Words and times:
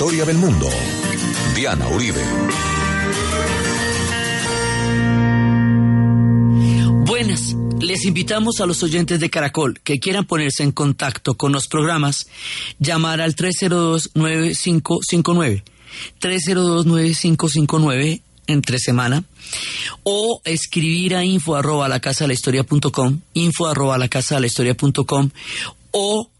historia 0.00 0.24
del 0.24 0.38
mundo. 0.38 0.66
Diana 1.54 1.86
Uribe. 1.88 2.22
Buenas. 7.04 7.54
Les 7.80 8.06
invitamos 8.06 8.62
a 8.62 8.66
los 8.66 8.82
oyentes 8.82 9.20
de 9.20 9.28
Caracol 9.28 9.78
que 9.80 10.00
quieran 10.00 10.24
ponerse 10.24 10.62
en 10.62 10.72
contacto 10.72 11.34
con 11.34 11.52
los 11.52 11.68
programas, 11.68 12.28
llamar 12.78 13.20
al 13.20 13.36
302-9559, 13.36 15.64
302-9559 16.18 18.22
entre 18.46 18.78
semana, 18.78 19.24
o 20.02 20.40
escribir 20.46 21.14
a 21.14 21.26
info 21.26 21.56
arroba 21.56 21.90
la 21.90 22.00
casa 22.00 22.24
de 22.24 22.28
la 22.28 22.34
historia 22.34 22.64
com, 22.64 23.20
info 23.34 23.66
arroba 23.66 23.98
la 23.98 24.08
casa 24.08 24.36
de 24.36 24.40
la 24.40 24.46
historia 24.46 24.74
com, 24.74 25.28
o 25.90 26.30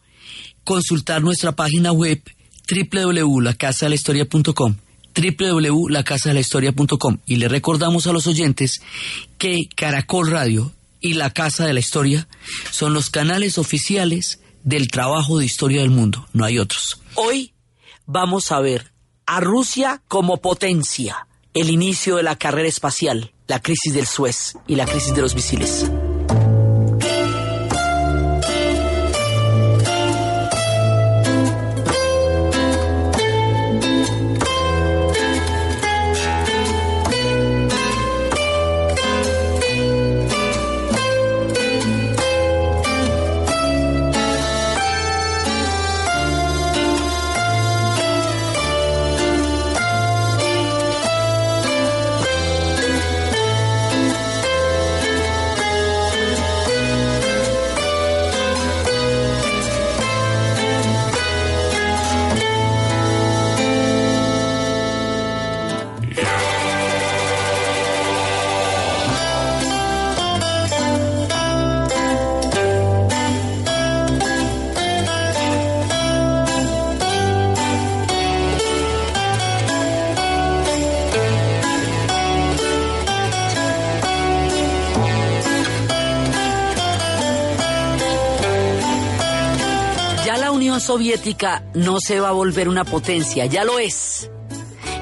consultar 0.65 1.21
nuestra 1.21 1.53
página 1.53 1.93
web 1.93 2.23
www.lacasadelahistoria.com 2.71 4.77
www.lacasadelahistoria.com 5.15 7.19
y 7.27 7.37
le 7.37 7.49
recordamos 7.49 8.07
a 8.07 8.13
los 8.13 8.27
oyentes 8.27 8.81
que 9.39 9.69
Caracol 9.75 10.31
Radio 10.31 10.73
y 11.01 11.15
La 11.15 11.31
Casa 11.31 11.67
de 11.67 11.73
la 11.73 11.81
Historia 11.81 12.29
son 12.71 12.95
los 12.95 13.11
canales 13.11 13.59
oficiales 13.59 14.41
del 14.63 14.89
trabajo 14.89 15.39
de 15.39 15.47
historia 15.47 15.81
del 15.81 15.91
mundo, 15.91 16.27
no 16.33 16.45
hay 16.45 16.59
otros. 16.59 17.01
Hoy 17.15 17.55
vamos 18.07 18.53
a 18.53 18.61
ver 18.61 18.93
a 19.27 19.41
Rusia 19.41 20.03
como 20.09 20.39
potencia, 20.39 21.27
el 21.55 21.71
inicio 21.71 22.17
de 22.17 22.23
la 22.23 22.37
carrera 22.37 22.69
espacial, 22.69 23.33
la 23.47 23.61
crisis 23.61 23.95
del 23.95 24.07
Suez 24.07 24.55
y 24.67 24.77
la 24.77 24.87
crisis 24.87 25.15
de 25.15 25.23
los 25.23 25.35
misiles. 25.35 25.91
Soviética 90.91 91.65
no 91.73 92.01
se 92.01 92.19
va 92.19 92.31
a 92.31 92.33
volver 92.33 92.69
una 92.69 92.85
potencia, 92.85 93.47
ya 93.47 93.63
lo 93.63 93.79
es. 93.79 94.29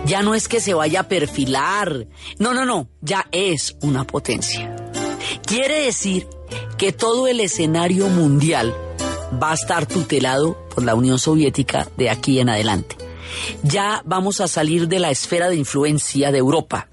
Ya 0.05 0.21
no 0.21 0.35
es 0.35 0.47
que 0.47 0.61
se 0.61 0.75
vaya 0.75 1.01
a 1.01 1.09
perfilar. 1.09 2.07
No, 2.39 2.53
no, 2.53 2.67
no, 2.67 2.91
ya 3.01 3.27
es 3.33 3.75
una 3.81 4.05
potencia. 4.05 4.77
Quiere 5.47 5.85
decir 5.85 6.29
que 6.77 6.93
todo 6.93 7.27
el 7.27 7.41
escenario 7.41 8.09
mundial 8.09 8.75
va 9.43 9.53
a 9.53 9.55
estar 9.55 9.87
tutelado 9.87 10.59
por 10.75 10.85
la 10.85 10.95
Unión 10.95 11.19
Soviética 11.19 11.89
de 11.97 12.11
aquí 12.11 12.39
en 12.39 12.51
adelante. 12.51 12.99
Ya 13.63 14.03
vamos 14.05 14.43
a 14.43 14.47
salir 14.47 14.89
de 14.89 14.99
la 14.99 15.11
esfera 15.11 15.49
de 15.49 15.57
influencia 15.57 16.31
de 16.31 16.37
Europa 16.37 16.89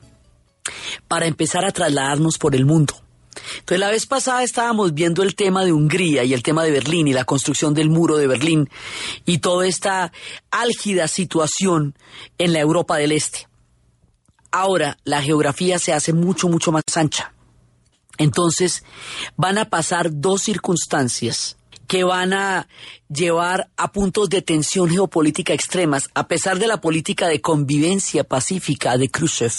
para 1.09 1.25
empezar 1.25 1.65
a 1.65 1.71
trasladarnos 1.71 2.37
por 2.37 2.55
el 2.55 2.65
mundo. 2.65 2.93
Entonces 3.59 3.79
la 3.79 3.89
vez 3.89 4.05
pasada 4.05 4.43
estábamos 4.43 4.93
viendo 4.93 5.23
el 5.23 5.35
tema 5.35 5.65
de 5.65 5.73
Hungría 5.73 6.23
y 6.23 6.33
el 6.33 6.43
tema 6.43 6.63
de 6.63 6.71
Berlín 6.71 7.07
y 7.07 7.13
la 7.13 7.25
construcción 7.25 7.73
del 7.73 7.89
muro 7.89 8.17
de 8.17 8.27
Berlín 8.27 8.69
y 9.25 9.39
toda 9.39 9.67
esta 9.67 10.11
álgida 10.51 11.07
situación 11.07 11.95
en 12.37 12.53
la 12.53 12.59
Europa 12.59 12.97
del 12.97 13.11
Este. 13.11 13.47
Ahora 14.51 14.97
la 15.03 15.21
geografía 15.21 15.79
se 15.79 15.93
hace 15.93 16.13
mucho, 16.13 16.47
mucho 16.47 16.71
más 16.71 16.83
ancha. 16.95 17.33
Entonces 18.17 18.83
van 19.35 19.57
a 19.57 19.69
pasar 19.69 20.09
dos 20.11 20.43
circunstancias 20.43 21.57
que 21.87 22.03
van 22.03 22.33
a 22.33 22.67
llevar 23.09 23.69
a 23.77 23.91
puntos 23.91 24.29
de 24.29 24.41
tensión 24.41 24.89
geopolítica 24.89 25.53
extremas, 25.53 26.09
a 26.13 26.27
pesar 26.27 26.57
de 26.57 26.67
la 26.67 26.81
política 26.81 27.27
de 27.27 27.41
convivencia 27.41 28.23
pacífica 28.23 28.97
de 28.97 29.09
Khrushchev. 29.09 29.53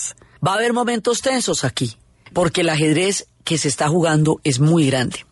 Va 0.45 0.53
a 0.53 0.57
haber 0.57 0.73
momentos 0.73 1.21
tensos 1.21 1.65
aquí, 1.65 1.97
porque 2.33 2.63
el 2.63 2.69
ajedrez 2.69 3.29
que 3.45 3.59
se 3.59 3.69
está 3.69 3.89
jugando 3.89 4.41
es 4.45 4.61
muy 4.61 4.87
grande. 4.87 5.25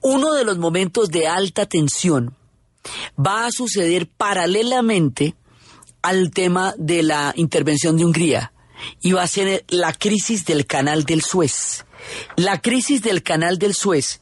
Uno 0.00 0.32
de 0.32 0.44
los 0.44 0.58
momentos 0.58 1.10
de 1.10 1.26
alta 1.26 1.66
tensión 1.66 2.34
va 3.18 3.46
a 3.46 3.52
suceder 3.52 4.08
paralelamente 4.08 5.34
al 6.02 6.30
tema 6.30 6.74
de 6.78 7.02
la 7.02 7.32
intervención 7.36 7.96
de 7.96 8.04
Hungría 8.04 8.52
y 9.00 9.12
va 9.12 9.22
a 9.22 9.28
ser 9.28 9.64
la 9.68 9.92
crisis 9.92 10.44
del 10.44 10.66
canal 10.66 11.04
del 11.04 11.22
Suez. 11.22 11.84
La 12.36 12.60
crisis 12.60 13.02
del 13.02 13.22
canal 13.22 13.58
del 13.58 13.74
Suez 13.74 14.20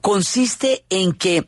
consiste 0.00 0.84
en 0.88 1.12
que 1.12 1.46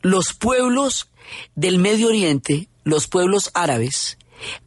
los 0.00 0.32
pueblos 0.32 1.08
del 1.54 1.78
Medio 1.78 2.08
Oriente, 2.08 2.68
los 2.82 3.06
pueblos 3.06 3.50
árabes, 3.54 4.18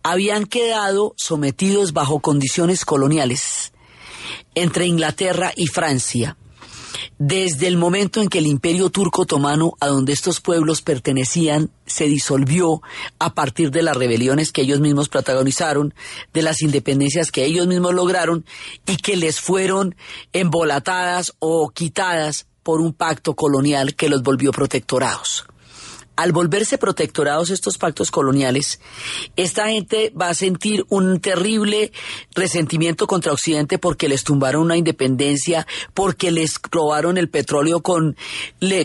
habían 0.04 0.46
quedado 0.46 1.14
sometidos 1.18 1.92
bajo 1.92 2.22
condiciones 2.22 2.86
coloniales 2.86 3.74
entre 4.54 4.86
Inglaterra 4.86 5.52
y 5.56 5.68
Francia. 5.68 6.38
Desde 7.18 7.68
el 7.68 7.78
momento 7.78 8.22
en 8.22 8.30
que 8.30 8.40
el 8.40 8.48
imperio 8.48 8.90
turco 8.90 9.24
otomano 9.24 9.74
a 9.80 9.88
donde 9.88 10.14
estos 10.14 10.42
pueblos 10.42 10.82
pertenecían 10.82 11.70
se 11.86 12.06
disolvió 12.06 12.82
a 13.20 13.34
partir 13.34 13.72
de 13.72 13.84
las 13.84 13.96
rebeliones 13.96 14.52
que 14.52 14.62
ellos 14.62 14.80
mismos 14.80 15.10
protagonizaron, 15.10 15.94
de 16.34 16.42
las 16.42 16.62
independencias 16.62 17.32
que 17.32 17.46
ellos 17.46 17.68
mismos 17.68 17.94
lograron 17.94 18.46
y 18.86 18.98
que 18.98 19.16
les 19.16 19.40
fueron 19.40 19.96
embolatadas 20.34 21.34
o 21.40 21.70
quitadas 21.70 22.48
por 22.64 22.82
un 22.82 22.94
pacto 22.94 23.36
colonial 23.36 23.96
que 23.96 24.10
los 24.10 24.24
volvió 24.24 24.52
protectorados 24.52 25.46
al 26.16 26.32
volverse 26.32 26.78
protectorados 26.78 27.50
estos 27.50 27.78
pactos 27.78 28.12
coloniales, 28.12 28.80
esta 29.36 29.68
gente 29.68 30.12
va 30.20 30.30
a 30.30 30.34
sentir 30.34 30.86
un 30.90 31.20
terrible 31.20 31.92
resentimiento 32.34 33.08
contra 33.08 33.34
Occidente 33.34 33.78
porque 33.78 34.10
les 34.10 34.24
tumbaron 34.24 34.64
una 34.64 34.78
independencia, 34.78 35.68
porque 35.94 36.32
les 36.32 36.60
robaron 36.72 37.18
el 37.18 37.30
petróleo 37.30 37.82
con 37.82 38.16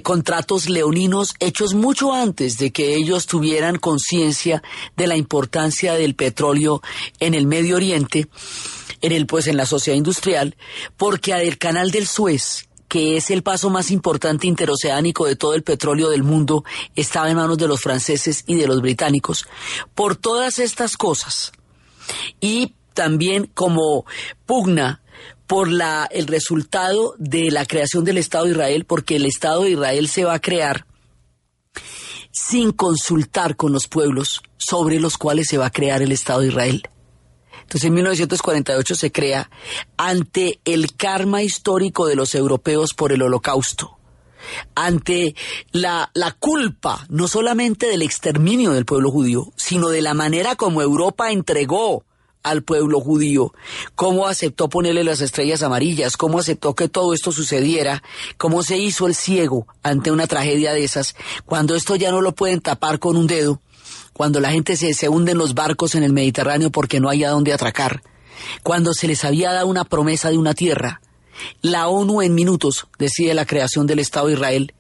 contratos 0.02 0.68
leoninos 0.68 1.34
hechos 1.41 1.74
mucho 1.74 2.12
antes 2.12 2.58
de 2.58 2.70
que 2.70 2.94
ellos 2.94 3.26
tuvieran 3.26 3.78
conciencia 3.78 4.62
de 4.97 5.06
la 5.06 5.16
importancia 5.16 5.94
del 5.94 6.14
petróleo 6.14 6.82
en 7.18 7.34
el 7.34 7.47
Medio 7.47 7.76
Oriente, 7.76 8.28
en 9.00 9.12
el 9.12 9.26
pues 9.26 9.47
en 9.47 9.56
la 9.56 9.66
sociedad 9.66 9.97
industrial, 9.97 10.56
porque 10.97 11.32
al 11.32 11.58
canal 11.58 11.91
del 11.91 12.06
Suez 12.06 12.69
que 12.90 13.16
es 13.16 13.30
el 13.30 13.44
paso 13.44 13.70
más 13.70 13.92
importante 13.92 14.48
interoceánico 14.48 15.24
de 15.24 15.36
todo 15.36 15.54
el 15.54 15.62
petróleo 15.62 16.10
del 16.10 16.24
mundo, 16.24 16.64
estaba 16.96 17.30
en 17.30 17.36
manos 17.36 17.56
de 17.56 17.68
los 17.68 17.80
franceses 17.80 18.42
y 18.48 18.56
de 18.56 18.66
los 18.66 18.82
británicos. 18.82 19.47
Por 19.94 20.16
todas 20.16 20.59
estas 20.59 20.97
cosas, 20.97 21.53
y 22.41 22.74
también 22.92 23.48
como 23.54 24.06
pugna 24.44 25.03
por 25.47 25.70
la, 25.70 26.09
el 26.10 26.26
resultado 26.26 27.15
de 27.16 27.53
la 27.53 27.65
creación 27.65 28.03
del 28.04 28.18
Estado 28.18 28.47
de 28.47 28.50
Israel, 28.50 28.84
porque 28.84 29.16
el 29.16 29.26
Estado 29.26 29.62
de 29.62 29.70
Israel 29.70 30.09
se 30.09 30.24
va 30.24 30.34
a 30.34 30.41
crear 30.41 30.84
sin 32.32 32.72
consultar 32.72 33.54
con 33.54 33.72
los 33.72 33.86
pueblos 33.86 34.42
sobre 34.56 34.98
los 34.98 35.16
cuales 35.16 35.47
se 35.47 35.59
va 35.59 35.66
a 35.66 35.70
crear 35.70 36.03
el 36.03 36.10
Estado 36.10 36.41
de 36.41 36.48
Israel. 36.48 36.82
Entonces 37.70 37.86
en 37.86 37.94
1948 37.94 38.94
se 38.96 39.12
crea 39.12 39.48
ante 39.96 40.58
el 40.64 40.96
karma 40.96 41.44
histórico 41.44 42.08
de 42.08 42.16
los 42.16 42.34
europeos 42.34 42.94
por 42.94 43.12
el 43.12 43.22
holocausto, 43.22 43.96
ante 44.74 45.36
la, 45.70 46.10
la 46.14 46.32
culpa 46.32 47.06
no 47.08 47.28
solamente 47.28 47.86
del 47.86 48.02
exterminio 48.02 48.72
del 48.72 48.86
pueblo 48.86 49.12
judío, 49.12 49.52
sino 49.54 49.88
de 49.90 50.02
la 50.02 50.14
manera 50.14 50.56
como 50.56 50.82
Europa 50.82 51.30
entregó 51.30 52.02
al 52.42 52.64
pueblo 52.64 52.98
judío, 52.98 53.52
cómo 53.94 54.26
aceptó 54.26 54.68
ponerle 54.68 55.04
las 55.04 55.20
estrellas 55.20 55.62
amarillas, 55.62 56.16
cómo 56.16 56.40
aceptó 56.40 56.74
que 56.74 56.88
todo 56.88 57.14
esto 57.14 57.30
sucediera, 57.30 58.02
cómo 58.36 58.64
se 58.64 58.78
hizo 58.78 59.06
el 59.06 59.14
ciego 59.14 59.68
ante 59.84 60.10
una 60.10 60.26
tragedia 60.26 60.72
de 60.72 60.82
esas, 60.82 61.14
cuando 61.46 61.76
esto 61.76 61.94
ya 61.94 62.10
no 62.10 62.20
lo 62.20 62.34
pueden 62.34 62.60
tapar 62.60 62.98
con 62.98 63.16
un 63.16 63.28
dedo, 63.28 63.60
cuando 64.12 64.41
la 64.41 64.51
gente 64.51 64.77
se, 64.77 64.95
se 64.95 65.09
hunde 65.09 65.33
en 65.33 65.39
los 65.39 65.54
barcos 65.54 65.95
en 65.95 66.03
el 66.03 66.12
Mediterráneo 66.12 66.71
porque 66.71 67.01
no 67.01 67.09
hay 67.09 67.24
a 67.24 67.30
dónde 67.30 67.53
atracar, 67.53 68.03
cuando 68.62 68.95
se 68.95 69.07
les 69.07 69.24
había 69.24 69.53
dado 69.53 69.66
una 69.66 69.84
promesa 69.84 70.30
de 70.30 70.39
una 70.39 70.54
tierra, 70.54 71.01
la 71.62 71.89
ONU 71.89 72.22
en 72.22 72.34
minutos 72.34 72.86
decide 72.98 73.34
la 73.34 73.47
creación 73.47 73.86
del 73.86 73.98
Estado 73.98 74.27
de 74.27 74.34
Israel, 74.34 74.74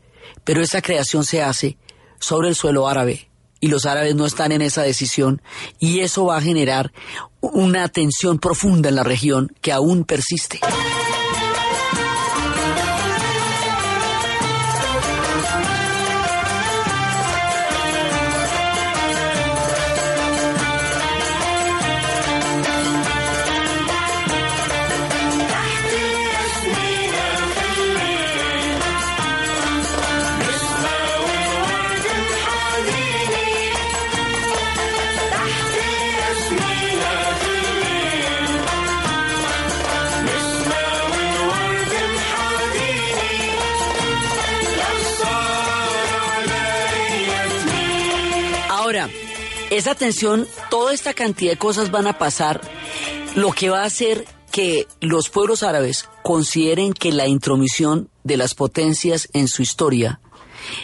pero 0.44 0.62
esa 0.62 0.82
creación 0.82 1.24
se 1.24 1.42
hace 1.42 1.78
sobre 2.18 2.48
el 2.48 2.54
suelo 2.54 2.88
árabe 2.88 3.30
y 3.60 3.68
los 3.68 3.86
árabes 3.86 4.14
no 4.14 4.26
están 4.26 4.52
en 4.52 4.62
esa 4.62 4.82
decisión 4.82 5.42
y 5.78 6.00
eso 6.00 6.26
va 6.26 6.38
a 6.38 6.42
generar 6.42 6.92
una 7.40 7.88
tensión 7.88 8.38
profunda 8.38 8.88
en 8.88 8.96
la 8.96 9.02
región 9.02 9.52
que 9.60 9.72
aún 9.72 10.04
persiste. 10.04 10.60
Esa 49.70 49.94
tensión, 49.94 50.46
toda 50.68 50.92
esta 50.92 51.14
cantidad 51.14 51.52
de 51.52 51.58
cosas 51.58 51.90
van 51.90 52.06
a 52.06 52.18
pasar, 52.18 52.60
lo 53.36 53.52
que 53.52 53.70
va 53.70 53.82
a 53.82 53.86
hacer 53.86 54.26
que 54.50 54.88
los 55.00 55.30
pueblos 55.30 55.62
árabes 55.62 56.08
consideren 56.22 56.92
que 56.92 57.12
la 57.12 57.28
intromisión 57.28 58.10
de 58.24 58.36
las 58.36 58.54
potencias 58.54 59.28
en 59.32 59.46
su 59.46 59.62
historia 59.62 60.20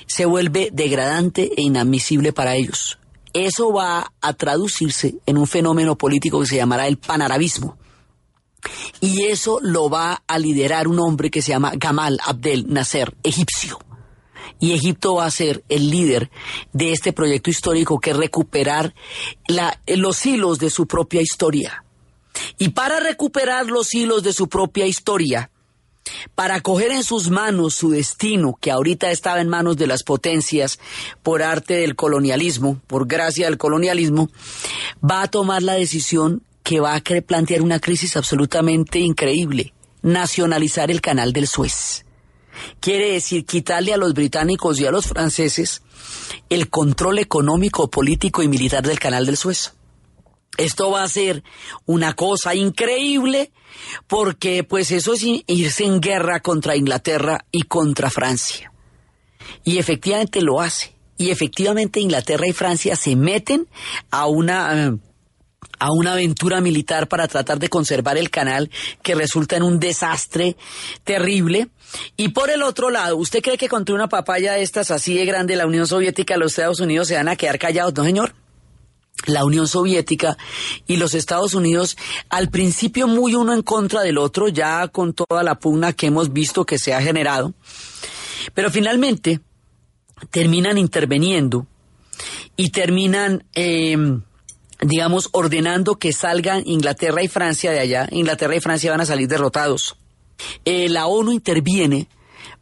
se 0.07 0.25
vuelve 0.25 0.71
degradante 0.73 1.51
e 1.57 1.63
inadmisible 1.63 2.33
para 2.33 2.55
ellos. 2.55 2.99
Eso 3.35 3.73
va 3.73 4.13
a 4.21 4.33
traducirse 4.33 5.17
en 5.27 5.37
un 5.37 5.47
fenómeno 5.47 5.99
político 5.99 6.41
que 6.41 6.47
se 6.47 6.57
llamará 6.57 6.87
el 6.87 6.97
panarabismo. 6.97 7.77
Y 9.01 9.25
eso 9.25 9.59
lo 9.61 9.91
va 9.91 10.23
a 10.27 10.39
liderar 10.39 10.89
un 10.89 10.99
hombre 11.01 11.31
que 11.31 11.43
se 11.43 11.51
llama 11.51 11.73
Gamal 11.77 12.19
Abdel 12.25 12.67
Nasser, 12.69 13.15
egipcio 13.23 13.79
y 14.59 14.73
Egipto 14.73 15.15
va 15.15 15.27
a 15.27 15.31
ser 15.31 15.63
el 15.69 15.91
líder 15.91 16.31
de 16.73 16.93
este 16.93 17.13
proyecto 17.13 17.51
histórico 17.51 17.99
que 17.99 18.11
es 18.11 18.17
recuperar 18.17 18.95
los 19.87 20.27
hilos 20.27 20.59
de 20.59 20.71
su 20.71 20.87
propia 20.87 21.21
historia. 21.21 21.85
Y 22.59 22.71
para 22.71 23.01
recuperar 23.01 23.67
los 23.67 23.95
hilos 23.95 24.23
de 24.23 24.33
su 24.33 24.49
propia 24.49 24.87
historia, 24.87 25.51
para 26.35 26.61
coger 26.61 26.93
en 26.93 27.03
sus 27.03 27.31
manos 27.31 27.75
su 27.75 27.91
destino, 27.91 28.57
que 28.61 28.71
ahorita 28.71 29.11
estaba 29.11 29.41
en 29.41 29.49
manos 29.49 29.77
de 29.77 29.87
las 29.87 30.03
potencias 30.03 30.79
por 31.23 31.43
arte 31.43 31.75
del 31.75 31.97
colonialismo, 31.97 32.81
por 32.87 33.07
gracia 33.07 33.47
del 33.47 33.59
colonialismo, 33.59 34.31
va 35.03 35.23
a 35.23 35.29
tomar 35.29 35.63
la 35.63 35.75
decisión 35.75 36.43
que 36.63 36.81
va 36.81 36.95
a 36.95 37.01
plantear 37.01 37.63
una 37.63 37.81
crisis 37.81 38.17
absolutamente 38.17 38.99
increíble, 38.99 39.73
nacionalizar 40.03 40.91
el 40.91 41.01
canal 41.01 41.33
del 41.33 41.47
Suez. 41.47 42.06
Quiere 42.81 43.13
decir 43.13 43.45
quitarle 43.45 43.93
a 43.93 43.97
los 43.97 44.15
británicos 44.15 44.81
y 44.81 44.87
a 44.87 44.91
los 44.91 45.07
franceses 45.07 45.83
el 46.49 46.69
control 46.71 47.19
económico, 47.19 47.91
político 47.91 48.43
y 48.43 48.49
militar 48.49 48.87
del 48.87 48.99
canal 48.99 49.27
del 49.27 49.37
Suez. 49.37 49.75
Esto 50.57 50.91
va 50.91 51.03
a 51.03 51.09
ser 51.09 51.43
una 51.85 52.15
cosa 52.15 52.55
increíble 52.55 53.53
porque 54.07 54.65
pues 54.65 54.91
eso 54.91 55.13
es 55.13 55.23
irse 55.47 55.85
en 55.85 56.01
guerra 56.01 56.41
contra 56.41 56.77
Inglaterra 56.77 57.45
y 57.51 57.63
contra 57.63 58.11
Francia. 58.11 58.73
Y 59.65 59.79
efectivamente 59.79 60.41
lo 60.41 60.61
hace. 60.61 60.95
Y 61.19 61.31
efectivamente 61.31 62.01
Inglaterra 62.01 62.47
y 62.47 62.53
Francia 62.53 62.97
se 62.97 63.17
meten 63.17 63.69
a 64.11 64.27
una 64.27 64.87
eh, 64.87 64.97
a 65.79 65.93
una 65.93 66.13
aventura 66.13 66.61
militar 66.61 67.09
para 67.09 67.29
tratar 67.29 67.59
de 67.59 67.69
conservar 67.69 68.17
el 68.17 68.31
canal 68.31 68.71
que 69.03 69.15
resulta 69.15 69.57
en 69.57 69.63
un 69.63 69.79
desastre 69.79 70.57
terrible. 71.05 71.69
Y 72.17 72.29
por 72.29 72.51
el 72.51 72.63
otro 72.63 72.91
lado, 72.91 73.17
¿usted 73.17 73.43
cree 73.43 73.59
que 73.59 73.69
contra 73.69 73.95
una 73.95 74.09
papaya 74.09 74.55
de 74.55 74.63
estas 74.63 74.91
así 74.91 75.15
de 75.15 75.25
grande 75.25 75.57
la 75.57 75.67
Unión 75.67 75.87
Soviética 75.87 76.37
los 76.37 76.53
Estados 76.53 76.81
Unidos 76.81 77.09
se 77.09 77.17
van 77.17 77.29
a 77.29 77.37
quedar 77.37 77.59
callados? 77.59 77.95
No, 77.95 78.05
señor. 78.05 78.35
La 79.27 79.45
Unión 79.45 79.67
Soviética 79.67 80.37
y 80.87 80.99
los 80.99 81.15
Estados 81.15 81.55
Unidos, 81.55 81.97
al 82.29 82.51
principio 82.51 83.09
muy 83.09 83.35
uno 83.35 83.55
en 83.55 83.63
contra 83.63 84.03
del 84.03 84.19
otro, 84.19 84.49
ya 84.49 84.89
con 84.89 85.15
toda 85.15 85.43
la 85.43 85.59
pugna 85.59 85.95
que 85.95 86.07
hemos 86.07 86.33
visto 86.33 86.67
que 86.67 86.79
se 86.79 86.93
ha 86.93 87.01
generado, 87.01 87.55
pero 88.53 88.71
finalmente 88.71 89.41
terminan 90.31 90.77
interviniendo 90.77 91.67
y 92.57 92.71
terminan 92.71 93.45
eh, 93.55 93.97
digamos, 94.81 95.31
ordenando 95.33 95.97
que 95.97 96.13
salgan 96.13 96.63
Inglaterra 96.67 97.23
y 97.23 97.29
Francia 97.29 97.71
de 97.71 97.81
allá. 97.81 98.09
Inglaterra 98.11 98.57
y 98.57 98.61
Francia 98.61 98.91
van 98.91 99.01
a 99.01 99.07
salir 99.07 99.29
derrotados. 99.29 99.97
Eh, 100.65 100.89
la 100.89 101.07
ONU 101.07 101.33
interviene 101.33 102.09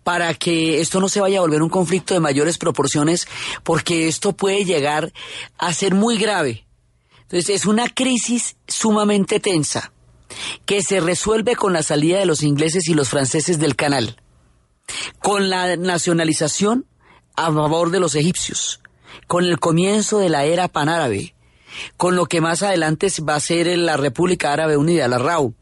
para 0.03 0.35
que 0.35 0.81
esto 0.81 1.01
no 1.01 1.09
se 1.09 1.21
vaya 1.21 1.39
a 1.39 1.43
volver 1.43 1.63
un 1.63 1.71
conflicto 1.71 2.15
de 2.15 2.21
mayores 2.21 2.59
proporciones, 2.59 3.27
porque 3.63 4.07
esto 4.07 4.33
puede 4.33 4.65
llegar 4.65 5.13
a 5.59 5.73
ser 5.73 5.95
muy 5.95 6.19
grave. 6.19 6.67
Entonces 7.23 7.49
es 7.51 7.67
una 7.67 7.89
crisis 7.89 8.57
sumamente 8.69 9.41
tensa 9.41 9.93
que 10.67 10.83
se 10.83 11.01
resuelve 11.01 11.57
con 11.57 11.73
la 11.73 11.83
salida 11.83 12.19
de 12.19 12.27
los 12.27 12.43
ingleses 12.43 12.89
y 12.89 12.95
los 12.95 13.09
franceses 13.09 13.59
del 13.59 13.77
canal, 13.77 14.21
con 15.21 15.49
la 15.49 15.77
nacionalización 15.77 16.87
a 17.37 17.47
favor 17.53 17.91
de 17.91 18.01
los 18.01 18.15
egipcios, 18.15 18.81
con 19.27 19.45
el 19.45 19.59
comienzo 19.59 20.19
de 20.19 20.29
la 20.29 20.45
era 20.45 20.69
panárabe, 20.69 21.35
con 21.97 22.15
lo 22.15 22.27
que 22.27 22.41
más 22.41 22.63
adelante 22.63 23.09
va 23.29 23.37
a 23.37 23.41
ser 23.41 23.67
la 23.79 23.97
República 23.97 24.53
Árabe 24.53 24.77
Unida, 24.77 25.09
la 25.09 25.19
RAU. 25.19 25.55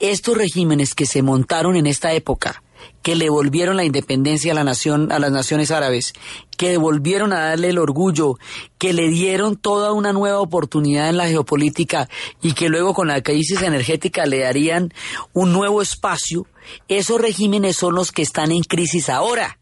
Estos 0.00 0.36
regímenes 0.36 0.94
que 0.94 1.06
se 1.06 1.22
montaron 1.22 1.76
en 1.76 1.86
esta 1.86 2.12
época, 2.12 2.62
que 3.02 3.16
le 3.16 3.30
volvieron 3.30 3.76
la 3.76 3.84
independencia 3.84 4.52
a 4.52 4.54
la 4.54 4.62
nación, 4.62 5.10
a 5.10 5.18
las 5.18 5.32
naciones 5.32 5.72
árabes, 5.72 6.12
que 6.56 6.70
devolvieron 6.70 7.32
a 7.32 7.40
darle 7.40 7.70
el 7.70 7.78
orgullo, 7.78 8.38
que 8.78 8.92
le 8.92 9.08
dieron 9.08 9.56
toda 9.56 9.92
una 9.92 10.12
nueva 10.12 10.40
oportunidad 10.40 11.08
en 11.08 11.16
la 11.16 11.28
geopolítica 11.28 12.08
y 12.40 12.52
que 12.52 12.68
luego 12.68 12.94
con 12.94 13.08
la 13.08 13.22
crisis 13.22 13.62
energética 13.62 14.24
le 14.26 14.40
darían 14.40 14.92
un 15.32 15.52
nuevo 15.52 15.82
espacio, 15.82 16.46
esos 16.86 17.20
regímenes 17.20 17.76
son 17.76 17.94
los 17.94 18.12
que 18.12 18.22
están 18.22 18.52
en 18.52 18.62
crisis 18.62 19.08
ahora. 19.08 19.58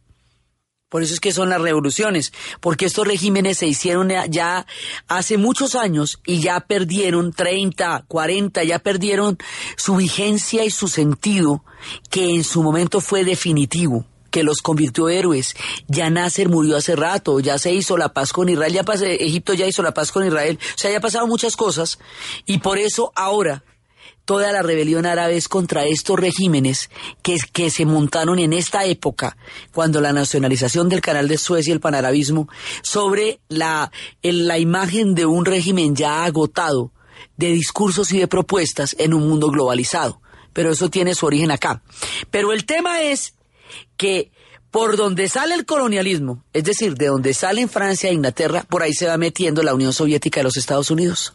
Por 0.89 1.03
eso 1.03 1.15
es 1.15 1.21
que 1.21 1.33
son 1.33 1.49
las 1.49 1.61
revoluciones, 1.61 2.33
porque 2.61 2.87
estos 2.87 3.07
regímenes 3.07 3.59
se 3.59 3.67
hicieron 3.67 4.13
ya 4.29 4.67
hace 5.09 5.37
muchos 5.37 5.75
años 5.75 6.21
y 6.25 6.41
ya 6.41 6.61
perdieron 6.61 7.33
30, 7.33 8.05
40, 8.07 8.63
ya 8.63 8.79
perdieron 8.79 9.37
su 9.77 9.97
vigencia 9.97 10.65
y 10.65 10.71
su 10.71 10.87
sentido, 10.87 11.65
que 12.09 12.31
en 12.31 12.45
su 12.45 12.63
momento 12.63 13.01
fue 13.01 13.25
definitivo 13.25 14.07
que 14.31 14.45
los 14.45 14.61
convirtió 14.61 15.09
héroes. 15.09 15.57
Ya 15.89 16.11
Nasser 16.11 16.49
murió 16.49 16.77
hace 16.77 16.95
rato, 16.95 17.41
ya 17.41 17.59
se 17.59 17.73
hizo 17.73 17.97
la 17.97 18.13
paz 18.13 18.33
con 18.33 18.49
Israel, 18.49 18.73
ya 18.73 18.85
Egipto 19.07 19.55
ya 19.55 19.67
hizo 19.67 19.83
la 19.83 19.95
paz 19.95 20.13
con 20.13 20.27
Israel, 20.27 20.59
o 20.63 20.79
sea, 20.79 20.91
ya 20.93 21.01
pasado 21.01 21.27
muchas 21.27 21.57
cosas 21.57 21.99
y 22.45 22.59
por 22.59 22.79
eso 22.79 23.13
ahora 23.17 23.65
toda 24.27 24.53
la 24.53 24.61
rebelión 24.61 25.07
árabe 25.07 25.37
es 25.37 25.49
contra 25.49 25.87
estos 25.87 26.19
regímenes 26.19 26.91
que, 27.23 27.37
que 27.53 27.71
se 27.71 27.87
montaron 27.87 28.39
en 28.39 28.53
esta 28.53 28.85
época, 28.85 29.39
cuando 29.73 30.03
la 30.03 30.13
nacionalización 30.13 30.91
del 30.91 31.01
canal 31.01 31.29
de 31.29 31.39
Suez 31.39 31.67
y 31.69 31.71
el 31.71 31.81
panarabismo, 31.81 32.49
sobre 32.83 33.41
la, 33.49 33.91
la 34.23 34.59
imagen 34.59 35.15
de 35.15 35.25
un 35.25 35.47
régimen 35.47 35.97
ya 35.97 36.25
agotado 36.25 36.93
de 37.37 37.53
discursos 37.53 38.13
y 38.13 38.19
de 38.19 38.29
propuestas 38.29 38.97
en 38.99 39.15
un 39.15 39.27
mundo 39.29 39.51
globalizado. 39.51 40.21
Pero 40.53 40.73
eso 40.73 40.91
tiene 40.91 41.15
su 41.15 41.27
origen 41.27 41.51
acá. 41.51 41.83
Pero 42.31 42.53
el 42.53 42.67
tema 42.67 43.03
es 43.03 43.35
que 43.97 44.33
por 44.71 44.97
donde 44.97 45.29
sale 45.29 45.55
el 45.55 45.65
colonialismo, 45.65 46.45
es 46.53 46.65
decir, 46.65 46.95
de 46.97 47.07
donde 47.07 47.33
salen 47.33 47.69
Francia 47.69 48.11
e 48.11 48.15
Inglaterra, 48.15 48.67
por 48.69 48.83
ahí 48.83 48.93
se 48.93 49.07
va 49.07 49.17
metiendo 49.17 49.63
la 49.63 49.75
Unión 49.75 49.93
Soviética 49.93 50.41
de 50.41 50.45
los 50.45 50.57
Estados 50.57 50.91
Unidos. 50.91 51.35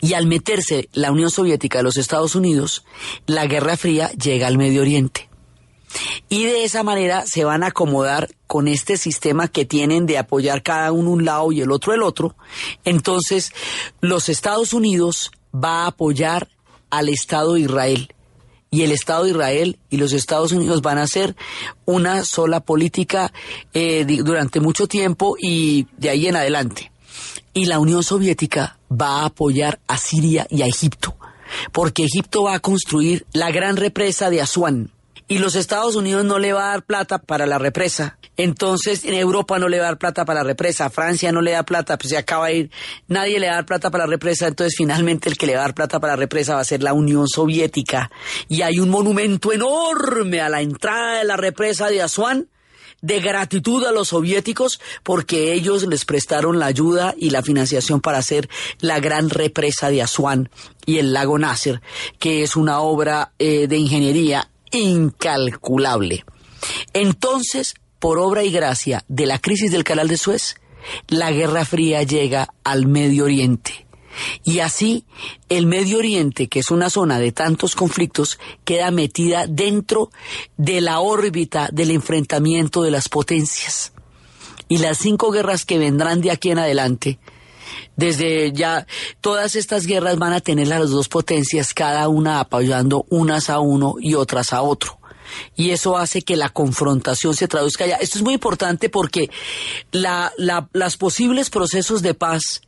Y 0.00 0.14
al 0.14 0.26
meterse 0.26 0.88
la 0.92 1.10
Unión 1.10 1.30
Soviética 1.30 1.78
de 1.78 1.84
los 1.84 1.96
Estados 1.96 2.34
Unidos, 2.34 2.84
la 3.26 3.46
Guerra 3.46 3.76
Fría 3.76 4.10
llega 4.12 4.46
al 4.46 4.58
Medio 4.58 4.82
Oriente. 4.82 5.28
Y 6.28 6.44
de 6.44 6.64
esa 6.64 6.82
manera 6.82 7.26
se 7.26 7.44
van 7.44 7.62
a 7.62 7.68
acomodar 7.68 8.30
con 8.46 8.68
este 8.68 8.96
sistema 8.96 9.48
que 9.48 9.64
tienen 9.64 10.06
de 10.06 10.18
apoyar 10.18 10.62
cada 10.62 10.92
uno 10.92 11.10
un 11.10 11.24
lado 11.24 11.52
y 11.52 11.60
el 11.60 11.70
otro 11.70 11.94
el 11.94 12.02
otro. 12.02 12.36
Entonces, 12.84 13.52
los 14.00 14.28
Estados 14.28 14.72
Unidos 14.72 15.30
va 15.54 15.84
a 15.84 15.88
apoyar 15.88 16.48
al 16.90 17.08
Estado 17.08 17.54
de 17.54 17.60
Israel. 17.60 18.08
Y 18.70 18.82
el 18.82 18.90
Estado 18.90 19.24
de 19.24 19.30
Israel 19.30 19.78
y 19.88 19.98
los 19.98 20.12
Estados 20.12 20.50
Unidos 20.50 20.82
van 20.82 20.98
a 20.98 21.02
hacer 21.02 21.36
una 21.84 22.24
sola 22.24 22.58
política 22.58 23.32
eh, 23.72 24.04
durante 24.04 24.58
mucho 24.58 24.88
tiempo 24.88 25.36
y 25.40 25.86
de 25.96 26.10
ahí 26.10 26.26
en 26.26 26.34
adelante. 26.34 26.90
Y 27.54 27.66
la 27.66 27.78
Unión 27.78 28.02
Soviética 28.02 28.78
va 28.90 29.20
a 29.20 29.26
apoyar 29.26 29.78
a 29.86 29.96
Siria 29.96 30.46
y 30.50 30.62
a 30.62 30.66
Egipto, 30.66 31.16
porque 31.70 32.04
Egipto 32.04 32.42
va 32.42 32.54
a 32.54 32.58
construir 32.58 33.26
la 33.32 33.52
gran 33.52 33.76
represa 33.76 34.28
de 34.28 34.42
Asuán. 34.42 34.90
Y 35.28 35.38
los 35.38 35.54
Estados 35.54 35.94
Unidos 35.94 36.24
no 36.24 36.38
le 36.38 36.52
va 36.52 36.66
a 36.66 36.70
dar 36.70 36.82
plata 36.82 37.18
para 37.18 37.46
la 37.46 37.58
represa. 37.58 38.18
Entonces, 38.36 39.04
en 39.04 39.14
Europa 39.14 39.58
no 39.60 39.68
le 39.68 39.78
va 39.78 39.84
a 39.84 39.88
dar 39.90 39.98
plata 39.98 40.24
para 40.24 40.40
la 40.40 40.48
represa, 40.48 40.90
Francia 40.90 41.30
no 41.30 41.40
le 41.40 41.52
da 41.52 41.62
plata, 41.62 41.96
pues 41.96 42.10
se 42.10 42.16
acaba 42.16 42.48
de 42.48 42.56
ir, 42.56 42.70
nadie 43.06 43.38
le 43.38 43.46
va 43.46 43.52
a 43.52 43.56
dar 43.56 43.66
plata 43.66 43.92
para 43.92 44.04
la 44.04 44.10
represa, 44.10 44.48
entonces 44.48 44.74
finalmente 44.76 45.28
el 45.28 45.38
que 45.38 45.46
le 45.46 45.54
va 45.54 45.60
a 45.60 45.66
dar 45.66 45.74
plata 45.74 46.00
para 46.00 46.14
la 46.14 46.16
represa 46.16 46.56
va 46.56 46.60
a 46.60 46.64
ser 46.64 46.82
la 46.82 46.92
Unión 46.92 47.28
Soviética. 47.28 48.10
Y 48.48 48.62
hay 48.62 48.80
un 48.80 48.90
monumento 48.90 49.52
enorme 49.52 50.40
a 50.40 50.48
la 50.48 50.60
entrada 50.60 51.18
de 51.18 51.24
la 51.24 51.36
represa 51.36 51.86
de 51.86 52.02
Asuán, 52.02 52.48
de 53.04 53.20
gratitud 53.20 53.84
a 53.84 53.92
los 53.92 54.08
soviéticos 54.08 54.80
porque 55.02 55.52
ellos 55.52 55.86
les 55.86 56.06
prestaron 56.06 56.58
la 56.58 56.66
ayuda 56.66 57.14
y 57.18 57.28
la 57.28 57.42
financiación 57.42 58.00
para 58.00 58.16
hacer 58.16 58.48
la 58.80 58.98
gran 58.98 59.28
represa 59.28 59.90
de 59.90 60.00
Asuán 60.00 60.48
y 60.86 60.96
el 60.96 61.12
lago 61.12 61.38
Nasser, 61.38 61.82
que 62.18 62.42
es 62.42 62.56
una 62.56 62.80
obra 62.80 63.32
eh, 63.38 63.68
de 63.68 63.76
ingeniería 63.76 64.48
incalculable. 64.72 66.24
Entonces, 66.94 67.74
por 67.98 68.18
obra 68.18 68.42
y 68.42 68.50
gracia 68.50 69.04
de 69.06 69.26
la 69.26 69.38
crisis 69.38 69.70
del 69.70 69.84
canal 69.84 70.08
de 70.08 70.16
Suez, 70.16 70.56
la 71.08 71.30
Guerra 71.30 71.66
Fría 71.66 72.04
llega 72.04 72.54
al 72.64 72.86
Medio 72.86 73.24
Oriente 73.24 73.83
y 74.42 74.60
así 74.60 75.04
el 75.48 75.66
Medio 75.66 75.98
Oriente, 75.98 76.48
que 76.48 76.60
es 76.60 76.70
una 76.70 76.90
zona 76.90 77.18
de 77.18 77.32
tantos 77.32 77.74
conflictos, 77.74 78.38
queda 78.64 78.90
metida 78.90 79.46
dentro 79.46 80.10
de 80.56 80.80
la 80.80 81.00
órbita 81.00 81.68
del 81.72 81.90
enfrentamiento 81.90 82.82
de 82.82 82.90
las 82.90 83.08
potencias. 83.08 83.92
Y 84.68 84.78
las 84.78 84.98
cinco 84.98 85.30
guerras 85.30 85.64
que 85.64 85.78
vendrán 85.78 86.20
de 86.20 86.30
aquí 86.30 86.50
en 86.50 86.58
adelante, 86.58 87.18
desde 87.96 88.52
ya 88.52 88.86
todas 89.20 89.56
estas 89.56 89.86
guerras 89.86 90.18
van 90.18 90.32
a 90.32 90.40
tener 90.40 90.68
las 90.68 90.90
dos 90.90 91.08
potencias, 91.08 91.74
cada 91.74 92.08
una 92.08 92.40
apoyando 92.40 93.06
unas 93.10 93.50
a 93.50 93.60
uno 93.60 93.96
y 94.00 94.14
otras 94.14 94.52
a 94.52 94.62
otro 94.62 94.98
y 95.56 95.70
eso 95.70 95.96
hace 95.96 96.22
que 96.22 96.36
la 96.36 96.48
confrontación 96.48 97.34
se 97.34 97.48
traduzca 97.48 97.84
allá. 97.84 97.96
Esto 97.96 98.18
es 98.18 98.24
muy 98.24 98.34
importante 98.34 98.88
porque 98.88 99.30
la, 99.92 100.32
las 100.36 100.96
posibles 100.96 101.50
procesos 101.50 102.02
de 102.02 102.14
paz 102.14 102.62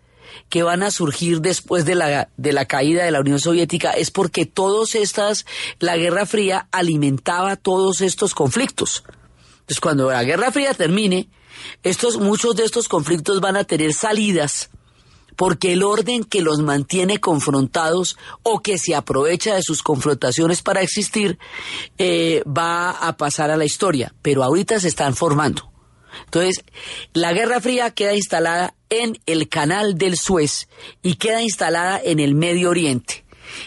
que 0.49 0.63
van 0.63 0.83
a 0.83 0.91
surgir 0.91 1.41
después 1.41 1.85
de 1.85 1.95
la, 1.95 2.29
de 2.37 2.53
la 2.53 2.65
caída 2.67 3.05
de 3.05 3.11
la 3.11 3.21
Unión 3.21 3.41
Soviética 3.41 3.91
es 3.93 4.11
porque 4.11 4.47
todos 4.47 4.95
estas, 4.95 5.47
la 5.79 5.97
Guerra 5.97 6.27
Fría 6.27 6.69
alimentaba 6.73 7.57
todos 7.57 8.01
estos 8.01 8.35
conflictos. 8.35 9.05
Entonces, 9.61 9.81
cuando 9.81 10.11
la 10.11 10.25
Guerra 10.25 10.53
Fría 10.53 10.75
termine, 10.75 11.29
estos, 11.83 12.19
muchos 12.19 12.57
de 12.57 12.65
estos 12.65 12.89
conflictos 12.89 13.41
van 13.41 13.57
a 13.57 13.65
tener 13.65 13.93
salidas 13.93 14.71
porque 15.37 15.75
el 15.75 15.83
orden 15.83 16.25
que 16.25 16.41
los 16.41 16.61
mantiene 16.61 17.21
confrontados 17.21 18.17
o 18.43 18.61
que 18.61 18.79
se 18.79 18.95
aprovecha 18.95 19.55
de 19.55 19.63
sus 19.63 19.83
confrontaciones 19.83 20.63
para 20.63 20.81
existir 20.81 21.39
eh, 21.99 22.43
va 22.47 22.91
a 22.91 23.17
pasar 23.17 23.51
a 23.51 23.57
la 23.57 23.67
historia, 23.67 24.15
pero 24.23 24.43
ahorita 24.43 24.81
se 24.81 24.89
están 24.89 25.15
formando. 25.15 25.71
Entonces, 26.25 26.65
la 27.13 27.33
Guerra 27.33 27.61
Fría 27.61 27.91
queda 27.91 28.15
instalada 28.15 28.75
en 28.91 29.19
el 29.27 29.49
canal 29.49 29.97
del 29.97 30.17
Suez 30.17 30.69
y 31.03 31.15
queda 31.15 31.43
instalada 31.43 32.01
en 32.03 32.21
el 32.21 32.35
Medio 32.35 32.71
Oriente. 32.71 33.25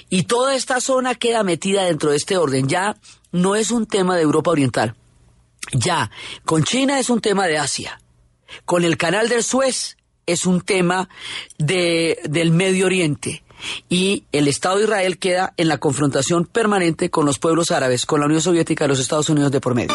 Y 0.09 0.23
toda 0.23 0.55
esta 0.55 0.81
zona 0.81 1.15
queda 1.15 1.43
metida 1.43 1.85
dentro 1.85 2.11
de 2.11 2.17
este 2.17 2.37
orden. 2.37 2.67
Ya 2.67 2.97
no 3.31 3.55
es 3.55 3.71
un 3.71 3.85
tema 3.85 4.15
de 4.15 4.23
Europa 4.23 4.51
Oriental. 4.51 4.95
Ya, 5.73 6.09
con 6.45 6.63
China 6.63 6.99
es 6.99 7.09
un 7.09 7.21
tema 7.21 7.47
de 7.47 7.57
Asia. 7.57 8.01
Con 8.65 8.83
el 8.83 8.97
canal 8.97 9.29
del 9.29 9.43
Suez 9.43 9.97
es 10.25 10.45
un 10.45 10.61
tema 10.61 11.09
de, 11.57 12.19
del 12.23 12.51
Medio 12.51 12.85
Oriente. 12.85 13.43
Y 13.89 14.23
el 14.31 14.47
Estado 14.47 14.77
de 14.77 14.85
Israel 14.85 15.17
queda 15.17 15.53
en 15.57 15.67
la 15.67 15.79
confrontación 15.79 16.45
permanente 16.45 17.09
con 17.09 17.25
los 17.25 17.39
pueblos 17.39 17.71
árabes, 17.71 18.05
con 18.05 18.21
la 18.21 18.25
Unión 18.25 18.41
Soviética 18.41 18.85
y 18.85 18.87
los 18.87 18.99
Estados 18.99 19.29
Unidos 19.29 19.51
de 19.51 19.59
por 19.59 19.75
medio. 19.75 19.93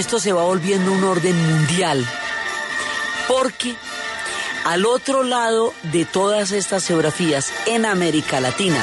Esto 0.00 0.18
se 0.18 0.32
va 0.32 0.44
volviendo 0.44 0.92
un 0.92 1.04
orden 1.04 1.36
mundial, 1.46 2.06
porque 3.28 3.76
al 4.64 4.86
otro 4.86 5.22
lado 5.22 5.74
de 5.92 6.06
todas 6.06 6.52
estas 6.52 6.86
geografías, 6.86 7.52
en 7.66 7.84
América 7.84 8.40
Latina, 8.40 8.82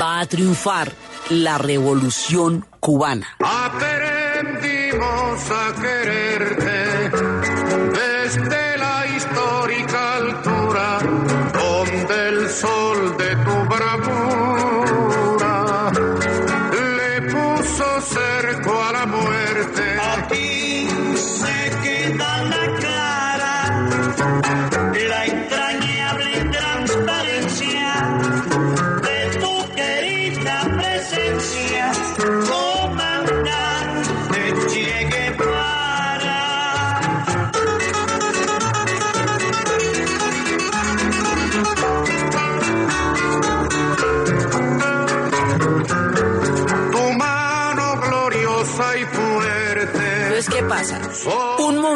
va 0.00 0.20
a 0.20 0.26
triunfar 0.26 0.92
la 1.30 1.56
revolución 1.56 2.66
cubana. 2.80 3.34
A 3.40 3.72
quererte 3.78 4.90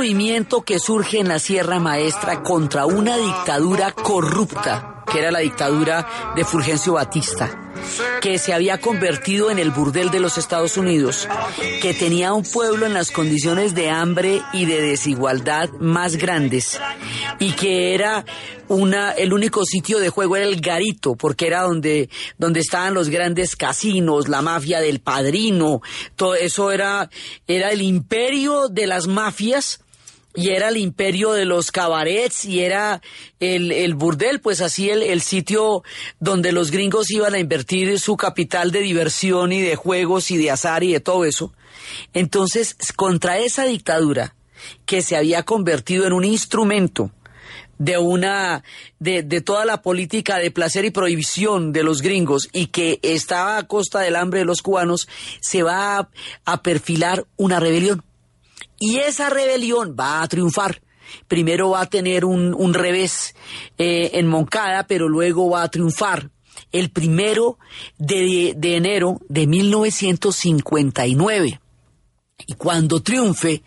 movimiento 0.05 0.61
que 0.61 0.79
surge 0.79 1.19
en 1.21 1.29
la 1.29 1.39
Sierra 1.39 1.81
Maestra 1.81 2.43
contra 2.43 2.85
una 2.85 3.17
dictadura 3.17 3.93
corrupta, 3.93 5.03
que 5.11 5.19
era 5.19 5.31
la 5.31 5.39
dictadura 5.39 6.07
de 6.37 6.45
Fulgencio 6.45 6.93
Batista, 6.93 7.73
que 8.21 8.37
se 8.37 8.53
había 8.53 8.83
convertido 8.83 9.51
en 9.51 9.59
el 9.59 9.71
burdel 9.71 10.11
de 10.11 10.21
los 10.21 10.37
Estados 10.37 10.77
Unidos, 10.77 11.27
que 11.81 11.95
tenía 11.95 12.35
un 12.35 12.43
pueblo 12.45 12.85
en 12.85 12.93
las 12.93 13.11
condiciones 13.11 13.75
de 13.75 13.89
hambre 13.89 14.43
y 14.53 14.67
de 14.67 14.83
desigualdad 14.83 15.71
más 15.81 16.17
grandes, 16.17 16.79
y 17.39 17.53
que 17.53 17.95
era 17.95 18.27
una, 18.69 19.13
el 19.13 19.33
único 19.33 19.65
sitio 19.65 20.01
de 20.01 20.11
juego 20.11 20.37
era 20.37 20.45
el 20.45 20.61
garito, 20.61 21.17
porque 21.17 21.47
era 21.47 21.63
donde, 21.63 22.11
donde 22.37 22.61
estaban 22.61 22.93
los 22.93 23.09
grandes 23.09 23.57
casinos, 23.57 24.29
la 24.29 24.43
mafia 24.43 24.81
del 24.81 25.01
padrino, 25.01 25.81
todo 26.15 26.35
eso 26.35 26.73
era, 26.73 27.09
era 27.47 27.71
el 27.71 27.81
imperio 27.81 28.69
de 28.69 28.87
las 28.87 29.07
mafias 29.07 29.81
y 30.35 30.51
era 30.51 30.69
el 30.69 30.77
imperio 30.77 31.33
de 31.33 31.45
los 31.45 31.71
cabarets 31.71 32.45
y 32.45 32.61
era 32.61 33.01
el, 33.39 33.71
el 33.71 33.95
burdel, 33.95 34.41
pues 34.41 34.61
así 34.61 34.91
el, 34.91 35.03
el, 35.03 35.21
sitio 35.21 35.85
donde 36.19 36.51
los 36.51 36.73
gringos 36.73 37.11
iban 37.11 37.35
a 37.35 37.39
invertir 37.39 37.99
su 38.01 38.17
capital 38.17 38.73
de 38.73 38.81
diversión 38.81 39.53
y 39.53 39.63
de 39.63 39.77
juegos 39.77 40.31
y 40.33 40.37
de 40.37 40.51
azar 40.51 40.83
y 40.83 40.93
de 40.93 41.01
todo 41.01 41.25
eso. 41.25 41.53
Entonces, 42.13 42.77
contra 42.97 43.39
esa 43.39 43.65
dictadura 43.65 44.35
que 44.87 45.03
se 45.03 45.17
había 45.17 45.45
convertido 45.45 46.07
en 46.07 46.13
un 46.13 46.25
instrumento 46.25 47.13
de 47.79 47.99
una 47.99 48.65
de, 48.99 49.23
de, 49.23 49.41
toda 49.41 49.65
la 49.65 49.83
política 49.83 50.39
de 50.39 50.51
placer 50.51 50.85
y 50.85 50.91
prohibición 50.91 51.73
de 51.73 51.83
los 51.83 52.03
gringos 52.03 52.49
y 52.53 52.67
que 52.67 52.99
estaba 53.03 53.59
a 53.59 53.67
costa 53.67 54.01
del 54.01 54.17
hambre 54.17 54.41
de 54.41 54.47
los 54.47 54.63
cubanos, 54.63 55.09
se 55.41 55.63
va 55.63 55.99
a, 55.99 56.09
a 56.45 56.63
perfilar 56.63 57.27
una 57.37 57.61
rebelión. 57.61 58.05
Y 58.79 58.99
esa 58.99 59.31
rebelión 59.31 59.97
va 59.99 60.23
a 60.23 60.29
triunfar. 60.29 60.83
Primero 61.29 61.71
va 61.71 61.83
a 61.83 61.87
tener 61.87 62.25
un, 62.25 62.55
un 62.55 62.75
revés 62.75 63.37
eh, 63.79 64.11
en 64.15 64.27
Moncada, 64.27 64.87
pero 64.87 65.09
luego 65.09 65.51
va 65.51 65.63
a 65.63 65.69
triunfar. 65.69 66.31
El 66.73 66.91
primero 66.91 67.59
de, 67.99 68.55
de 68.57 68.77
enero 68.77 69.21
de 69.29 69.47
1959 69.47 71.61
y 72.47 72.55
cuando 72.55 73.01
triunfe 73.01 73.63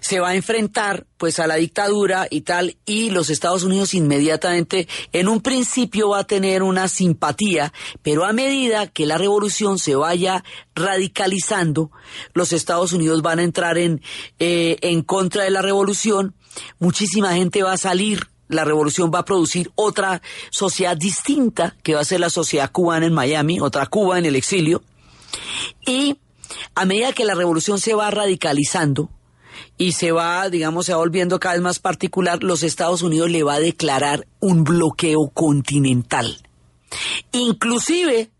se 0.00 0.18
va 0.18 0.30
a 0.30 0.34
enfrentar 0.34 1.06
pues 1.16 1.38
a 1.38 1.46
la 1.46 1.56
dictadura 1.56 2.26
y 2.28 2.40
tal 2.40 2.76
y 2.84 3.10
los 3.10 3.30
Estados 3.30 3.62
Unidos 3.62 3.94
inmediatamente 3.94 4.88
en 5.12 5.28
un 5.28 5.40
principio 5.40 6.10
va 6.10 6.20
a 6.20 6.26
tener 6.26 6.62
una 6.62 6.88
simpatía 6.88 7.72
pero 8.02 8.24
a 8.24 8.32
medida 8.32 8.88
que 8.88 9.06
la 9.06 9.16
revolución 9.16 9.78
se 9.78 9.94
vaya 9.94 10.44
radicalizando 10.74 11.92
los 12.34 12.52
Estados 12.52 12.92
Unidos 12.92 13.22
van 13.22 13.38
a 13.38 13.44
entrar 13.44 13.78
en 13.78 14.02
eh, 14.38 14.76
en 14.80 15.02
contra 15.02 15.44
de 15.44 15.50
la 15.50 15.62
revolución 15.62 16.34
muchísima 16.80 17.34
gente 17.34 17.62
va 17.62 17.74
a 17.74 17.78
salir 17.78 18.28
la 18.48 18.64
revolución 18.64 19.12
va 19.14 19.20
a 19.20 19.24
producir 19.24 19.70
otra 19.76 20.20
sociedad 20.50 20.96
distinta 20.96 21.76
que 21.84 21.94
va 21.94 22.00
a 22.00 22.04
ser 22.04 22.18
la 22.18 22.30
sociedad 22.30 22.72
cubana 22.72 23.06
en 23.06 23.14
Miami 23.14 23.60
otra 23.60 23.86
Cuba 23.86 24.18
en 24.18 24.26
el 24.26 24.34
exilio 24.34 24.82
y 25.86 26.16
a 26.74 26.84
medida 26.84 27.12
que 27.12 27.24
la 27.24 27.34
revolución 27.34 27.78
se 27.78 27.94
va 27.94 28.10
radicalizando 28.10 29.10
y 29.76 29.92
se 29.92 30.12
va, 30.12 30.48
digamos, 30.48 30.86
se 30.86 30.92
va 30.92 30.98
volviendo 30.98 31.40
cada 31.40 31.54
vez 31.54 31.62
más 31.62 31.78
particular, 31.78 32.42
los 32.42 32.62
Estados 32.62 33.02
Unidos 33.02 33.30
le 33.30 33.42
va 33.42 33.54
a 33.54 33.60
declarar 33.60 34.26
un 34.38 34.64
bloqueo 34.64 35.28
continental. 35.32 36.42
Inclusive 37.32 38.30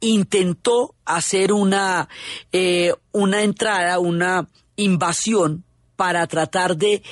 intentó 0.00 0.94
hacer 1.04 1.52
una, 1.52 2.08
eh, 2.52 2.94
una 3.12 3.42
entrada, 3.42 3.98
una 3.98 4.48
invasión 4.76 5.64
para 5.96 6.26
tratar 6.26 6.76
de 6.76 7.02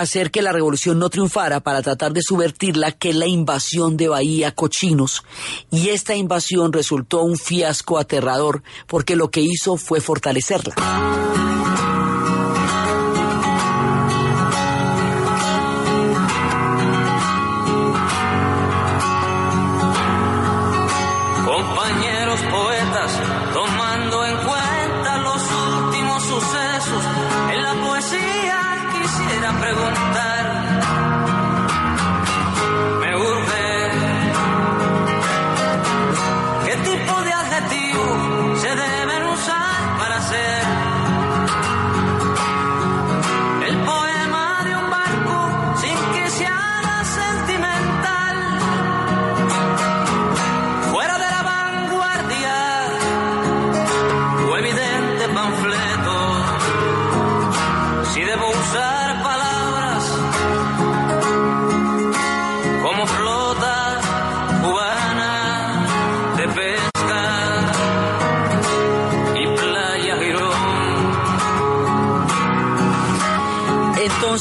hacer 0.00 0.30
que 0.30 0.42
la 0.42 0.52
revolución 0.52 0.98
no 0.98 1.08
triunfara, 1.08 1.60
para 1.60 1.82
tratar 1.82 2.12
de 2.12 2.20
subvertirla, 2.22 2.92
que 2.92 3.12
la 3.14 3.26
invasión 3.26 3.96
de 3.96 4.08
Bahía 4.08 4.52
Cochinos. 4.52 5.22
Y 5.70 5.90
esta 5.90 6.14
invasión 6.14 6.72
resultó 6.72 7.22
un 7.22 7.36
fiasco 7.36 7.98
aterrador, 7.98 8.62
porque 8.86 9.16
lo 9.16 9.30
que 9.30 9.40
hizo 9.40 9.76
fue 9.76 10.00
fortalecerla. 10.00 10.74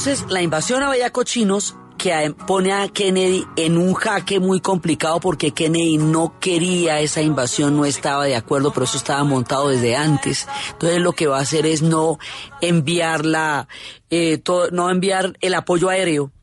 Entonces, 0.05 0.29
la 0.29 0.41
invasión 0.41 0.83
a 0.83 0.89
Bahía 0.89 1.11
Cochinos 1.11 1.77
que 1.97 2.35
pone 2.45 2.73
a 2.73 2.89
Kennedy 2.89 3.45
en 3.55 3.77
un 3.77 3.93
jaque 3.93 4.41
muy 4.41 4.59
complicado 4.59 5.21
porque 5.21 5.51
Kennedy 5.53 5.97
no 5.97 6.37
quería 6.41 6.99
esa 6.99 7.21
invasión, 7.21 7.77
no 7.77 7.85
estaba 7.85 8.25
de 8.25 8.35
acuerdo, 8.35 8.73
pero 8.73 8.83
eso 8.83 8.97
estaba 8.97 9.23
montado 9.23 9.69
desde 9.69 9.95
antes. 9.95 10.45
Entonces 10.73 10.99
lo 10.99 11.13
que 11.13 11.27
va 11.27 11.37
a 11.37 11.41
hacer 11.43 11.65
es 11.65 11.81
no 11.81 12.19
enviar 12.59 13.23
la, 13.25 13.69
eh, 14.09 14.39
to- 14.39 14.71
no 14.71 14.89
enviar 14.89 15.37
el 15.39 15.53
apoyo 15.53 15.87
aéreo 15.87 16.33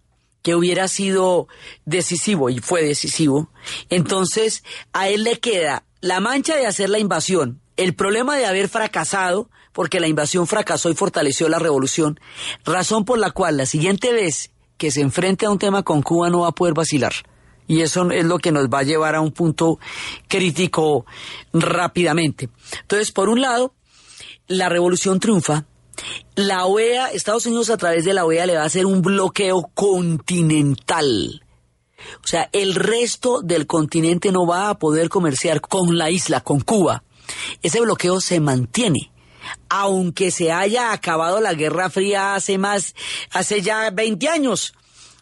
que 0.41 0.55
hubiera 0.55 0.89
sido 0.89 1.47
decisivo 1.85 2.49
y 2.49 2.61
fue 2.61 2.83
decisivo. 2.83 3.51
Entonces 3.91 4.65
a 4.95 5.11
él 5.11 5.23
le 5.23 5.39
queda 5.39 5.85
la 6.01 6.21
mancha 6.21 6.57
de 6.57 6.65
hacer 6.67 6.89
la 6.89 6.99
invasión, 6.99 7.61
el 7.77 7.95
problema 7.95 8.39
de 8.39 8.47
haber 8.47 8.71
fracasado, 8.71 9.51
porque 9.73 10.01
la 10.01 10.09
invasión 10.09 10.47
fracasó 10.47 10.91
y 10.91 10.95
fortaleció 10.95 11.49
la 11.49 11.59
revolución, 11.59 12.19
razón 12.65 13.05
por 13.05 13.19
la 13.19 13.31
cual 13.31 13.57
la 13.57 13.67
siguiente 13.67 14.13
vez 14.13 14.51
que 14.77 14.91
se 14.91 15.01
enfrente 15.01 15.47
a 15.47 15.51
un 15.51 15.59
tema 15.59 15.83
con 15.83 16.03
Cuba 16.03 16.31
no 16.31 16.41
va 16.41 16.49
a 16.49 16.53
poder 16.53 16.75
vacilar. 16.75 17.13
Y 17.67 17.83
eso 17.83 18.11
es 18.11 18.25
lo 18.25 18.39
que 18.39 18.51
nos 18.51 18.67
va 18.69 18.81
a 18.81 18.83
llevar 18.83 19.15
a 19.15 19.21
un 19.21 19.31
punto 19.31 19.79
crítico 20.27 21.07
rápidamente. 21.53 22.49
Entonces, 22.81 23.13
por 23.13 23.29
un 23.29 23.41
lado, 23.41 23.75
la 24.49 24.69
revolución 24.69 25.21
triunfa. 25.21 25.67
La 26.35 26.67
OEA, 26.67 27.13
Estados 27.13 27.47
Unidos 27.47 27.71
a 27.71 27.77
través 27.77 28.05
de 28.05 28.15
la 28.15 28.25
OEA 28.25 28.47
le 28.47 28.57
va 28.57 28.63
a 28.63 28.67
hacer 28.67 28.87
un 28.87 29.03
bloqueo 29.03 29.71
continental. 29.75 31.45
O 32.25 32.27
sea, 32.27 32.49
el 32.53 32.75
resto 32.75 33.43
del 33.43 33.67
continente 33.67 34.33
no 34.33 34.47
va 34.47 34.71
a 34.71 34.79
poder 34.79 35.09
comerciar 35.09 35.61
con 35.61 35.97
la 35.97 36.11
isla, 36.11 36.41
con 36.41 36.61
Cuba. 36.61 37.05
Ese 37.63 37.81
bloqueo 37.81 38.21
se 38.21 38.41
mantiene. 38.41 39.13
Aunque 39.69 40.31
se 40.31 40.53
haya 40.53 40.93
acabado 40.93 41.41
la 41.41 41.55
Guerra 41.55 41.91
Fría 41.91 42.35
hace 42.35 42.59
más, 42.59 42.95
hace 43.31 43.63
ya 43.63 43.91
20 43.91 44.29
años, 44.29 44.75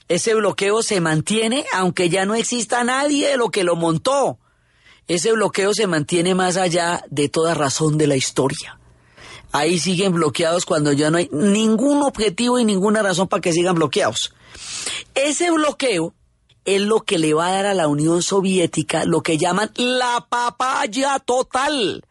ese 0.08 0.34
bloqueo 0.34 0.82
se 0.82 1.00
mantiene, 1.00 1.66
aunque 1.72 2.08
ya 2.08 2.24
no 2.24 2.34
exista 2.34 2.82
nadie 2.84 3.28
de 3.28 3.36
lo 3.36 3.50
que 3.50 3.64
lo 3.64 3.76
montó. 3.76 4.38
Ese 5.06 5.32
bloqueo 5.32 5.74
se 5.74 5.86
mantiene 5.86 6.34
más 6.34 6.56
allá 6.56 7.04
de 7.10 7.28
toda 7.28 7.54
razón 7.54 7.98
de 7.98 8.06
la 8.06 8.16
historia. 8.16 8.78
Ahí 9.52 9.78
siguen 9.78 10.12
bloqueados 10.12 10.66
cuando 10.66 10.92
ya 10.92 11.10
no 11.10 11.18
hay 11.18 11.28
ningún 11.32 12.02
objetivo 12.02 12.58
y 12.58 12.64
ninguna 12.64 13.02
razón 13.02 13.28
para 13.28 13.40
que 13.40 13.52
sigan 13.52 13.74
bloqueados. 13.74 14.34
Ese 15.14 15.50
bloqueo 15.50 16.14
es 16.64 16.82
lo 16.82 17.00
que 17.00 17.18
le 17.18 17.32
va 17.32 17.48
a 17.48 17.52
dar 17.52 17.66
a 17.66 17.74
la 17.74 17.88
Unión 17.88 18.22
Soviética 18.22 19.04
lo 19.04 19.22
que 19.22 19.38
llaman 19.38 19.70
la 19.76 20.26
papaya 20.28 21.18
total. 21.18 22.04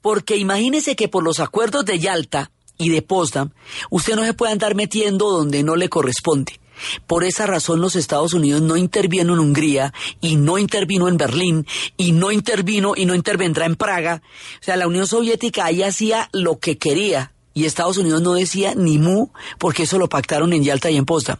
Porque 0.00 0.36
imagínese 0.36 0.96
que 0.96 1.08
por 1.08 1.22
los 1.22 1.40
acuerdos 1.40 1.84
de 1.84 1.98
Yalta 1.98 2.50
y 2.78 2.88
de 2.88 3.02
Potsdam, 3.02 3.50
usted 3.90 4.16
no 4.16 4.24
se 4.24 4.34
puede 4.34 4.52
andar 4.52 4.74
metiendo 4.74 5.30
donde 5.30 5.62
no 5.62 5.76
le 5.76 5.88
corresponde. 5.88 6.60
Por 7.06 7.24
esa 7.24 7.46
razón 7.46 7.80
los 7.80 7.96
Estados 7.96 8.32
Unidos 8.32 8.62
no 8.62 8.76
intervino 8.76 9.34
en 9.34 9.40
Hungría 9.40 9.92
y 10.20 10.36
no 10.36 10.58
intervino 10.58 11.08
en 11.08 11.18
Berlín 11.18 11.66
y 11.96 12.12
no 12.12 12.32
intervino 12.32 12.94
y 12.96 13.04
no 13.04 13.14
intervendrá 13.14 13.66
en 13.66 13.76
Praga. 13.76 14.22
O 14.60 14.64
sea, 14.64 14.76
la 14.76 14.86
Unión 14.86 15.06
Soviética 15.06 15.66
ahí 15.66 15.82
hacía 15.82 16.30
lo 16.32 16.58
que 16.58 16.78
quería 16.78 17.32
y 17.52 17.64
Estados 17.64 17.98
Unidos 17.98 18.22
no 18.22 18.34
decía 18.34 18.74
ni 18.74 18.98
mu 18.98 19.28
porque 19.58 19.82
eso 19.82 19.98
lo 19.98 20.08
pactaron 20.08 20.52
en 20.52 20.64
Yalta 20.64 20.90
y 20.90 20.96
en 20.96 21.04
Potsdam. 21.04 21.38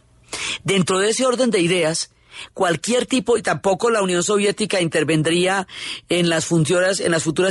Dentro 0.63 0.99
de 0.99 1.09
ese 1.09 1.25
orden 1.25 1.51
de 1.51 1.59
ideas, 1.59 2.11
cualquier 2.53 3.05
tipo 3.05 3.37
y 3.37 3.41
tampoco 3.41 3.89
la 3.89 4.01
Unión 4.01 4.23
Soviética 4.23 4.81
intervendría 4.81 5.67
en 6.09 6.29
las 6.29 6.45
futuras 6.45 6.99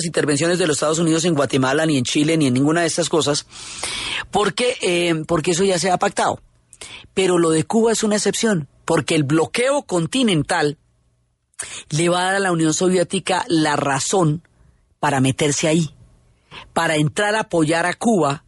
intervenciones 0.04 0.58
de 0.58 0.66
los 0.66 0.76
Estados 0.76 0.98
Unidos 0.98 1.24
en 1.24 1.34
Guatemala 1.34 1.86
ni 1.86 1.98
en 1.98 2.04
Chile 2.04 2.36
ni 2.36 2.46
en 2.46 2.54
ninguna 2.54 2.82
de 2.82 2.86
estas 2.86 3.08
cosas 3.08 3.46
porque 4.30 4.76
eh, 4.82 5.24
porque 5.26 5.52
eso 5.52 5.64
ya 5.64 5.78
se 5.78 5.90
ha 5.90 5.98
pactado. 5.98 6.40
Pero 7.14 7.38
lo 7.38 7.50
de 7.50 7.64
Cuba 7.64 7.92
es 7.92 8.02
una 8.02 8.16
excepción 8.16 8.68
porque 8.84 9.14
el 9.14 9.24
bloqueo 9.24 9.82
continental 9.82 10.78
le 11.90 12.08
va 12.08 12.20
a 12.20 12.24
dar 12.24 12.34
a 12.36 12.40
la 12.40 12.52
Unión 12.52 12.72
Soviética 12.72 13.44
la 13.48 13.76
razón 13.76 14.42
para 14.98 15.20
meterse 15.20 15.68
ahí 15.68 15.94
para 16.72 16.96
entrar 16.96 17.34
a 17.34 17.40
apoyar 17.40 17.86
a 17.86 17.94
Cuba 17.94 18.44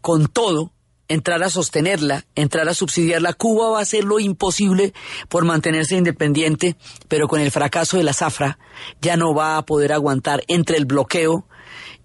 con 0.00 0.26
todo 0.26 0.71
entrar 1.12 1.42
a 1.42 1.50
sostenerla, 1.50 2.24
entrar 2.34 2.68
a 2.68 2.74
subsidiarla. 2.74 3.34
Cuba 3.34 3.70
va 3.70 3.78
a 3.78 3.82
hacer 3.82 4.04
lo 4.04 4.18
imposible 4.18 4.94
por 5.28 5.44
mantenerse 5.44 5.96
independiente, 5.96 6.76
pero 7.08 7.28
con 7.28 7.40
el 7.40 7.50
fracaso 7.50 7.98
de 7.98 8.02
la 8.02 8.14
zafra 8.14 8.58
ya 9.00 9.16
no 9.16 9.34
va 9.34 9.58
a 9.58 9.66
poder 9.66 9.92
aguantar 9.92 10.42
entre 10.48 10.78
el 10.78 10.86
bloqueo 10.86 11.46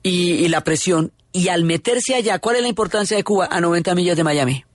y, 0.03 0.47
la 0.49 0.63
presión. 0.63 1.13
Y 1.31 1.49
al 1.49 1.63
meterse 1.63 2.15
allá, 2.15 2.39
¿cuál 2.39 2.57
es 2.57 2.61
la 2.61 2.67
importancia 2.67 3.15
de 3.15 3.23
Cuba 3.23 3.47
a 3.49 3.61
90 3.61 3.95
millas 3.95 4.17
de 4.17 4.23
Miami? 4.23 4.65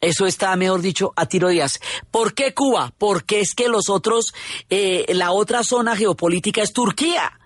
Eso 0.00 0.26
está, 0.26 0.54
mejor 0.56 0.80
dicho, 0.80 1.12
a 1.16 1.26
tiro 1.26 1.48
de 1.48 1.62
as. 1.62 1.80
¿Por 2.10 2.34
qué 2.34 2.54
Cuba? 2.54 2.94
Porque 2.96 3.40
es 3.40 3.54
que 3.54 3.68
los 3.68 3.88
otros, 3.88 4.32
eh, 4.70 5.06
la 5.14 5.32
otra 5.32 5.62
zona 5.64 5.96
geopolítica 5.96 6.62
es 6.62 6.72
Turquía. 6.72 7.40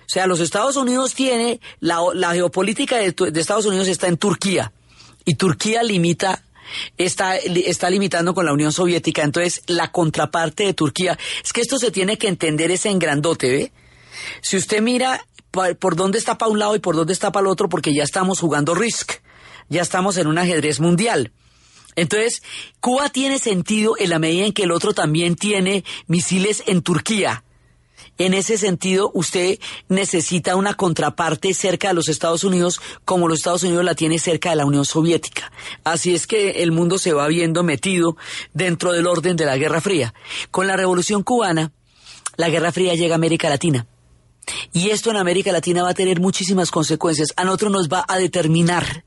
O 0.00 0.08
sea, 0.08 0.26
los 0.26 0.40
Estados 0.40 0.76
Unidos 0.76 1.14
tiene, 1.14 1.60
la, 1.80 2.00
la 2.12 2.32
geopolítica 2.32 2.96
de 2.98 3.40
Estados 3.40 3.66
Unidos 3.66 3.88
está 3.88 4.06
en 4.06 4.18
Turquía. 4.18 4.72
Y 5.24 5.34
Turquía 5.36 5.82
limita 5.82 6.42
está, 6.96 7.36
está 7.36 7.90
limitando 7.90 8.34
con 8.34 8.46
la 8.46 8.52
Unión 8.52 8.72
Soviética. 8.72 9.22
Entonces, 9.22 9.62
la 9.66 9.90
contraparte 9.90 10.64
de 10.64 10.74
Turquía, 10.74 11.18
es 11.42 11.52
que 11.52 11.60
esto 11.60 11.78
se 11.78 11.90
tiene 11.90 12.18
que 12.18 12.28
entender 12.28 12.70
ese 12.70 12.90
en 12.90 12.98
grandote, 12.98 13.48
¿ve? 13.48 13.72
Si 14.40 14.56
usted 14.56 14.80
mira 14.80 15.26
por 15.78 15.96
dónde 15.96 16.18
está 16.18 16.36
para 16.36 16.50
un 16.50 16.58
lado 16.58 16.74
y 16.74 16.80
por 16.80 16.96
dónde 16.96 17.12
está 17.12 17.30
para 17.30 17.46
el 17.46 17.52
otro, 17.52 17.68
porque 17.68 17.94
ya 17.94 18.02
estamos 18.02 18.40
jugando 18.40 18.74
Risk, 18.74 19.12
ya 19.68 19.82
estamos 19.82 20.16
en 20.16 20.26
un 20.26 20.38
ajedrez 20.38 20.80
mundial. 20.80 21.32
Entonces, 21.96 22.42
Cuba 22.80 23.08
tiene 23.08 23.38
sentido 23.38 23.94
en 23.98 24.10
la 24.10 24.18
medida 24.18 24.46
en 24.46 24.52
que 24.52 24.64
el 24.64 24.72
otro 24.72 24.94
también 24.94 25.36
tiene 25.36 25.84
misiles 26.08 26.64
en 26.66 26.82
Turquía. 26.82 27.43
En 28.16 28.32
ese 28.32 28.58
sentido, 28.58 29.10
usted 29.12 29.58
necesita 29.88 30.54
una 30.54 30.74
contraparte 30.74 31.52
cerca 31.52 31.88
de 31.88 31.94
los 31.94 32.08
Estados 32.08 32.44
Unidos, 32.44 32.80
como 33.04 33.26
los 33.26 33.38
Estados 33.38 33.64
Unidos 33.64 33.84
la 33.84 33.96
tiene 33.96 34.18
cerca 34.18 34.50
de 34.50 34.56
la 34.56 34.66
Unión 34.66 34.84
Soviética. 34.84 35.50
Así 35.82 36.14
es 36.14 36.26
que 36.26 36.62
el 36.62 36.70
mundo 36.70 36.98
se 36.98 37.12
va 37.12 37.26
viendo 37.26 37.64
metido 37.64 38.16
dentro 38.52 38.92
del 38.92 39.08
orden 39.08 39.36
de 39.36 39.46
la 39.46 39.56
Guerra 39.56 39.80
Fría. 39.80 40.14
Con 40.52 40.68
la 40.68 40.76
Revolución 40.76 41.24
cubana, 41.24 41.72
la 42.36 42.48
Guerra 42.48 42.70
Fría 42.70 42.94
llega 42.94 43.14
a 43.14 43.16
América 43.16 43.48
Latina. 43.48 43.86
Y 44.72 44.90
esto 44.90 45.10
en 45.10 45.16
América 45.16 45.50
Latina 45.52 45.82
va 45.82 45.90
a 45.90 45.94
tener 45.94 46.20
muchísimas 46.20 46.70
consecuencias. 46.70 47.32
A 47.36 47.44
nosotros 47.44 47.72
nos 47.72 47.88
va 47.88 48.04
a 48.06 48.18
determinar 48.18 49.04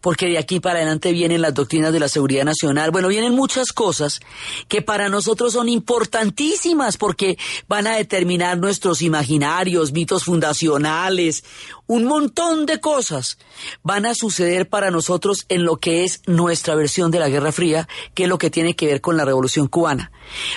porque 0.00 0.26
de 0.26 0.38
aquí 0.38 0.60
para 0.60 0.78
adelante 0.78 1.12
vienen 1.12 1.42
las 1.42 1.54
doctrinas 1.54 1.92
de 1.92 2.00
la 2.00 2.08
seguridad 2.08 2.44
nacional. 2.44 2.90
Bueno, 2.90 3.08
vienen 3.08 3.34
muchas 3.34 3.72
cosas 3.72 4.20
que 4.68 4.82
para 4.82 5.08
nosotros 5.08 5.52
son 5.52 5.68
importantísimas 5.68 6.96
porque 6.96 7.38
van 7.68 7.86
a 7.86 7.96
determinar 7.96 8.58
nuestros 8.58 9.02
imaginarios, 9.02 9.92
mitos 9.92 10.24
fundacionales, 10.24 11.44
un 11.88 12.04
montón 12.04 12.66
de 12.66 12.80
cosas 12.80 13.38
van 13.82 14.04
a 14.04 14.14
suceder 14.14 14.68
para 14.68 14.90
nosotros 14.90 15.46
en 15.48 15.64
lo 15.64 15.78
que 15.78 16.04
es 16.04 16.20
nuestra 16.26 16.74
versión 16.74 17.10
de 17.10 17.18
la 17.18 17.30
Guerra 17.30 17.50
Fría, 17.50 17.88
que 18.14 18.24
es 18.24 18.28
lo 18.28 18.36
que 18.36 18.50
tiene 18.50 18.76
que 18.76 18.86
ver 18.86 19.00
con 19.00 19.16
la 19.16 19.24
Revolución 19.24 19.68
cubana. 19.68 20.12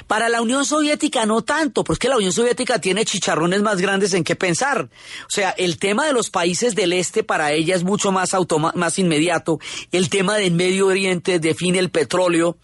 Para 0.08 0.28
la 0.28 0.42
Unión 0.42 0.66
Soviética 0.66 1.26
no 1.26 1.42
tanto, 1.42 1.86
porque 1.86 2.10
la 2.10 2.18
Unión 2.18 2.34
Soviética 2.34 2.80
tiene 2.80 3.06
chicharrones 3.06 3.62
más 3.62 3.80
grandes 3.80 4.14
en 4.14 4.26
qué 4.26 4.36
pensar. 4.36 4.90
O 5.26 5.30
sea, 5.30 5.52
el 5.52 5.80
tema 5.80 6.06
de 6.06 6.12
los 6.12 6.30
países 6.30 6.76
del 6.76 6.92
este 6.92 7.24
para 7.24 7.54
ella 7.54 7.76
es 7.76 7.86
mucho 7.86 8.12
más 8.12 8.32
más 8.76 9.00
inmediato. 9.00 9.60
El 9.94 10.10
tema 10.10 10.36
del 10.36 10.52
Medio 10.52 10.88
Oriente 10.88 11.40
define 11.40 11.80
el 11.80 11.92
petróleo. 11.92 12.58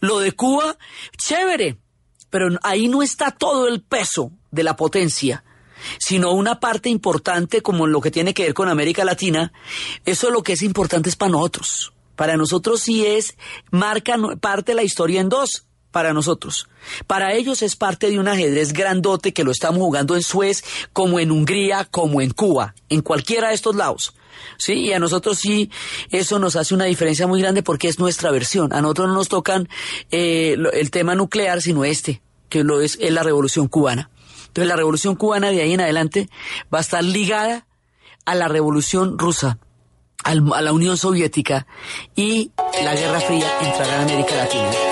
Lo 0.00 0.18
de 0.18 0.32
Cuba, 0.32 0.76
chévere, 1.16 1.78
pero 2.28 2.48
ahí 2.62 2.86
no 2.88 3.02
está 3.02 3.30
todo 3.30 3.66
el 3.66 3.80
peso 3.80 4.30
de 4.50 4.62
la 4.62 4.76
potencia 4.76 5.42
sino 5.98 6.32
una 6.32 6.60
parte 6.60 6.88
importante 6.88 7.62
como 7.62 7.86
lo 7.86 8.00
que 8.00 8.10
tiene 8.10 8.34
que 8.34 8.44
ver 8.44 8.54
con 8.54 8.68
América 8.68 9.04
Latina, 9.04 9.52
eso 10.04 10.30
lo 10.30 10.42
que 10.42 10.54
es 10.54 10.62
importante 10.62 11.08
es 11.08 11.16
para 11.16 11.32
nosotros. 11.32 11.92
Para 12.16 12.36
nosotros 12.36 12.80
sí 12.82 13.06
es, 13.06 13.36
marca 13.70 14.16
parte 14.40 14.74
la 14.74 14.82
historia 14.82 15.20
en 15.20 15.28
dos, 15.28 15.64
para 15.90 16.12
nosotros. 16.12 16.68
Para 17.06 17.34
ellos 17.34 17.62
es 17.62 17.76
parte 17.76 18.10
de 18.10 18.18
un 18.18 18.28
ajedrez 18.28 18.72
grandote 18.72 19.32
que 19.32 19.44
lo 19.44 19.50
estamos 19.50 19.80
jugando 19.80 20.14
en 20.14 20.22
Suez, 20.22 20.64
como 20.92 21.18
en 21.18 21.30
Hungría, 21.30 21.86
como 21.90 22.20
en 22.20 22.30
Cuba, 22.30 22.74
en 22.88 23.02
cualquiera 23.02 23.48
de 23.48 23.54
estos 23.54 23.74
lados. 23.74 24.14
Sí, 24.56 24.74
y 24.74 24.92
a 24.92 24.98
nosotros 24.98 25.38
sí, 25.38 25.70
eso 26.10 26.38
nos 26.38 26.56
hace 26.56 26.74
una 26.74 26.84
diferencia 26.84 27.26
muy 27.26 27.40
grande 27.40 27.62
porque 27.62 27.88
es 27.88 27.98
nuestra 27.98 28.30
versión. 28.30 28.72
A 28.72 28.80
nosotros 28.80 29.08
no 29.08 29.14
nos 29.14 29.28
tocan 29.28 29.68
eh, 30.10 30.56
el 30.72 30.90
tema 30.90 31.14
nuclear, 31.14 31.60
sino 31.60 31.84
este, 31.84 32.22
que 32.48 32.64
lo 32.64 32.80
es 32.80 32.98
la 33.00 33.22
revolución 33.22 33.68
cubana. 33.68 34.10
Entonces 34.50 34.68
la 34.68 34.74
revolución 34.74 35.14
cubana 35.14 35.50
de 35.50 35.62
ahí 35.62 35.72
en 35.72 35.80
adelante 35.80 36.28
va 36.74 36.78
a 36.78 36.80
estar 36.80 37.04
ligada 37.04 37.66
a 38.24 38.34
la 38.34 38.48
revolución 38.48 39.16
rusa, 39.16 39.58
a 40.24 40.34
la 40.34 40.72
Unión 40.72 40.96
Soviética 40.96 41.68
y 42.16 42.50
la 42.82 42.96
Guerra 42.96 43.20
Fría 43.20 43.46
entrará 43.62 43.94
en 43.94 44.02
América 44.02 44.34
Latina. 44.34 44.89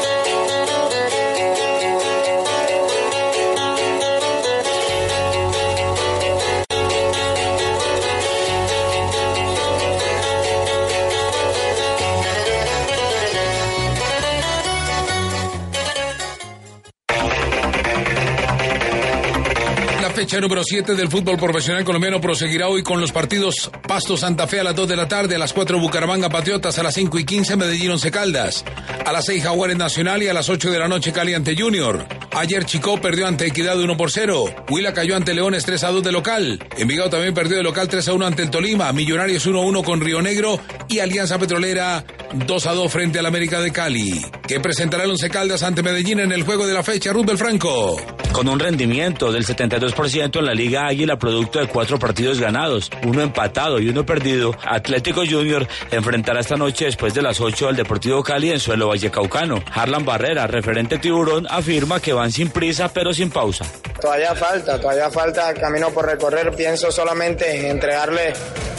Fecha 20.29 20.43
número 20.43 20.63
7 20.63 20.95
del 20.95 21.09
fútbol 21.09 21.39
profesional 21.39 21.87
colombiano 21.87 22.21
proseguirá 22.21 22.69
hoy 22.69 22.83
con 22.83 23.01
los 23.01 23.13
partidos 23.13 23.71
Pasto 23.87 24.15
Santa 24.15 24.47
Fe 24.47 24.61
a 24.61 24.65
las 24.65 24.77
2 24.77 24.87
de 24.87 24.95
la 24.95 25.09
tarde, 25.09 25.37
a 25.37 25.39
las 25.39 25.55
4 25.55 25.81
Bucaramanga 25.81 26.29
Patriotas, 26.29 26.79
a 26.79 26.83
las 26.83 26.93
5 26.93 27.19
y 27.19 27.25
15 27.25 27.57
Medellín 27.57 27.93
Once 27.93 28.11
Caldas, 28.11 28.63
a 29.07 29.11
las 29.11 29.25
6 29.25 29.45
Jaguares 29.45 29.79
Nacional 29.79 30.23
y 30.23 30.29
a 30.29 30.35
las 30.35 30.51
8 30.51 30.71
de 30.71 30.79
la 30.79 30.87
noche 30.87 31.15
Cali 31.15 31.33
ante 31.33 31.57
Junior. 31.57 32.07
Ayer 32.37 32.67
Chico 32.67 33.01
perdió 33.01 33.27
ante 33.27 33.47
Equidad 33.47 33.81
1 33.81 33.97
por 33.97 34.11
0, 34.11 34.55
Huila 34.69 34.93
cayó 34.93 35.17
ante 35.17 35.33
Leones 35.33 35.65
3 35.65 35.85
a 35.85 35.93
2 35.93 36.03
de 36.03 36.13
local, 36.13 36.63
Envigado 36.77 37.09
también 37.09 37.33
perdió 37.33 37.57
de 37.57 37.63
local 37.63 37.89
3 37.89 38.09
a 38.09 38.13
1 38.13 38.27
ante 38.27 38.43
el 38.43 38.51
Tolima, 38.51 38.93
Millonarios 38.93 39.47
1 39.47 39.59
a 39.59 39.65
1 39.65 39.83
con 39.83 40.03
Río 40.03 40.21
Negro 40.21 40.61
y 40.91 40.99
Alianza 40.99 41.39
Petrolera 41.39 42.05
2 42.35 42.67
a 42.67 42.75
2 42.75 42.93
frente 42.93 43.19
al 43.19 43.25
América 43.25 43.63
de 43.63 43.73
Cali, 43.73 44.27
que 44.47 44.61
presentará 44.61 45.05
el 45.05 45.11
Once 45.11 45.31
Caldas 45.31 45.63
ante 45.63 45.83
Medellín 45.83 46.21
en 46.21 46.33
el 46.33 46.43
juego 46.43 46.67
de 46.67 46.75
la 46.75 46.83
fecha, 46.83 47.15
Rubel 47.15 47.39
Franco. 47.39 47.97
Con 48.39 48.47
un 48.49 48.61
rendimiento 48.61 49.33
del 49.33 49.45
72% 49.45 50.39
en 50.39 50.45
la 50.47 50.55
Liga 50.55 50.87
Águila, 50.87 51.17
producto 51.19 51.59
de 51.59 51.67
cuatro 51.67 51.99
partidos 51.99 52.39
ganados, 52.39 52.89
uno 53.05 53.21
empatado 53.21 53.81
y 53.81 53.89
uno 53.89 54.07
perdido, 54.07 54.55
Atlético 54.65 55.23
Junior 55.29 55.67
enfrentará 55.91 56.39
esta 56.39 56.55
noche 56.55 56.85
después 56.85 57.13
de 57.15 57.23
las 57.23 57.41
8 57.41 57.67
al 57.71 57.75
Deportivo 57.75 58.23
Cali 58.23 58.53
en 58.53 58.61
suelo 58.61 58.87
vallecaucano. 58.91 59.61
Harlan 59.75 60.05
Barrera, 60.05 60.47
referente 60.47 60.99
tiburón, 60.99 61.49
afirma 61.51 61.99
que 61.99 62.13
van 62.13 62.31
sin 62.31 62.51
prisa 62.51 62.89
pero 62.95 63.13
sin 63.13 63.29
pausa. 63.31 63.65
Todavía 64.01 64.37
falta, 64.37 64.81
todavía 64.81 65.11
falta 65.11 65.53
camino 65.55 65.91
por 65.91 66.07
recorrer. 66.07 66.55
Pienso 66.55 66.93
solamente 66.93 67.59
en 67.59 67.67
entregarle 67.67 68.35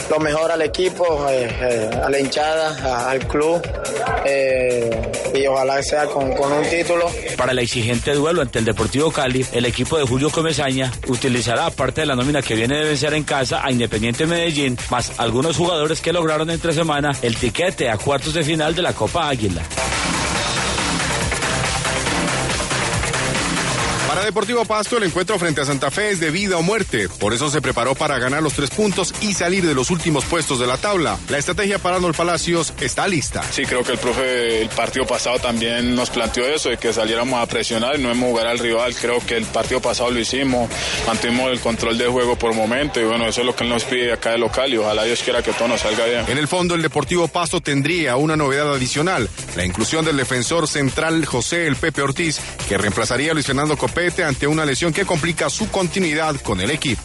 lo 0.08 0.18
mejor 0.18 0.50
al 0.50 0.62
equipo, 0.62 1.28
eh, 1.28 1.48
eh, 1.60 1.90
a 2.02 2.08
la 2.08 2.18
hinchada, 2.18 2.78
a- 2.82 3.10
al 3.10 3.28
club 3.28 3.60
eh, 4.24 4.90
y 5.34 5.46
ojalá 5.46 5.80
sea 5.82 6.06
con, 6.06 6.32
con 6.34 6.50
un 6.50 6.64
título. 6.68 7.06
Para 7.36 7.52
el 7.52 7.58
exigente 7.60 8.12
duelo 8.14 8.40
ante 8.42 8.58
el 8.58 8.64
Deportivo 8.64 9.12
Cali, 9.12 9.46
el 9.52 9.64
equipo 9.64 9.98
de 9.98 10.06
Julio 10.06 10.30
Comesaña 10.30 10.92
utilizará, 11.08 11.66
aparte 11.66 12.02
de 12.02 12.06
la 12.06 12.16
nómina 12.16 12.42
que 12.42 12.54
viene 12.54 12.76
de 12.76 12.84
vencer 12.84 13.14
en 13.14 13.24
casa, 13.24 13.64
a 13.64 13.70
Independiente 13.70 14.26
Medellín, 14.26 14.76
más 14.90 15.18
algunos 15.18 15.56
jugadores 15.56 16.00
que 16.00 16.12
lograron 16.12 16.50
entre 16.50 16.72
semana 16.72 17.10
el 17.22 17.36
tiquete 17.36 17.88
a 17.88 17.98
cuartos 17.98 18.34
de 18.34 18.42
final 18.42 18.74
de 18.74 18.82
la 18.82 18.92
Copa 18.92 19.28
Águila. 19.28 19.62
Para 24.20 24.28
Deportivo 24.28 24.66
Pasto, 24.66 24.98
el 24.98 25.04
encuentro 25.04 25.38
frente 25.38 25.62
a 25.62 25.64
Santa 25.64 25.90
Fe 25.90 26.10
es 26.10 26.20
de 26.20 26.30
vida 26.30 26.58
o 26.58 26.62
muerte. 26.62 27.08
Por 27.08 27.32
eso 27.32 27.48
se 27.48 27.62
preparó 27.62 27.94
para 27.94 28.18
ganar 28.18 28.42
los 28.42 28.52
tres 28.52 28.68
puntos 28.68 29.14
y 29.22 29.32
salir 29.32 29.64
de 29.66 29.72
los 29.72 29.90
últimos 29.90 30.26
puestos 30.26 30.60
de 30.60 30.66
la 30.66 30.76
tabla. 30.76 31.18
La 31.30 31.38
estrategia 31.38 31.78
para 31.78 31.96
Arnold 31.96 32.14
Palacios 32.14 32.74
está 32.82 33.08
lista. 33.08 33.42
Sí, 33.50 33.64
creo 33.64 33.82
que 33.82 33.92
el 33.92 33.98
profe 33.98 34.60
el 34.60 34.68
partido 34.68 35.06
pasado 35.06 35.38
también 35.38 35.94
nos 35.94 36.10
planteó 36.10 36.44
eso, 36.46 36.68
de 36.68 36.76
que 36.76 36.92
saliéramos 36.92 37.42
a 37.42 37.46
presionar 37.46 37.98
y 37.98 38.02
no 38.02 38.10
hemos 38.10 38.28
jugar 38.28 38.48
al 38.48 38.58
rival. 38.58 38.94
Creo 38.94 39.24
que 39.24 39.38
el 39.38 39.46
partido 39.46 39.80
pasado 39.80 40.10
lo 40.10 40.20
hicimos, 40.20 40.68
mantuvimos 41.06 41.50
el 41.50 41.60
control 41.60 41.96
de 41.96 42.06
juego 42.06 42.36
por 42.36 42.52
momento 42.52 43.00
y 43.00 43.04
bueno, 43.04 43.26
eso 43.26 43.40
es 43.40 43.46
lo 43.46 43.56
que 43.56 43.64
él 43.64 43.70
nos 43.70 43.84
pide 43.84 44.12
acá 44.12 44.32
de 44.32 44.38
local 44.38 44.70
y 44.70 44.76
ojalá 44.76 45.04
Dios 45.04 45.22
quiera 45.22 45.42
que 45.42 45.54
todo 45.54 45.68
nos 45.68 45.80
salga 45.80 46.04
bien. 46.04 46.26
En 46.28 46.36
el 46.36 46.46
fondo, 46.46 46.74
el 46.74 46.82
Deportivo 46.82 47.26
Pasto 47.28 47.62
tendría 47.62 48.16
una 48.16 48.36
novedad 48.36 48.70
adicional, 48.70 49.30
la 49.56 49.64
inclusión 49.64 50.04
del 50.04 50.18
defensor 50.18 50.68
central 50.68 51.24
José 51.24 51.66
El 51.66 51.76
Pepe 51.76 52.02
Ortiz, 52.02 52.38
que 52.68 52.76
reemplazaría 52.76 53.30
a 53.30 53.34
Luis 53.34 53.46
Fernando 53.46 53.78
Ante 54.18 54.46
una 54.46 54.66
lesión 54.66 54.92
que 54.92 55.06
complica 55.06 55.48
su 55.48 55.70
continuidad 55.70 56.36
con 56.42 56.60
el 56.60 56.70
equipo. 56.70 57.02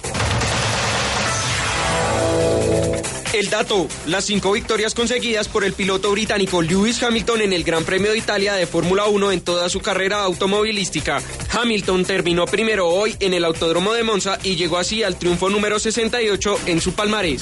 El 3.33 3.49
dato, 3.49 3.87
las 4.07 4.25
cinco 4.25 4.53
victorias 4.53 4.93
conseguidas 4.93 5.49
por 5.49 5.65
el 5.65 5.73
piloto 5.73 6.09
británico 6.11 6.61
Lewis 6.61 7.03
Hamilton 7.03 7.41
en 7.41 7.53
el 7.53 7.63
Gran 7.65 7.83
Premio 7.83 8.11
de 8.11 8.17
Italia 8.17 8.53
de 8.53 8.65
Fórmula 8.65 9.07
1 9.07 9.33
en 9.33 9.41
toda 9.41 9.67
su 9.69 9.81
carrera 9.81 10.23
automovilística. 10.23 11.21
Hamilton 11.51 12.05
terminó 12.05 12.45
primero 12.45 12.87
hoy 12.87 13.15
en 13.19 13.33
el 13.33 13.43
Autódromo 13.43 13.93
de 13.93 14.03
Monza 14.03 14.39
y 14.41 14.55
llegó 14.55 14.77
así 14.77 15.03
al 15.03 15.17
triunfo 15.17 15.49
número 15.49 15.79
68 15.79 16.59
en 16.65 16.79
su 16.79 16.93
palmarés. 16.93 17.41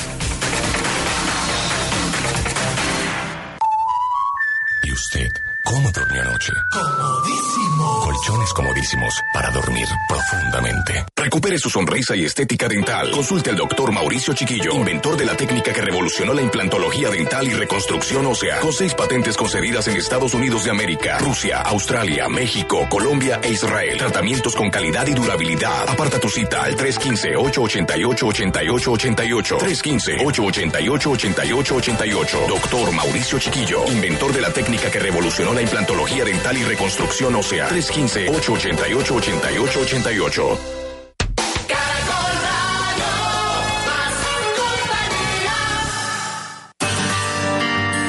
¿Y 4.83 4.91
usted? 4.91 5.29
¿Cómo 5.63 5.91
durmió 5.91 6.21
anoche? 6.21 6.51
Comodísimo. 6.71 7.72
Colchones 7.83 8.53
comodísimos 8.53 9.13
para 9.33 9.49
dormir 9.51 9.85
profundamente. 10.07 11.05
Recupere 11.17 11.57
su 11.57 11.69
sonrisa 11.69 12.15
y 12.15 12.23
estética 12.23 12.69
dental. 12.69 13.11
Consulte 13.11 13.49
al 13.49 13.57
doctor 13.57 13.91
Mauricio 13.91 14.33
Chiquillo, 14.33 14.71
inventor 14.73 15.17
de 15.17 15.25
la 15.25 15.35
técnica 15.35 15.73
que 15.73 15.81
revolucionó 15.81 16.33
la 16.33 16.41
implantología 16.41 17.09
dental 17.09 17.45
y 17.47 17.53
reconstrucción 17.53 18.25
ósea, 18.25 18.59
con 18.59 18.71
seis 18.71 18.93
patentes 18.93 19.35
concedidas 19.35 19.87
en 19.89 19.97
Estados 19.97 20.33
Unidos 20.33 20.63
de 20.63 20.71
América, 20.71 21.17
Rusia, 21.19 21.61
Australia, 21.61 22.29
México, 22.29 22.87
Colombia 22.89 23.41
e 23.43 23.51
Israel. 23.51 23.97
Tratamientos 23.97 24.55
con 24.55 24.69
calidad 24.69 25.05
y 25.07 25.13
durabilidad. 25.13 25.89
Aparta 25.89 26.19
tu 26.19 26.29
cita 26.29 26.63
al 26.63 26.77
315-888-8888. 26.77 29.57
315-888-8888. 29.59 32.47
Doctor 32.47 32.91
Mauricio 32.93 33.39
Chiquillo, 33.39 33.85
inventor 33.87 34.31
de 34.31 34.39
la 34.41 34.51
técnica 34.51 34.89
que 34.89 34.99
revolucionó 34.99 35.53
la 35.53 35.61
implantología 35.61 36.23
dental 36.23 36.57
y 36.57 36.63
reconstrucción 36.63 37.35
ósea. 37.35 37.72
315-888-8888. 37.73 40.57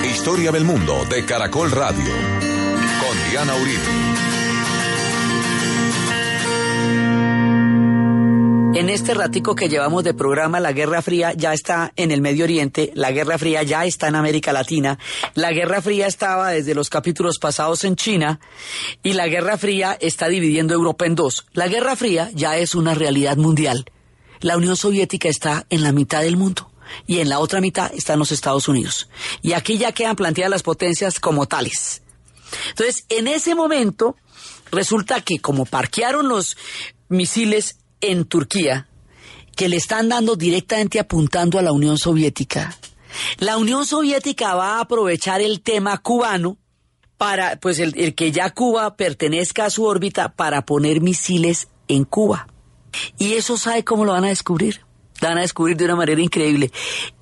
Historia 0.05 0.53
del 0.53 0.65
mundo 0.65 1.05
de 1.07 1.25
Caracol 1.25 1.71
Radio. 1.71 2.05
Con 2.05 3.31
Diana 3.31 3.55
Uribe. 3.55 4.14
En 8.75 8.91
este 8.91 9.15
ratico 9.15 9.55
que 9.55 9.69
llevamos 9.69 10.03
de 10.03 10.15
programa, 10.15 10.59
la 10.59 10.73
Guerra 10.73 11.01
Fría 11.01 11.33
ya 11.33 11.53
está 11.53 11.93
en 11.95 12.11
el 12.11 12.21
Medio 12.21 12.43
Oriente, 12.43 12.91
la 12.95 13.13
Guerra 13.13 13.39
Fría 13.39 13.63
ya 13.63 13.85
está 13.85 14.09
en 14.09 14.17
América 14.17 14.53
Latina, 14.53 14.99
la 15.35 15.53
Guerra 15.53 15.81
Fría 15.81 16.09
estaba 16.09 16.51
desde 16.51 16.75
los 16.75 16.91
capítulos 16.91 17.39
pasados 17.39 17.85
en 17.85 17.95
China 17.95 18.41
y 19.05 19.13
la 19.13 19.29
Guerra 19.29 19.59
Fría 19.59 19.97
está 20.01 20.29
dividiendo 20.29 20.75
Europa 20.75 21.07
en 21.07 21.15
dos. 21.15 21.47
La 21.53 21.69
Guerra 21.69 21.95
Fría 21.95 22.31
ya 22.35 22.57
es 22.57 22.75
una 22.75 22.95
realidad 22.95 23.37
mundial. 23.37 23.85
La 24.41 24.57
Unión 24.57 24.77
Soviética 24.77 25.29
está 25.29 25.67
en 25.71 25.85
la 25.85 25.93
mitad 25.93 26.23
del 26.23 26.37
mundo 26.37 26.73
y 27.07 27.21
en 27.21 27.29
la 27.29 27.39
otra 27.39 27.61
mitad 27.61 27.93
están 27.95 28.19
los 28.19 28.33
Estados 28.33 28.67
Unidos. 28.67 29.09
Y 29.41 29.53
aquí 29.53 29.79
ya 29.79 29.93
quedan 29.93 30.17
planteadas 30.17 30.51
las 30.51 30.63
potencias 30.65 31.21
como 31.21 31.47
tales. 31.47 32.03
Entonces, 32.71 33.07
en 33.09 33.29
ese 33.29 33.55
momento, 33.55 34.17
resulta 34.73 35.21
que 35.21 35.39
como 35.39 35.65
parquearon 35.65 36.29
los 36.29 36.57
misiles 37.09 37.79
en 38.11 38.25
Turquía, 38.25 38.89
que 39.57 39.69
le 39.69 39.77
están 39.77 40.09
dando 40.09 40.37
directamente 40.37 40.99
apuntando 40.99 41.59
a 41.59 41.63
la 41.63 41.73
Unión 41.73 41.99
Soviética, 41.99 42.77
la 43.39 43.57
Unión 43.57 43.87
Soviética 43.87 44.55
va 44.55 44.77
a 44.77 44.81
aprovechar 44.81 45.41
el 45.41 45.61
tema 45.61 45.99
cubano 45.99 46.59
para, 47.17 47.57
pues 47.57 47.79
el, 47.79 48.15
que 48.15 48.33
ya 48.33 48.51
Cuba 48.51 48.97
pertenezca 48.97 49.67
a 49.67 49.71
su 49.71 49.85
órbita 49.85 50.35
para 50.35 50.67
poner 50.67 51.01
misiles 51.01 51.69
en 51.89 52.05
Cuba. 52.05 52.49
Y 53.19 53.35
eso 53.35 53.57
sabe 53.57 53.85
cómo 53.85 54.05
lo 54.05 54.13
van 54.13 54.25
a 54.25 54.29
descubrir. 54.29 54.81
Lo 55.21 55.29
van 55.29 55.39
a 55.39 55.43
descubrir 55.43 55.77
de 55.77 55.85
una 55.85 55.97
manera 55.97 56.21
increíble. 56.21 56.73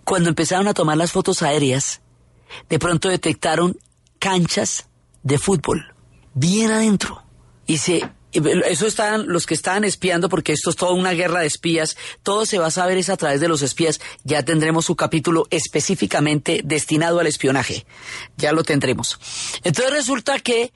Cuando 0.04 0.28
empezaron 0.28 0.66
a 0.66 0.74
tomar 0.74 0.96
las 0.96 1.12
fotos 1.12 1.42
aéreas, 1.42 2.00
de 2.68 2.78
pronto 2.78 3.08
detectaron 3.08 3.76
canchas 4.18 4.88
de 5.22 5.38
fútbol 5.38 5.94
bien 6.34 6.70
adentro. 6.70 7.22
Y 7.66 7.78
se 7.78 8.10
eso 8.32 8.86
están 8.86 9.28
los 9.28 9.46
que 9.46 9.54
estaban 9.54 9.84
espiando, 9.84 10.28
porque 10.28 10.52
esto 10.52 10.70
es 10.70 10.76
toda 10.76 10.92
una 10.92 11.12
guerra 11.12 11.40
de 11.40 11.46
espías. 11.46 11.96
Todo 12.22 12.46
se 12.46 12.58
va 12.58 12.66
a 12.66 12.70
saber 12.70 12.98
es 12.98 13.08
a 13.08 13.16
través 13.16 13.40
de 13.40 13.48
los 13.48 13.62
espías. 13.62 14.00
Ya 14.24 14.42
tendremos 14.44 14.86
su 14.86 14.96
capítulo 14.96 15.46
específicamente 15.50 16.62
destinado 16.64 17.20
al 17.20 17.26
espionaje. 17.26 17.86
Ya 18.36 18.52
lo 18.52 18.64
tendremos. 18.64 19.18
Entonces 19.64 19.92
resulta 19.92 20.38
que 20.40 20.72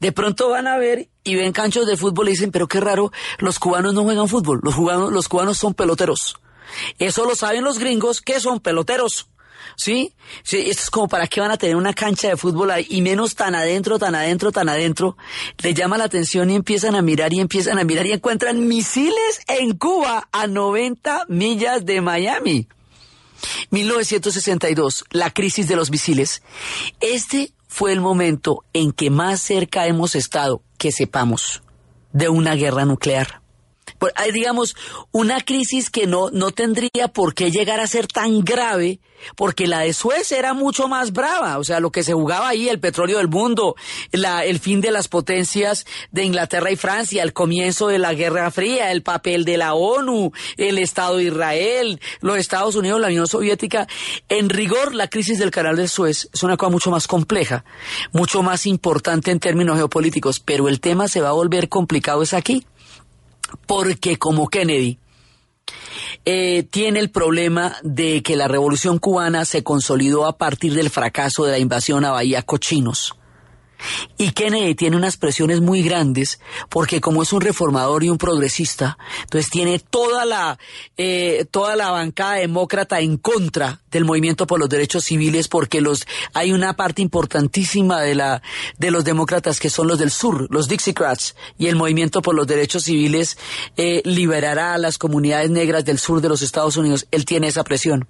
de 0.00 0.12
pronto 0.12 0.50
van 0.50 0.66
a 0.66 0.76
ver 0.76 1.08
y 1.24 1.34
ven 1.34 1.52
canchos 1.52 1.86
de 1.86 1.96
fútbol 1.96 2.28
y 2.28 2.32
dicen, 2.32 2.50
pero 2.50 2.68
qué 2.68 2.80
raro, 2.80 3.12
los 3.38 3.58
cubanos 3.58 3.94
no 3.94 4.02
juegan 4.02 4.28
fútbol. 4.28 4.60
Los 4.62 4.74
cubanos, 4.74 5.12
los 5.12 5.28
cubanos 5.28 5.58
son 5.58 5.74
peloteros. 5.74 6.36
Eso 6.98 7.24
lo 7.24 7.34
saben 7.34 7.64
los 7.64 7.78
gringos 7.78 8.20
que 8.20 8.40
son 8.40 8.60
peloteros. 8.60 9.28
¿Sí? 9.76 10.12
sí, 10.42 10.58
esto 10.68 10.82
es 10.82 10.90
como 10.90 11.08
para 11.08 11.26
qué 11.26 11.40
van 11.40 11.50
a 11.50 11.56
tener 11.56 11.76
una 11.76 11.94
cancha 11.94 12.28
de 12.28 12.36
fútbol 12.36 12.70
ahí 12.70 12.86
y 12.90 13.02
menos 13.02 13.34
tan 13.34 13.54
adentro, 13.54 13.98
tan 13.98 14.14
adentro, 14.14 14.52
tan 14.52 14.68
adentro. 14.68 15.16
Le 15.58 15.74
llama 15.74 15.98
la 15.98 16.04
atención 16.04 16.50
y 16.50 16.56
empiezan 16.56 16.94
a 16.94 17.02
mirar 17.02 17.32
y 17.32 17.40
empiezan 17.40 17.78
a 17.78 17.84
mirar 17.84 18.06
y 18.06 18.12
encuentran 18.12 18.66
misiles 18.66 19.40
en 19.46 19.76
Cuba 19.76 20.28
a 20.32 20.46
90 20.46 21.26
millas 21.28 21.84
de 21.84 22.00
Miami. 22.00 22.68
1962, 23.70 25.04
la 25.10 25.30
crisis 25.30 25.68
de 25.68 25.76
los 25.76 25.90
misiles. 25.90 26.42
Este 27.00 27.52
fue 27.68 27.92
el 27.92 28.00
momento 28.00 28.64
en 28.72 28.92
que 28.92 29.10
más 29.10 29.40
cerca 29.40 29.86
hemos 29.86 30.14
estado, 30.14 30.62
que 30.78 30.90
sepamos, 30.90 31.62
de 32.12 32.28
una 32.28 32.54
guerra 32.54 32.84
nuclear. 32.84 33.40
Hay, 34.16 34.32
digamos, 34.32 34.76
una 35.12 35.40
crisis 35.40 35.90
que 35.90 36.06
no, 36.06 36.30
no 36.30 36.50
tendría 36.50 37.08
por 37.12 37.34
qué 37.34 37.50
llegar 37.50 37.80
a 37.80 37.86
ser 37.86 38.06
tan 38.06 38.40
grave, 38.40 39.00
porque 39.36 39.66
la 39.66 39.80
de 39.80 39.92
Suez 39.92 40.30
era 40.32 40.54
mucho 40.54 40.88
más 40.88 41.12
brava. 41.12 41.58
O 41.58 41.64
sea, 41.64 41.80
lo 41.80 41.90
que 41.90 42.02
se 42.02 42.12
jugaba 42.12 42.48
ahí, 42.48 42.68
el 42.68 42.80
petróleo 42.80 43.18
del 43.18 43.28
mundo, 43.28 43.74
la, 44.12 44.44
el 44.44 44.58
fin 44.58 44.80
de 44.80 44.90
las 44.90 45.08
potencias 45.08 45.86
de 46.10 46.24
Inglaterra 46.24 46.70
y 46.70 46.76
Francia, 46.76 47.22
el 47.22 47.32
comienzo 47.32 47.88
de 47.88 47.98
la 47.98 48.14
Guerra 48.14 48.50
Fría, 48.50 48.92
el 48.92 49.02
papel 49.02 49.44
de 49.44 49.58
la 49.58 49.74
ONU, 49.74 50.32
el 50.56 50.78
Estado 50.78 51.16
de 51.16 51.24
Israel, 51.24 52.00
los 52.20 52.38
Estados 52.38 52.76
Unidos, 52.76 53.00
la 53.00 53.08
Unión 53.08 53.26
Soviética. 53.26 53.86
En 54.28 54.48
rigor, 54.48 54.94
la 54.94 55.08
crisis 55.08 55.38
del 55.38 55.50
canal 55.50 55.76
de 55.76 55.88
Suez 55.88 56.28
es 56.32 56.42
una 56.42 56.56
cosa 56.56 56.70
mucho 56.70 56.90
más 56.90 57.06
compleja, 57.06 57.64
mucho 58.12 58.42
más 58.42 58.66
importante 58.66 59.30
en 59.30 59.40
términos 59.40 59.76
geopolíticos, 59.76 60.40
pero 60.40 60.68
el 60.68 60.80
tema 60.80 61.08
se 61.08 61.20
va 61.20 61.30
a 61.30 61.32
volver 61.32 61.68
complicado 61.68 62.22
es 62.22 62.34
aquí 62.34 62.66
porque 63.66 64.16
como 64.16 64.48
Kennedy 64.48 64.98
eh, 66.24 66.64
tiene 66.70 67.00
el 67.00 67.10
problema 67.10 67.76
de 67.82 68.22
que 68.22 68.36
la 68.36 68.48
revolución 68.48 68.98
cubana 68.98 69.44
se 69.44 69.62
consolidó 69.62 70.26
a 70.26 70.36
partir 70.36 70.74
del 70.74 70.90
fracaso 70.90 71.44
de 71.44 71.52
la 71.52 71.58
invasión 71.58 72.04
a 72.04 72.10
Bahía 72.10 72.42
Cochinos. 72.42 73.17
Y 74.16 74.32
Kennedy 74.32 74.74
tiene 74.74 74.96
unas 74.96 75.16
presiones 75.16 75.60
muy 75.60 75.82
grandes 75.82 76.40
porque 76.68 77.00
como 77.00 77.22
es 77.22 77.32
un 77.32 77.40
reformador 77.40 78.04
y 78.04 78.10
un 78.10 78.18
progresista, 78.18 78.98
entonces 79.22 79.50
tiene 79.50 79.78
toda 79.78 80.24
la 80.24 80.58
eh, 80.96 81.46
toda 81.50 81.76
la 81.76 81.90
bancada 81.90 82.34
demócrata 82.34 83.00
en 83.00 83.16
contra 83.16 83.80
del 83.90 84.04
movimiento 84.04 84.46
por 84.46 84.58
los 84.58 84.68
derechos 84.68 85.04
civiles 85.04 85.48
porque 85.48 85.80
los 85.80 86.06
hay 86.34 86.52
una 86.52 86.74
parte 86.74 87.02
importantísima 87.02 88.00
de 88.00 88.14
la 88.14 88.42
de 88.78 88.90
los 88.90 89.04
demócratas 89.04 89.60
que 89.60 89.70
son 89.70 89.86
los 89.88 89.98
del 89.98 90.10
sur, 90.10 90.48
los 90.50 90.68
Dixiecrats 90.68 91.36
y 91.58 91.66
el 91.66 91.76
movimiento 91.76 92.22
por 92.22 92.34
los 92.34 92.46
derechos 92.46 92.84
civiles 92.84 93.38
eh, 93.76 94.02
liberará 94.04 94.74
a 94.74 94.78
las 94.78 94.98
comunidades 94.98 95.50
negras 95.50 95.84
del 95.84 95.98
sur 95.98 96.20
de 96.20 96.28
los 96.28 96.42
Estados 96.42 96.76
Unidos. 96.76 97.06
Él 97.10 97.24
tiene 97.24 97.48
esa 97.48 97.64
presión 97.64 98.06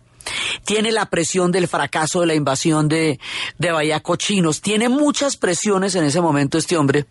tiene 0.65 0.93
la 0.93 1.07
presión 1.07 1.53
del 1.53 1.69
fracaso 1.69 2.21
de 2.21 2.27
la 2.27 2.35
invasión 2.35 2.89
de, 2.89 3.19
de 3.59 3.71
Bahía 3.71 4.01
Cochinos, 4.01 4.61
tiene 4.61 4.89
muchas 4.89 5.37
presiones 5.37 5.95
en 5.95 6.05
ese 6.05 6.21
momento 6.21 6.59
este 6.59 6.77
hombre 6.77 7.07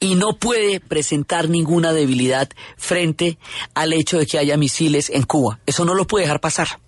y 0.00 0.14
no 0.14 0.38
puede 0.38 0.80
presentar 0.80 1.48
ninguna 1.48 1.92
debilidad 1.92 2.48
frente 2.76 3.38
al 3.74 3.92
hecho 3.92 4.18
de 4.18 4.26
que 4.26 4.38
haya 4.38 4.56
misiles 4.56 5.10
en 5.10 5.24
Cuba. 5.24 5.60
Eso 5.66 5.84
no 5.84 5.94
lo 5.94 6.06
puede 6.06 6.24
dejar 6.24 6.40
pasar. 6.40 6.80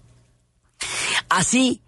Así 1.28 1.82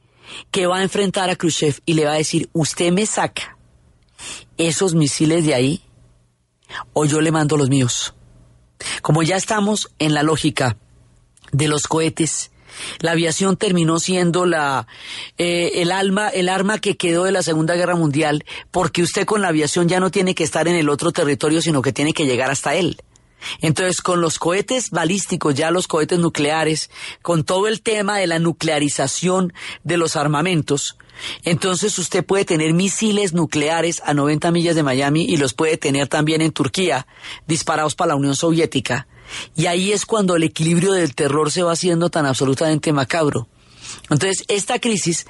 que 0.50 0.66
va 0.66 0.78
a 0.78 0.82
enfrentar 0.82 1.30
a 1.30 1.36
Khrushchev 1.36 1.80
y 1.86 1.94
le 1.94 2.04
va 2.04 2.12
a 2.12 2.16
decir, 2.16 2.48
usted 2.52 2.92
me 2.92 3.06
saca 3.06 3.56
esos 4.56 4.94
misiles 4.94 5.44
de 5.44 5.54
ahí 5.54 5.82
o 6.92 7.04
yo 7.04 7.20
le 7.20 7.32
mando 7.32 7.56
los 7.56 7.68
míos. 7.68 8.14
Como 9.00 9.22
ya 9.22 9.36
estamos 9.36 9.92
en 9.98 10.14
la 10.14 10.22
lógica 10.22 10.76
de 11.52 11.68
los 11.68 11.82
cohetes 11.82 12.51
la 13.00 13.12
aviación 13.12 13.56
terminó 13.56 13.98
siendo 13.98 14.46
la 14.46 14.86
eh, 15.38 15.72
el 15.76 15.92
alma, 15.92 16.28
el 16.28 16.48
arma 16.48 16.78
que 16.78 16.96
quedó 16.96 17.24
de 17.24 17.32
la 17.32 17.42
Segunda 17.42 17.74
Guerra 17.74 17.96
Mundial, 17.96 18.44
porque 18.70 19.02
usted 19.02 19.24
con 19.24 19.42
la 19.42 19.48
aviación 19.48 19.88
ya 19.88 20.00
no 20.00 20.10
tiene 20.10 20.34
que 20.34 20.44
estar 20.44 20.68
en 20.68 20.76
el 20.76 20.88
otro 20.88 21.12
territorio, 21.12 21.60
sino 21.60 21.82
que 21.82 21.92
tiene 21.92 22.12
que 22.12 22.26
llegar 22.26 22.50
hasta 22.50 22.74
él. 22.74 23.00
Entonces, 23.60 24.00
con 24.00 24.20
los 24.20 24.38
cohetes 24.38 24.90
balísticos, 24.90 25.54
ya 25.54 25.70
los 25.70 25.88
cohetes 25.88 26.18
nucleares, 26.18 26.90
con 27.22 27.44
todo 27.44 27.66
el 27.66 27.82
tema 27.82 28.18
de 28.18 28.26
la 28.26 28.38
nuclearización 28.38 29.52
de 29.82 29.96
los 29.96 30.16
armamentos, 30.16 30.96
entonces 31.44 31.98
usted 31.98 32.24
puede 32.24 32.44
tener 32.44 32.72
misiles 32.72 33.32
nucleares 33.32 34.02
a 34.04 34.14
90 34.14 34.50
millas 34.50 34.74
de 34.74 34.82
Miami 34.82 35.24
y 35.24 35.36
los 35.36 35.54
puede 35.54 35.76
tener 35.76 36.08
también 36.08 36.40
en 36.40 36.52
Turquía, 36.52 37.06
disparados 37.46 37.94
para 37.94 38.10
la 38.10 38.16
Unión 38.16 38.34
Soviética. 38.34 39.06
Y 39.56 39.66
ahí 39.66 39.92
es 39.92 40.06
cuando 40.06 40.36
el 40.36 40.42
equilibrio 40.42 40.92
del 40.92 41.14
terror 41.14 41.50
se 41.50 41.62
va 41.62 41.72
haciendo 41.72 42.10
tan 42.10 42.26
absolutamente 42.26 42.92
macabro. 42.92 43.48
Entonces, 44.10 44.44
esta 44.48 44.78
crisis 44.78 45.26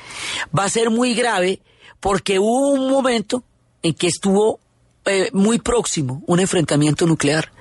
va 0.56 0.64
a 0.64 0.68
ser 0.68 0.90
muy 0.90 1.14
grave 1.14 1.60
porque 2.00 2.38
hubo 2.38 2.70
un 2.70 2.90
momento 2.90 3.44
en 3.82 3.94
que 3.94 4.06
estuvo 4.06 4.60
eh, 5.04 5.30
muy 5.32 5.58
próximo 5.58 6.22
un 6.26 6.40
enfrentamiento 6.40 7.06
nuclear. 7.06 7.52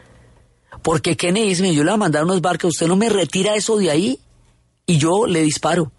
Porque 0.84 1.16
Kennedy 1.16 1.50
dice, 1.50 1.74
yo 1.74 1.84
le 1.84 1.92
voy 1.92 1.96
a 1.96 1.98
mandar 1.98 2.24
unos 2.24 2.42
barcos, 2.42 2.74
usted 2.74 2.88
no 2.88 2.96
me 2.96 3.10
retira 3.10 3.56
eso 3.56 3.78
de 3.78 3.92
ahí 3.92 4.20
y 4.86 4.98
yo 4.98 5.28
le 5.28 5.42
disparo. 5.42 5.92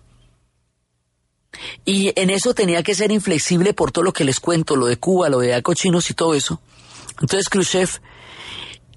Y 1.84 2.12
en 2.20 2.30
eso 2.30 2.54
tenía 2.54 2.82
que 2.82 2.94
ser 2.94 3.12
inflexible 3.12 3.74
por 3.74 3.92
todo 3.92 4.04
lo 4.04 4.12
que 4.12 4.24
les 4.24 4.40
cuento, 4.40 4.74
lo 4.76 4.86
de 4.86 4.96
Cuba, 4.96 5.28
lo 5.28 5.40
de 5.40 5.62
cochinos 5.62 6.10
y 6.10 6.14
todo 6.14 6.34
eso. 6.34 6.60
Entonces 7.20 7.48
Khrushchev 7.48 8.00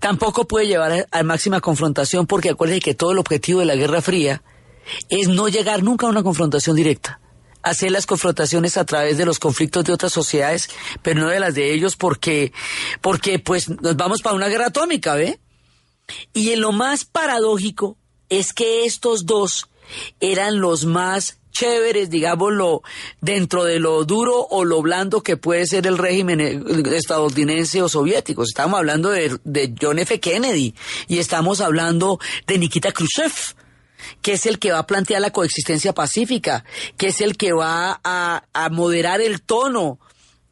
tampoco 0.06 0.46
puede 0.46 0.68
llevar 0.68 1.08
a, 1.10 1.24
máxima 1.24 1.62
confrontación 1.62 2.28
porque 2.28 2.52
acuérdense 2.52 2.80
que 2.80 2.94
todo 2.94 3.14
el 3.14 3.18
objetivo 3.18 3.62
de 3.62 3.66
la 3.66 3.76
Guerra 3.76 4.04
Fría 4.04 4.44
es 5.10 5.30
no 5.30 5.48
llegar 5.48 5.82
nunca 5.82 6.06
a 6.06 6.12
una 6.12 6.22
confrontación 6.22 6.76
directa. 6.76 7.20
Hacer 7.64 7.90
las 7.90 8.06
confrontaciones 8.06 8.78
a 8.78 8.86
través 8.86 9.18
de 9.18 9.26
los 9.26 9.40
conflictos 9.40 9.84
de 9.84 9.94
otras 9.94 10.12
sociedades, 10.12 10.70
pero 11.02 11.22
no 11.22 11.30
de 11.30 11.40
las 11.40 11.56
de 11.56 11.74
ellos 11.74 11.96
porque, 11.96 12.54
porque 13.02 13.40
pues 13.40 13.68
nos 13.68 13.98
vamos 13.98 14.22
para 14.22 14.36
una 14.36 14.48
guerra 14.48 14.68
atómica, 14.68 15.16
¿ve? 15.16 15.40
Y 16.34 16.52
en 16.52 16.62
lo 16.62 16.72
más 16.72 17.06
paradójico 17.06 17.98
es 18.30 18.54
que 18.54 18.86
estos 18.86 19.26
dos 19.26 19.72
eran 20.20 20.60
los 20.60 20.86
más 20.86 21.40
chéveres, 21.56 22.10
digámoslo, 22.10 22.84
dentro 23.22 23.64
de 23.64 23.80
lo 23.80 24.04
duro 24.04 24.46
o 24.50 24.66
lo 24.66 24.82
blando 24.82 25.24
que 25.24 25.38
puede 25.38 25.66
ser 25.66 25.88
el 25.88 25.98
régimen 25.98 26.42
eh, 26.42 26.62
estadounidense 26.96 27.82
o 27.82 27.90
soviético. 27.90 28.44
Estamos 28.44 28.78
hablando 28.78 29.10
de, 29.10 29.74
John 29.82 30.00
F. 30.00 30.20
Kennedy 30.20 30.76
y 31.08 31.20
estamos 31.20 31.62
hablando 31.62 32.20
de 32.46 32.58
Nikita 32.58 32.92
Khrushchev 32.92 33.56
que 34.22 34.34
es 34.34 34.46
el 34.46 34.60
que 34.60 34.72
va 34.72 34.80
a 34.80 34.88
plantear 34.88 35.22
la 35.22 35.32
coexistencia 35.32 35.94
pacífica, 35.94 36.64
que 36.98 37.08
es 37.08 37.22
el 37.22 37.38
que 37.38 37.54
va 37.54 38.00
a, 38.04 38.44
a 38.54 38.70
moderar 38.70 39.20
el 39.22 39.42
tono 39.42 40.00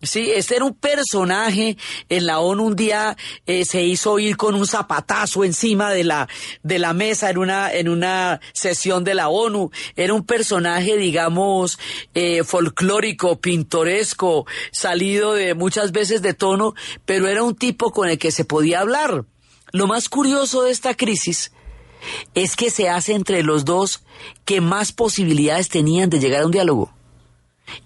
Sí, 0.04 0.32
este 0.36 0.58
era 0.58 0.66
un 0.66 0.74
personaje 0.74 1.78
en 2.10 2.26
la 2.26 2.40
ONU 2.40 2.66
un 2.66 2.76
día 2.76 3.16
eh, 3.46 3.64
se 3.64 3.84
hizo 3.84 4.20
ir 4.20 4.36
con 4.36 4.54
un 4.54 4.68
zapatazo 4.68 5.46
encima 5.46 5.92
de 5.92 6.04
la 6.04 6.28
de 6.62 6.78
la 6.78 6.94
mesa 6.94 7.30
en 7.30 7.38
una 7.38 7.74
en 7.74 7.88
una 7.88 8.42
sesión 8.52 9.06
de 9.06 9.16
la 9.16 9.30
ONU. 9.30 9.72
Era 9.96 10.14
un 10.14 10.26
personaje, 10.26 10.98
digamos, 10.98 11.80
eh, 12.14 12.44
folclórico, 12.44 13.40
pintoresco, 13.40 14.46
salido 14.74 15.36
de 15.36 15.54
muchas 15.54 15.94
veces 15.94 16.22
de 16.22 16.34
tono, 16.34 16.76
pero 17.06 17.30
era 17.30 17.42
un 17.42 17.56
tipo 17.56 17.92
con 17.92 18.10
el 18.10 18.18
que 18.18 18.32
se 18.32 18.44
podía 18.44 18.82
hablar. 18.82 19.24
Lo 19.72 19.88
más 19.88 20.10
curioso 20.10 20.64
de 20.64 20.72
esta 20.72 20.96
crisis 20.96 21.54
es 22.34 22.58
que 22.58 22.70
se 22.70 22.90
hace 22.90 23.14
entre 23.14 23.42
los 23.42 23.64
dos 23.64 24.04
que 24.44 24.60
más 24.60 24.92
posibilidades 24.92 25.70
tenían 25.70 26.10
de 26.10 26.20
llegar 26.20 26.42
a 26.42 26.46
un 26.46 26.52
diálogo. 26.52 26.92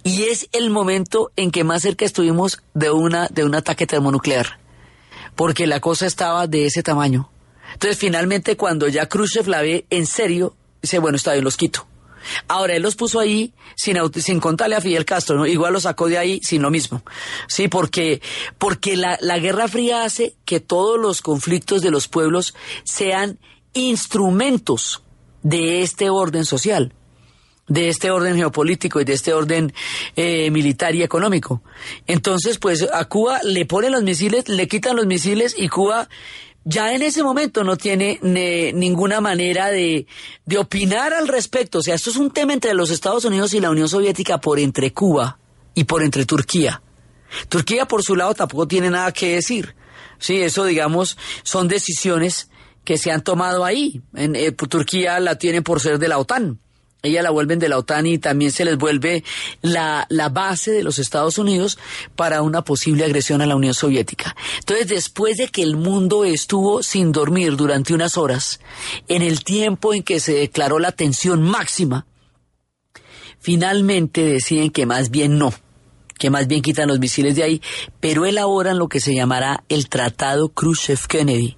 Y 0.03 0.23
es 0.23 0.49
el 0.51 0.69
momento 0.69 1.31
en 1.35 1.51
que 1.51 1.63
más 1.63 1.81
cerca 1.81 2.05
estuvimos 2.05 2.61
de, 2.73 2.91
una, 2.91 3.27
de 3.27 3.43
un 3.43 3.55
ataque 3.55 3.87
termonuclear, 3.87 4.59
porque 5.35 5.67
la 5.67 5.79
cosa 5.79 6.05
estaba 6.05 6.47
de 6.47 6.65
ese 6.65 6.83
tamaño. 6.83 7.29
Entonces, 7.73 7.97
finalmente, 7.97 8.57
cuando 8.57 8.87
ya 8.87 9.07
Khrushchev 9.07 9.47
la 9.47 9.61
ve 9.61 9.85
en 9.89 10.05
serio, 10.05 10.55
dice, 10.81 10.99
bueno, 10.99 11.17
está 11.17 11.33
bien, 11.33 11.43
los 11.43 11.57
quito. 11.57 11.85
Ahora, 12.47 12.75
él 12.75 12.81
los 12.81 12.95
puso 12.95 13.19
ahí 13.19 13.53
sin, 13.75 13.97
sin 14.15 14.39
contarle 14.39 14.75
a 14.75 14.81
Fidel 14.81 15.05
Castro, 15.05 15.37
¿no? 15.37 15.45
Igual 15.45 15.73
los 15.73 15.83
sacó 15.83 16.07
de 16.07 16.17
ahí 16.17 16.39
sin 16.43 16.61
lo 16.61 16.69
mismo. 16.69 17.03
Sí, 17.47 17.67
porque, 17.67 18.21
porque 18.57 18.97
la, 18.97 19.17
la 19.21 19.39
Guerra 19.39 19.67
Fría 19.67 20.03
hace 20.03 20.35
que 20.45 20.59
todos 20.59 20.99
los 20.99 21.21
conflictos 21.21 21.81
de 21.81 21.91
los 21.91 22.07
pueblos 22.07 22.53
sean 22.83 23.39
instrumentos 23.73 25.03
de 25.43 25.83
este 25.83 26.09
orden 26.09 26.45
social 26.45 26.93
de 27.67 27.89
este 27.89 28.11
orden 28.11 28.35
geopolítico 28.35 29.01
y 29.01 29.05
de 29.05 29.13
este 29.13 29.33
orden 29.33 29.73
eh, 30.15 30.49
militar 30.51 30.95
y 30.95 31.03
económico. 31.03 31.61
Entonces, 32.05 32.57
pues 32.57 32.87
a 32.91 33.05
Cuba 33.05 33.39
le 33.43 33.65
ponen 33.65 33.91
los 33.91 34.03
misiles, 34.03 34.47
le 34.47 34.67
quitan 34.67 34.95
los 34.95 35.05
misiles 35.05 35.53
y 35.57 35.67
Cuba 35.67 36.07
ya 36.63 36.93
en 36.93 37.01
ese 37.01 37.23
momento 37.23 37.63
no 37.63 37.77
tiene 37.77 38.19
ninguna 38.73 39.21
manera 39.21 39.71
de, 39.71 40.05
de 40.45 40.57
opinar 40.57 41.13
al 41.13 41.29
respecto. 41.29 41.79
O 41.79 41.81
sea, 41.81 41.95
esto 41.95 42.09
es 42.09 42.17
un 42.17 42.31
tema 42.31 42.53
entre 42.53 42.73
los 42.73 42.89
Estados 42.89 43.23
Unidos 43.23 43.53
y 43.53 43.61
la 43.61 43.69
Unión 43.69 43.87
Soviética 43.87 44.39
por 44.39 44.59
entre 44.59 44.91
Cuba 44.91 45.39
y 45.73 45.85
por 45.85 46.03
entre 46.03 46.25
Turquía. 46.25 46.81
Turquía, 47.47 47.85
por 47.85 48.03
su 48.03 48.15
lado, 48.15 48.33
tampoco 48.33 48.67
tiene 48.67 48.89
nada 48.89 49.13
que 49.13 49.35
decir. 49.35 49.75
Sí, 50.19 50.41
eso, 50.41 50.65
digamos, 50.65 51.17
son 51.43 51.67
decisiones 51.67 52.49
que 52.83 52.97
se 52.97 53.11
han 53.11 53.21
tomado 53.21 53.63
ahí. 53.63 54.01
En, 54.13 54.35
eh, 54.35 54.51
Turquía 54.51 55.19
la 55.19 55.37
tiene 55.37 55.61
por 55.61 55.79
ser 55.79 55.99
de 55.99 56.07
la 56.07 56.17
OTAN 56.17 56.59
ella 57.03 57.21
la 57.21 57.29
vuelven 57.29 57.59
de 57.59 57.69
la 57.69 57.77
OTAN 57.77 58.07
y 58.07 58.17
también 58.17 58.51
se 58.51 58.65
les 58.65 58.77
vuelve 58.77 59.23
la, 59.61 60.05
la, 60.09 60.29
base 60.29 60.71
de 60.71 60.83
los 60.83 60.99
Estados 60.99 61.37
Unidos 61.37 61.77
para 62.15 62.41
una 62.41 62.63
posible 62.63 63.05
agresión 63.05 63.41
a 63.41 63.45
la 63.45 63.55
Unión 63.55 63.73
Soviética. 63.73 64.35
Entonces, 64.59 64.87
después 64.87 65.37
de 65.37 65.47
que 65.47 65.61
el 65.61 65.77
mundo 65.77 66.25
estuvo 66.25 66.81
sin 66.83 67.11
dormir 67.11 67.55
durante 67.55 67.93
unas 67.93 68.17
horas, 68.17 68.59
en 69.07 69.21
el 69.21 69.43
tiempo 69.43 69.93
en 69.93 70.03
que 70.03 70.19
se 70.19 70.33
declaró 70.33 70.79
la 70.79 70.91
tensión 70.91 71.43
máxima, 71.43 72.07
finalmente 73.39 74.25
deciden 74.25 74.71
que 74.71 74.85
más 74.85 75.11
bien 75.11 75.37
no, 75.37 75.53
que 76.17 76.29
más 76.29 76.47
bien 76.47 76.61
quitan 76.61 76.87
los 76.87 76.99
misiles 76.99 77.35
de 77.35 77.43
ahí, 77.43 77.61
pero 77.99 78.25
elaboran 78.25 78.79
lo 78.79 78.89
que 78.89 78.99
se 78.99 79.13
llamará 79.13 79.63
el 79.69 79.87
Tratado 79.87 80.49
Khrushchev-Kennedy 80.49 81.57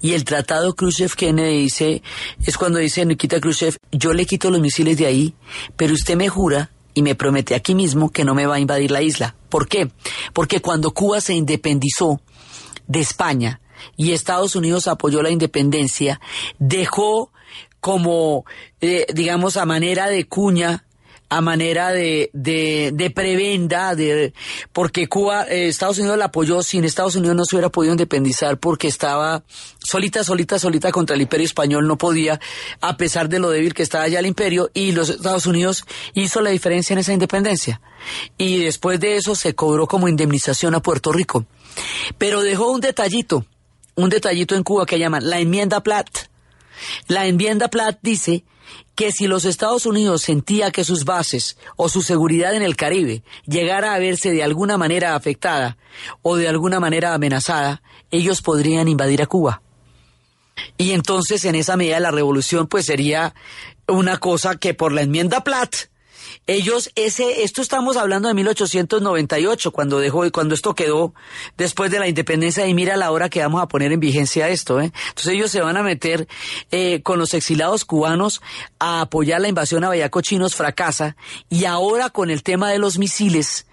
y 0.00 0.12
el 0.12 0.24
tratado 0.24 0.74
Khrushchev-Kennedy 0.74 1.58
dice, 1.62 2.02
es 2.44 2.56
cuando 2.56 2.78
dice 2.78 3.04
Nikita 3.04 3.40
Khrushchev, 3.40 3.76
yo 3.90 4.12
le 4.12 4.26
quito 4.26 4.50
los 4.50 4.60
misiles 4.60 4.96
de 4.98 5.06
ahí, 5.06 5.34
pero 5.76 5.94
usted 5.94 6.16
me 6.16 6.28
jura 6.28 6.70
y 6.94 7.02
me 7.02 7.14
promete 7.14 7.54
aquí 7.54 7.74
mismo 7.74 8.10
que 8.10 8.24
no 8.24 8.34
me 8.34 8.46
va 8.46 8.56
a 8.56 8.60
invadir 8.60 8.90
la 8.90 9.02
isla. 9.02 9.34
¿Por 9.48 9.68
qué? 9.68 9.90
Porque 10.32 10.60
cuando 10.60 10.92
Cuba 10.92 11.20
se 11.20 11.34
independizó 11.34 12.20
de 12.86 13.00
España 13.00 13.60
y 13.96 14.12
Estados 14.12 14.56
Unidos 14.56 14.88
apoyó 14.88 15.22
la 15.22 15.30
independencia, 15.30 16.20
dejó 16.58 17.32
como, 17.80 18.44
eh, 18.80 19.06
digamos, 19.12 19.56
a 19.56 19.66
manera 19.66 20.08
de 20.08 20.26
cuña 20.26 20.84
a 21.32 21.40
manera 21.40 21.92
de, 21.92 22.28
de, 22.34 22.90
de 22.92 23.10
prebenda, 23.10 23.94
de, 23.94 24.34
porque 24.70 25.08
Cuba, 25.08 25.46
eh, 25.48 25.68
Estados 25.68 25.98
Unidos 25.98 26.18
la 26.18 26.26
apoyó, 26.26 26.62
sin 26.62 26.84
Estados 26.84 27.16
Unidos 27.16 27.34
no 27.34 27.44
se 27.46 27.56
hubiera 27.56 27.70
podido 27.70 27.94
independizar 27.94 28.58
porque 28.58 28.86
estaba 28.86 29.42
solita, 29.78 30.24
solita, 30.24 30.58
solita 30.58 30.92
contra 30.92 31.16
el 31.16 31.22
imperio 31.22 31.46
español, 31.46 31.88
no 31.88 31.96
podía, 31.96 32.38
a 32.82 32.98
pesar 32.98 33.30
de 33.30 33.38
lo 33.38 33.48
débil 33.48 33.72
que 33.72 33.82
estaba 33.82 34.08
ya 34.08 34.18
el 34.18 34.26
imperio, 34.26 34.70
y 34.74 34.92
los 34.92 35.08
Estados 35.08 35.46
Unidos 35.46 35.86
hizo 36.12 36.42
la 36.42 36.50
diferencia 36.50 36.92
en 36.92 36.98
esa 36.98 37.14
independencia. 37.14 37.80
Y 38.36 38.58
después 38.58 39.00
de 39.00 39.16
eso 39.16 39.34
se 39.34 39.54
cobró 39.54 39.86
como 39.86 40.08
indemnización 40.08 40.74
a 40.74 40.82
Puerto 40.82 41.12
Rico. 41.12 41.46
Pero 42.18 42.42
dejó 42.42 42.70
un 42.70 42.82
detallito, 42.82 43.46
un 43.94 44.10
detallito 44.10 44.54
en 44.54 44.64
Cuba 44.64 44.84
que 44.84 44.98
llaman 44.98 45.30
la 45.30 45.38
enmienda 45.38 45.82
Platt. 45.82 46.10
La 47.08 47.24
enmienda 47.24 47.68
Platt 47.68 48.00
dice 48.02 48.44
que 48.94 49.10
si 49.10 49.26
los 49.26 49.44
Estados 49.44 49.86
Unidos 49.86 50.22
sentía 50.22 50.70
que 50.70 50.84
sus 50.84 51.04
bases 51.04 51.56
o 51.76 51.88
su 51.88 52.02
seguridad 52.02 52.54
en 52.54 52.62
el 52.62 52.76
Caribe 52.76 53.22
llegara 53.46 53.94
a 53.94 53.98
verse 53.98 54.30
de 54.32 54.42
alguna 54.42 54.76
manera 54.76 55.14
afectada 55.14 55.78
o 56.20 56.36
de 56.36 56.48
alguna 56.48 56.80
manera 56.80 57.14
amenazada, 57.14 57.82
ellos 58.10 58.42
podrían 58.42 58.88
invadir 58.88 59.22
a 59.22 59.26
Cuba. 59.26 59.62
Y 60.76 60.92
entonces 60.92 61.44
en 61.44 61.54
esa 61.54 61.76
medida 61.76 62.00
la 62.00 62.10
revolución 62.10 62.66
pues 62.66 62.86
sería 62.86 63.34
una 63.88 64.18
cosa 64.18 64.56
que 64.56 64.74
por 64.74 64.92
la 64.92 65.02
enmienda 65.02 65.42
Platt 65.42 65.91
ellos, 66.46 66.90
ese, 66.94 67.42
esto 67.42 67.62
estamos 67.62 67.96
hablando 67.96 68.28
de 68.28 68.34
1898, 68.34 69.70
cuando 69.70 69.98
dejó, 69.98 70.30
cuando 70.30 70.54
esto 70.54 70.74
quedó 70.74 71.14
después 71.56 71.90
de 71.90 71.98
la 71.98 72.08
independencia, 72.08 72.66
y 72.66 72.74
mira 72.74 72.96
la 72.96 73.10
hora 73.10 73.28
que 73.28 73.40
vamos 73.40 73.62
a 73.62 73.68
poner 73.68 73.92
en 73.92 74.00
vigencia 74.00 74.48
esto, 74.48 74.80
¿eh? 74.80 74.92
Entonces 75.08 75.34
ellos 75.34 75.50
se 75.50 75.60
van 75.60 75.76
a 75.76 75.82
meter 75.82 76.28
eh, 76.70 77.02
con 77.02 77.18
los 77.18 77.34
exilados 77.34 77.84
cubanos 77.84 78.40
a 78.78 79.02
apoyar 79.02 79.40
la 79.40 79.48
invasión 79.48 79.84
a 79.84 79.88
Vallaco 79.88 80.20
Chinos, 80.20 80.54
fracasa, 80.54 81.16
y 81.48 81.64
ahora 81.64 82.10
con 82.10 82.30
el 82.30 82.42
tema 82.42 82.70
de 82.70 82.78
los 82.78 82.98
misiles, 82.98 83.66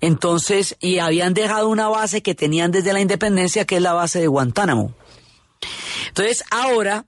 entonces, 0.00 0.76
y 0.80 0.98
habían 0.98 1.34
dejado 1.34 1.68
una 1.68 1.88
base 1.88 2.22
que 2.22 2.34
tenían 2.34 2.72
desde 2.72 2.92
la 2.92 3.00
independencia, 3.00 3.64
que 3.64 3.76
es 3.76 3.82
la 3.82 3.92
base 3.92 4.18
de 4.18 4.26
Guantánamo. 4.26 4.94
Entonces, 6.08 6.44
ahora, 6.50 7.04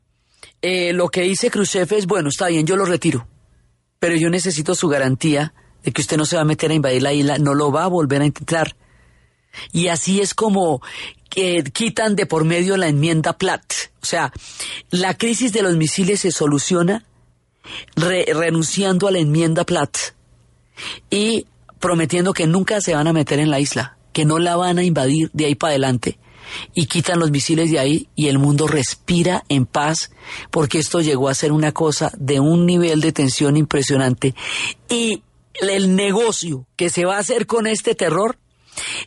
eh, 0.62 0.92
lo 0.92 1.09
que 1.09 1.22
dice 1.22 1.51
Khrushchev 1.51 1.92
es, 1.94 2.07
bueno, 2.07 2.28
está 2.28 2.48
bien, 2.48 2.66
yo 2.66 2.76
lo 2.76 2.84
retiro 2.84 3.26
pero 4.01 4.16
yo 4.16 4.30
necesito 4.30 4.74
su 4.74 4.88
garantía 4.88 5.55
de 5.84 5.92
que 5.92 6.01
usted 6.01 6.16
no 6.16 6.24
se 6.24 6.36
va 6.36 6.42
a 6.42 6.46
meter 6.46 6.70
a 6.70 6.74
invadir 6.74 7.03
la 7.03 7.12
isla, 7.12 7.38
no 7.38 7.55
lo 7.55 7.70
va 7.70 7.84
a 7.84 7.88
volver 7.88 8.22
a 8.22 8.26
intentar. 8.26 8.74
Y 9.72 9.88
así 9.88 10.20
es 10.20 10.34
como 10.34 10.82
que 11.28 11.62
quitan 11.72 12.16
de 12.16 12.26
por 12.26 12.44
medio 12.44 12.76
la 12.76 12.88
enmienda 12.88 13.34
Platt. 13.34 13.72
O 14.03 14.07
sea, 14.07 14.32
la 14.90 15.16
crisis 15.16 15.53
de 15.53 15.62
los 15.62 15.76
misiles 15.76 16.20
se 16.20 16.32
soluciona 16.32 17.05
renunciando 17.94 19.07
a 19.07 19.12
la 19.12 19.18
enmienda 19.18 19.64
Platt 19.64 19.96
y 21.11 21.46
prometiendo 21.78 22.32
que 22.32 22.46
nunca 22.46 22.80
se 22.80 22.94
van 22.94 23.07
a 23.07 23.12
meter 23.12 23.38
en 23.38 23.51
la 23.51 23.61
isla, 23.61 23.98
que 24.12 24.24
no 24.24 24.38
la 24.38 24.57
van 24.57 24.78
a 24.78 24.82
invadir 24.82 25.30
de 25.32 25.46
ahí 25.46 25.55
para 25.55 25.72
adelante 25.72 26.18
y 26.74 26.86
quitan 26.86 27.18
los 27.18 27.30
misiles 27.30 27.70
de 27.70 27.78
ahí 27.78 28.09
y 28.14 28.28
el 28.28 28.38
mundo 28.38 28.66
respira 28.66 29.44
en 29.48 29.66
paz 29.66 30.11
porque 30.51 30.78
esto 30.78 31.01
llegó 31.01 31.28
a 31.28 31.34
ser 31.34 31.53
una 31.53 31.72
cosa 31.72 32.12
de 32.16 32.40
un 32.40 32.66
nivel 32.66 33.01
de 33.01 33.12
tensión 33.12 33.57
impresionante. 33.57 34.34
Y 34.88 35.22
el 35.61 35.94
negocio 35.96 36.66
que 36.76 36.90
se 36.90 37.05
va 37.05 37.16
a 37.16 37.20
hacer 37.20 37.46
con 37.46 37.66
este 37.66 37.94
terror, 37.94 38.38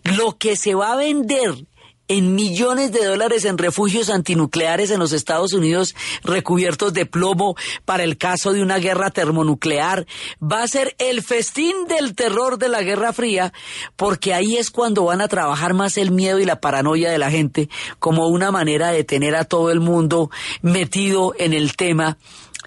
lo 0.04 0.38
que 0.38 0.56
se 0.56 0.76
va 0.76 0.94
a 0.94 0.98
vender 0.98 1.66
en 2.08 2.36
millones 2.36 2.92
de 2.92 3.06
dólares 3.06 3.46
en 3.46 3.58
refugios 3.58 4.10
antinucleares 4.10 4.92
en 4.92 5.00
los 5.00 5.14
Estados 5.14 5.54
Unidos 5.54 5.96
recubiertos 6.24 6.94
de 6.94 7.06
plomo 7.06 7.56
para 7.86 8.04
el 8.04 8.18
caso 8.18 8.52
de 8.54 8.62
una 8.62 8.78
guerra 8.78 9.10
termonuclear. 9.10 10.06
Va 10.42 10.64
a 10.64 10.68
ser 10.68 10.96
el 11.00 11.24
festín 11.24 11.88
del 11.88 12.16
terror 12.16 12.58
de 12.58 12.70
la 12.70 12.82
Guerra 12.82 13.14
Fría, 13.14 13.54
porque 13.96 14.34
ahí 14.34 14.58
es 14.58 14.70
cuando 14.70 15.06
van 15.06 15.22
a 15.22 15.28
trabajar 15.28 15.74
más 15.74 15.98
el 15.98 16.12
miedo 16.12 16.40
y 16.40 16.46
la 16.46 16.60
paranoia 16.60 17.10
de 17.10 17.18
la 17.18 17.32
gente 17.32 17.70
como 18.00 18.28
una 18.28 18.52
manera 18.52 18.92
de 18.92 19.04
tener 19.04 19.36
a 19.36 19.46
todo 19.46 19.72
el 19.72 19.80
mundo 19.80 20.30
metido 20.62 21.34
en 21.38 21.54
el 21.54 21.76
tema 21.76 22.18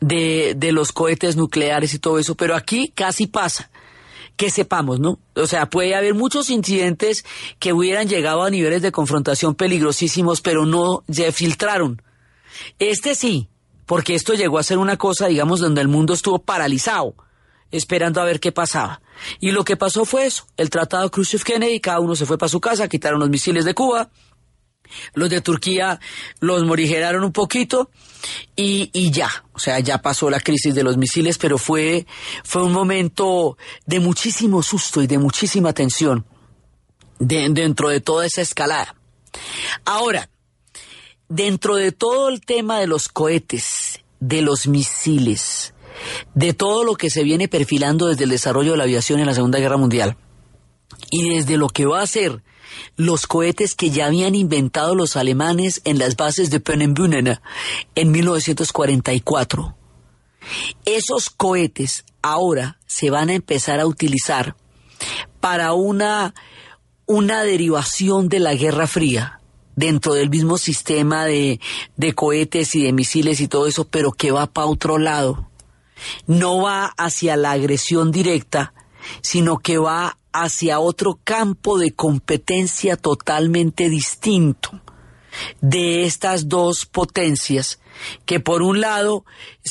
de, 0.00 0.54
de 0.56 0.72
los 0.72 0.92
cohetes 0.92 1.36
nucleares 1.36 1.94
y 1.94 1.98
todo 1.98 2.18
eso. 2.18 2.34
Pero 2.34 2.54
aquí 2.54 2.92
casi 2.94 3.26
pasa 3.26 3.70
que 4.36 4.50
sepamos, 4.50 5.00
¿no? 5.00 5.18
O 5.34 5.46
sea, 5.46 5.68
puede 5.68 5.94
haber 5.94 6.14
muchos 6.14 6.50
incidentes 6.50 7.24
que 7.58 7.72
hubieran 7.72 8.08
llegado 8.08 8.42
a 8.42 8.50
niveles 8.50 8.82
de 8.82 8.92
confrontación 8.92 9.54
peligrosísimos, 9.54 10.40
pero 10.40 10.66
no 10.66 11.02
se 11.10 11.32
filtraron. 11.32 12.02
Este 12.78 13.14
sí, 13.14 13.48
porque 13.86 14.14
esto 14.14 14.34
llegó 14.34 14.58
a 14.58 14.62
ser 14.62 14.78
una 14.78 14.96
cosa, 14.96 15.28
digamos, 15.28 15.60
donde 15.60 15.80
el 15.80 15.88
mundo 15.88 16.14
estuvo 16.14 16.38
paralizado, 16.38 17.14
esperando 17.70 18.20
a 18.20 18.24
ver 18.24 18.40
qué 18.40 18.52
pasaba. 18.52 19.00
Y 19.40 19.52
lo 19.52 19.64
que 19.64 19.76
pasó 19.76 20.04
fue 20.04 20.26
eso, 20.26 20.46
el 20.56 20.70
tratado 20.70 21.10
Khrushchev-Kennedy, 21.10 21.80
cada 21.80 22.00
uno 22.00 22.14
se 22.14 22.26
fue 22.26 22.36
para 22.38 22.48
su 22.48 22.60
casa, 22.60 22.88
quitaron 22.88 23.20
los 23.20 23.30
misiles 23.30 23.64
de 23.64 23.74
Cuba, 23.74 24.10
los 25.14 25.30
de 25.30 25.40
Turquía 25.40 26.00
los 26.40 26.64
morigeraron 26.64 27.24
un 27.24 27.32
poquito 27.32 27.90
y, 28.54 28.90
y, 28.92 29.10
ya, 29.10 29.30
o 29.52 29.58
sea, 29.58 29.80
ya 29.80 29.98
pasó 29.98 30.30
la 30.30 30.40
crisis 30.40 30.74
de 30.74 30.82
los 30.82 30.96
misiles, 30.96 31.38
pero 31.38 31.58
fue, 31.58 32.06
fue 32.44 32.62
un 32.62 32.72
momento 32.72 33.56
de 33.86 34.00
muchísimo 34.00 34.62
susto 34.62 35.02
y 35.02 35.06
de 35.06 35.18
muchísima 35.18 35.72
tensión 35.72 36.26
de, 37.18 37.48
dentro 37.50 37.88
de 37.88 38.00
toda 38.00 38.26
esa 38.26 38.42
escalada. 38.42 38.96
Ahora, 39.84 40.28
dentro 41.28 41.76
de 41.76 41.92
todo 41.92 42.28
el 42.28 42.40
tema 42.40 42.80
de 42.80 42.86
los 42.86 43.08
cohetes, 43.08 44.00
de 44.20 44.42
los 44.42 44.66
misiles, 44.66 45.74
de 46.34 46.52
todo 46.52 46.84
lo 46.84 46.94
que 46.94 47.10
se 47.10 47.22
viene 47.22 47.48
perfilando 47.48 48.08
desde 48.08 48.24
el 48.24 48.30
desarrollo 48.30 48.72
de 48.72 48.78
la 48.78 48.84
aviación 48.84 49.20
en 49.20 49.26
la 49.26 49.34
Segunda 49.34 49.58
Guerra 49.58 49.76
Mundial 49.76 50.16
y 51.10 51.34
desde 51.34 51.56
lo 51.56 51.68
que 51.68 51.86
va 51.86 52.02
a 52.02 52.06
ser 52.06 52.42
los 52.96 53.26
cohetes 53.26 53.74
que 53.74 53.90
ya 53.90 54.06
habían 54.06 54.34
inventado 54.34 54.94
los 54.94 55.16
alemanes 55.16 55.80
en 55.84 55.98
las 55.98 56.16
bases 56.16 56.50
de 56.50 56.60
Pennenbünen 56.60 57.38
en 57.94 58.10
1944. 58.10 59.76
Esos 60.84 61.30
cohetes 61.30 62.04
ahora 62.22 62.78
se 62.86 63.10
van 63.10 63.30
a 63.30 63.34
empezar 63.34 63.80
a 63.80 63.86
utilizar 63.86 64.56
para 65.40 65.72
una, 65.72 66.34
una 67.06 67.42
derivación 67.42 68.28
de 68.28 68.40
la 68.40 68.54
Guerra 68.54 68.86
Fría 68.86 69.40
dentro 69.74 70.14
del 70.14 70.30
mismo 70.30 70.56
sistema 70.58 71.26
de, 71.26 71.60
de 71.96 72.14
cohetes 72.14 72.74
y 72.74 72.84
de 72.84 72.92
misiles 72.92 73.40
y 73.40 73.48
todo 73.48 73.66
eso, 73.66 73.86
pero 73.86 74.10
que 74.10 74.30
va 74.30 74.46
para 74.46 74.66
otro 74.66 74.98
lado. 74.98 75.50
No 76.26 76.62
va 76.62 76.86
hacia 76.96 77.36
la 77.36 77.52
agresión 77.52 78.10
directa, 78.10 78.72
sino 79.20 79.58
que 79.58 79.78
va 79.78 80.18
hacia 80.42 80.80
otro 80.80 81.18
campo 81.24 81.78
de 81.78 81.92
competencia 81.92 82.96
totalmente 82.96 83.88
distinto 83.88 84.80
de 85.60 86.04
estas 86.04 86.48
dos 86.48 86.86
potencias 86.86 87.78
que 88.24 88.40
por 88.40 88.62
un 88.62 88.80
lado 88.80 89.24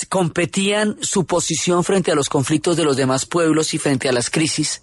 competían 0.10 0.98
su 1.02 1.26
posición 1.26 1.84
frente 1.84 2.12
a 2.12 2.16
los 2.16 2.30
conflictos 2.30 2.78
de 2.78 2.84
los 2.84 2.98
demás 2.98 3.26
pueblos 3.26 3.74
y 3.74 3.78
frente 3.78 4.10
a 4.10 4.12
las 4.12 4.30
crisis, 4.30 4.82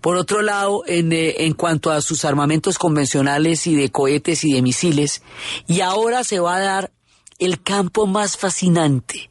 por 0.00 0.16
otro 0.16 0.42
lado 0.42 0.82
en, 0.86 1.12
eh, 1.12 1.44
en 1.44 1.54
cuanto 1.54 1.90
a 1.90 2.02
sus 2.02 2.24
armamentos 2.24 2.78
convencionales 2.78 3.66
y 3.66 3.74
de 3.74 3.90
cohetes 3.90 4.44
y 4.44 4.52
de 4.52 4.62
misiles, 4.62 5.22
y 5.66 5.80
ahora 5.80 6.24
se 6.24 6.40
va 6.40 6.56
a 6.56 6.60
dar 6.60 6.92
el 7.38 7.62
campo 7.62 8.06
más 8.06 8.36
fascinante 8.36 9.30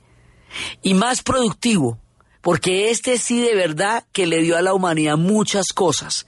y 0.82 0.96
más 0.96 1.22
productivo 1.22 2.01
porque 2.42 2.90
este 2.90 3.18
sí 3.18 3.42
de 3.42 3.56
verdad 3.56 4.06
que 4.12 4.28
le 4.28 4.42
dio 4.42 4.58
a 4.58 4.62
la 4.62 4.74
humanidad 4.74 5.18
muchas 5.18 5.74
cosas. 5.74 6.28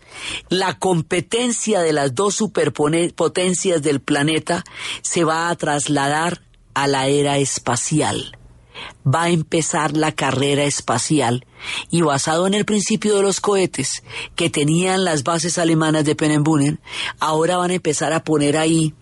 La 0.49 0.77
competencia 0.77 1.81
de 1.81 1.93
las 1.93 2.15
dos 2.15 2.35
superpotencias 2.35 3.81
del 3.81 3.99
planeta 3.99 4.63
se 5.01 5.23
va 5.23 5.49
a 5.49 5.55
trasladar 5.55 6.41
a 6.73 6.87
la 6.87 7.07
era 7.07 7.37
espacial. 7.37 8.37
Va 9.05 9.23
a 9.23 9.29
empezar 9.29 9.95
la 9.95 10.11
carrera 10.11 10.63
espacial 10.63 11.45
y 11.89 12.01
basado 12.01 12.47
en 12.47 12.53
el 12.53 12.65
principio 12.65 13.15
de 13.15 13.21
los 13.21 13.39
cohetes 13.39 14.03
que 14.35 14.49
tenían 14.49 15.03
las 15.03 15.23
bases 15.23 15.57
alemanas 15.57 16.03
de 16.05 16.15
Pennenbunen, 16.15 16.79
ahora 17.19 17.57
van 17.57 17.71
a 17.71 17.75
empezar 17.75 18.13
a 18.13 18.23
poner 18.23 18.57
ahí 18.57 18.93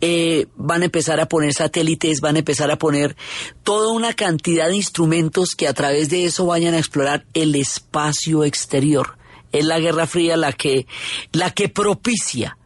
eh, 0.00 0.46
van 0.56 0.82
a 0.82 0.86
empezar 0.86 1.20
a 1.20 1.26
poner 1.26 1.52
satélites, 1.52 2.20
van 2.20 2.36
a 2.36 2.40
empezar 2.40 2.70
a 2.70 2.78
poner 2.78 3.16
toda 3.62 3.92
una 3.92 4.14
cantidad 4.14 4.68
de 4.68 4.76
instrumentos 4.76 5.54
que 5.56 5.68
a 5.68 5.74
través 5.74 6.08
de 6.08 6.24
eso 6.24 6.46
vayan 6.46 6.74
a 6.74 6.78
explorar 6.78 7.24
el 7.34 7.54
espacio 7.54 8.44
exterior. 8.44 9.16
Es 9.52 9.64
la 9.64 9.80
Guerra 9.80 10.06
Fría 10.06 10.36
la 10.36 10.52
que, 10.52 10.86
la 11.32 11.50
que 11.50 11.68
propicia 11.68 12.56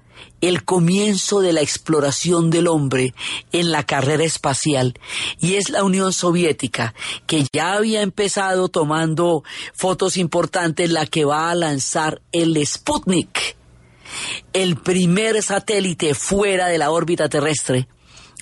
el 0.41 0.65
comienzo 0.65 1.41
de 1.41 1.53
la 1.53 1.63
exploración 1.63 2.51
del 2.51 2.69
hombre 2.69 3.15
en 3.53 3.73
la 3.73 3.85
carrera 3.85 4.25
espacial 4.25 4.95
y 5.41 5.55
es 5.55 5.71
la 5.71 5.83
Unión 5.83 6.13
Soviética 6.13 6.95
que 7.27 7.47
ya 7.53 7.75
había 7.75 8.03
empezado 8.03 8.69
tomando 8.69 9.43
fotos 9.73 10.17
importantes 10.17 10.91
la 10.91 11.07
que 11.07 11.25
va 11.25 11.51
a 11.51 11.55
lanzar 11.55 12.21
el 12.33 12.65
Sputnik 12.67 13.57
el 14.53 14.77
primer 14.77 15.43
satélite 15.43 16.15
fuera 16.15 16.69
de 16.69 16.79
la 16.79 16.91
órbita 16.91 17.29
terrestre 17.29 17.89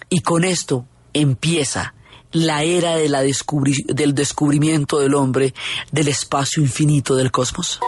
y 0.09 0.21
con 0.21 0.45
esto 0.45 0.87
empieza 1.13 1.95
la 2.33 2.65
era 2.65 2.97
del 2.97 4.15
descubrimiento 4.15 4.99
del 4.99 5.15
hombre 5.15 5.55
del 5.93 6.09
espacio 6.09 6.63
infinito 6.63 7.15
del 7.15 7.31
cosmos. 7.31 7.81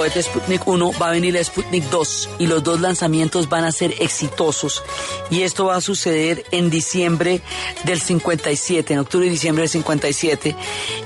Cohete 0.00 0.22
Sputnik 0.22 0.66
1, 0.66 0.92
va 0.98 1.08
a 1.08 1.10
venir 1.10 1.36
el 1.36 1.44
Sputnik 1.44 1.84
2 1.90 2.30
y 2.38 2.46
los 2.46 2.62
dos 2.62 2.80
lanzamientos 2.80 3.50
van 3.50 3.64
a 3.64 3.70
ser 3.70 3.92
exitosos. 4.00 4.82
Y 5.28 5.42
esto 5.42 5.66
va 5.66 5.76
a 5.76 5.82
suceder 5.82 6.42
en 6.52 6.70
diciembre 6.70 7.42
del 7.84 8.00
57, 8.00 8.94
en 8.94 9.00
octubre 9.00 9.26
y 9.26 9.28
diciembre 9.28 9.64
del 9.64 9.68
57. 9.68 10.56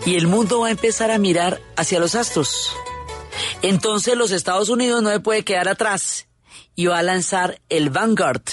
Y 0.07 0.15
el 0.15 0.29
mundo 0.29 0.61
va 0.61 0.69
a 0.69 0.71
empezar 0.71 1.11
a 1.11 1.19
mirar 1.19 1.61
hacia 1.75 1.99
los 1.99 2.15
astros. 2.15 2.71
Entonces 3.63 4.17
los 4.17 4.31
Estados 4.31 4.69
Unidos 4.69 5.03
no 5.03 5.11
se 5.11 5.19
puede 5.19 5.43
quedar 5.43 5.67
atrás 5.67 6.29
y 6.77 6.87
va 6.87 6.99
a 6.99 7.03
lanzar 7.03 7.61
el 7.71 7.91
Vanguard 7.91 8.45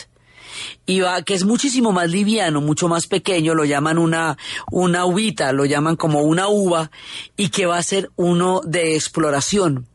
y 0.87 1.01
va, 1.01 1.21
que 1.21 1.35
es 1.35 1.45
muchísimo 1.45 1.91
más 1.91 2.09
liviano, 2.09 2.61
mucho 2.61 2.87
más 2.87 3.05
pequeño, 3.05 3.53
lo 3.53 3.63
llaman 3.63 3.99
una, 3.99 4.39
una 4.71 5.05
uvita, 5.05 5.51
lo 5.51 5.65
llaman 5.65 5.95
como 5.95 6.21
una 6.21 6.47
uva, 6.47 6.89
y 7.37 7.49
que 7.49 7.67
va 7.67 7.77
a 7.77 7.83
ser 7.83 8.09
uno 8.15 8.61
de 8.65 8.95
exploración. 8.95 9.87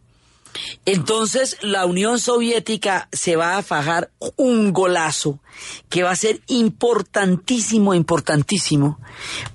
Entonces 0.84 1.56
la 1.62 1.86
Unión 1.86 2.18
Soviética 2.18 3.08
se 3.12 3.36
va 3.36 3.56
a 3.56 3.62
fajar 3.62 4.10
un 4.36 4.72
golazo 4.72 5.40
que 5.88 6.02
va 6.02 6.10
a 6.10 6.16
ser 6.16 6.40
importantísimo, 6.46 7.94
importantísimo, 7.94 8.98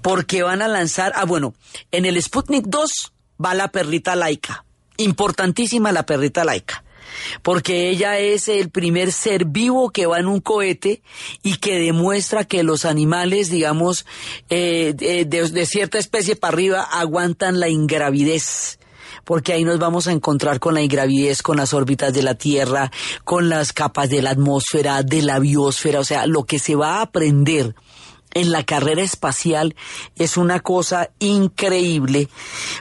porque 0.02 0.44
van 0.44 0.62
a 0.62 0.68
lanzar, 0.68 1.14
ah 1.16 1.26
bueno, 1.26 1.54
en 1.92 2.06
el 2.06 2.22
Sputnik 2.22 2.66
2 2.66 3.14
va 3.44 3.54
la 3.54 3.70
perrita 3.70 4.16
laica, 4.16 4.66
importantísima 4.98 5.92
la 5.92 6.06
perrita 6.06 6.44
laica 6.44 6.84
porque 7.42 7.90
ella 7.90 8.18
es 8.20 8.48
el 8.48 8.70
primer 8.70 9.12
ser 9.12 9.46
vivo 9.46 9.90
que 9.90 10.06
va 10.06 10.20
en 10.20 10.28
un 10.28 10.40
cohete 10.40 11.02
y 11.44 11.58
que 11.58 11.80
demuestra 11.80 12.46
que 12.46 12.64
los 12.64 12.86
animales, 12.86 13.50
digamos, 13.50 14.06
eh, 14.50 14.94
de, 14.96 15.26
de 15.26 15.66
cierta 15.66 15.98
especie 15.98 16.36
para 16.36 16.54
arriba 16.54 16.82
aguantan 16.82 17.60
la 17.60 17.70
ingravidez 17.70 18.80
porque 19.32 19.54
ahí 19.54 19.64
nos 19.64 19.80
vamos 19.80 20.08
a 20.08 20.12
encontrar 20.12 20.60
con 20.60 20.74
la 20.74 20.82
ingravidez, 20.82 21.42
con 21.42 21.56
las 21.56 21.74
órbitas 21.74 22.14
de 22.14 22.22
la 22.22 22.36
Tierra, 22.36 22.92
con 23.24 23.48
las 23.48 23.72
capas 23.72 24.10
de 24.10 24.22
la 24.22 24.32
atmósfera, 24.32 25.04
de 25.04 25.22
la 25.22 25.40
biosfera, 25.40 26.02
o 26.02 26.04
sea, 26.04 26.28
lo 26.28 26.44
que 26.44 26.60
se 26.60 26.76
va 26.76 26.98
a 26.98 27.04
aprender 27.04 27.74
en 28.34 28.52
la 28.52 28.66
carrera 28.66 29.02
espacial 29.02 29.74
es 30.18 30.36
una 30.36 30.60
cosa 30.60 31.12
increíble 31.20 32.28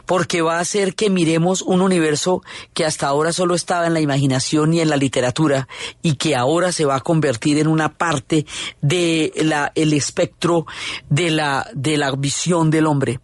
porque 0.06 0.42
va 0.42 0.56
a 0.56 0.60
hacer 0.60 0.96
que 0.96 1.08
miremos 1.08 1.62
un 1.62 1.82
universo 1.82 2.42
que 2.74 2.84
hasta 2.84 3.06
ahora 3.06 3.32
solo 3.32 3.54
estaba 3.54 3.86
en 3.86 3.94
la 3.94 4.00
imaginación 4.00 4.74
y 4.74 4.80
en 4.80 4.90
la 4.90 4.96
literatura 4.96 5.68
y 6.02 6.16
que 6.16 6.34
ahora 6.34 6.72
se 6.72 6.84
va 6.84 6.96
a 6.96 7.00
convertir 7.00 7.58
en 7.58 7.68
una 7.68 7.96
parte 7.96 8.44
de 8.82 9.32
la 9.36 9.70
el 9.76 9.92
espectro 9.92 10.66
de 11.08 11.30
la 11.30 11.70
de 11.74 11.96
la 11.96 12.10
visión 12.10 12.70
del 12.70 12.86
hombre 12.86 13.20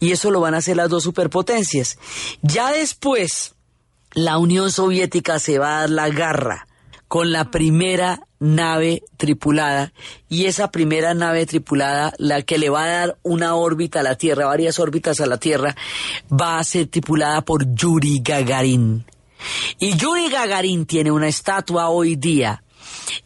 y 0.00 0.12
eso 0.12 0.30
lo 0.30 0.40
van 0.40 0.54
a 0.54 0.58
hacer 0.58 0.76
las 0.76 0.88
dos 0.88 1.04
superpotencias 1.04 1.98
ya 2.42 2.72
después 2.72 3.54
la 4.12 4.38
Unión 4.38 4.70
Soviética 4.72 5.38
se 5.38 5.58
va 5.58 5.76
a 5.76 5.80
dar 5.80 5.90
la 5.90 6.08
garra 6.08 6.66
con 7.08 7.32
la 7.32 7.50
primera 7.50 8.20
nave 8.38 9.02
tripulada 9.16 9.92
y 10.28 10.44
esa 10.44 10.70
primera 10.70 11.14
nave 11.14 11.46
tripulada, 11.46 12.12
la 12.18 12.42
que 12.42 12.58
le 12.58 12.68
va 12.68 12.84
a 12.84 12.88
dar 12.88 13.18
una 13.22 13.54
órbita 13.54 14.00
a 14.00 14.02
la 14.02 14.16
Tierra, 14.16 14.46
varias 14.46 14.78
órbitas 14.78 15.20
a 15.20 15.26
la 15.26 15.38
Tierra, 15.38 15.74
va 16.30 16.58
a 16.58 16.64
ser 16.64 16.86
tripulada 16.86 17.40
por 17.42 17.74
Yuri 17.74 18.20
Gagarin. 18.22 19.04
Y 19.78 19.96
Yuri 19.96 20.28
Gagarin 20.28 20.84
tiene 20.84 21.10
una 21.10 21.28
estatua 21.28 21.88
hoy 21.88 22.16
día 22.16 22.62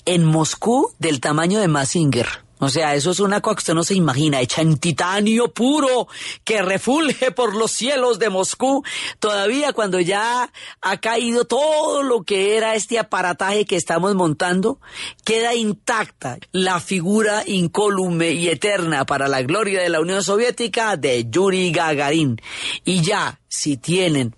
en 0.04 0.24
Moscú 0.24 0.92
del 0.98 1.20
tamaño 1.20 1.60
de 1.60 1.68
Mazinger. 1.68 2.41
O 2.62 2.68
sea, 2.68 2.94
eso 2.94 3.10
es 3.10 3.18
una 3.18 3.40
cosa 3.40 3.56
que 3.56 3.60
usted 3.62 3.74
no 3.74 3.82
se 3.82 3.96
imagina, 3.96 4.40
hecha 4.40 4.62
en 4.62 4.76
titanio 4.76 5.52
puro, 5.52 6.06
que 6.44 6.62
refulge 6.62 7.32
por 7.32 7.56
los 7.56 7.72
cielos 7.72 8.20
de 8.20 8.30
Moscú, 8.30 8.84
todavía 9.18 9.72
cuando 9.72 9.98
ya 9.98 10.48
ha 10.80 10.96
caído 10.98 11.44
todo 11.44 12.04
lo 12.04 12.22
que 12.22 12.56
era 12.56 12.76
este 12.76 13.00
aparataje 13.00 13.64
que 13.64 13.74
estamos 13.74 14.14
montando, 14.14 14.78
queda 15.24 15.56
intacta 15.56 16.38
la 16.52 16.78
figura 16.78 17.42
incólume 17.48 18.30
y 18.30 18.46
eterna 18.46 19.06
para 19.06 19.26
la 19.26 19.42
gloria 19.42 19.82
de 19.82 19.88
la 19.88 20.00
Unión 20.00 20.22
Soviética 20.22 20.96
de 20.96 21.26
Yuri 21.28 21.72
Gagarin. 21.72 22.40
Y 22.84 23.00
ya, 23.02 23.40
si 23.48 23.76
tienen 23.76 24.36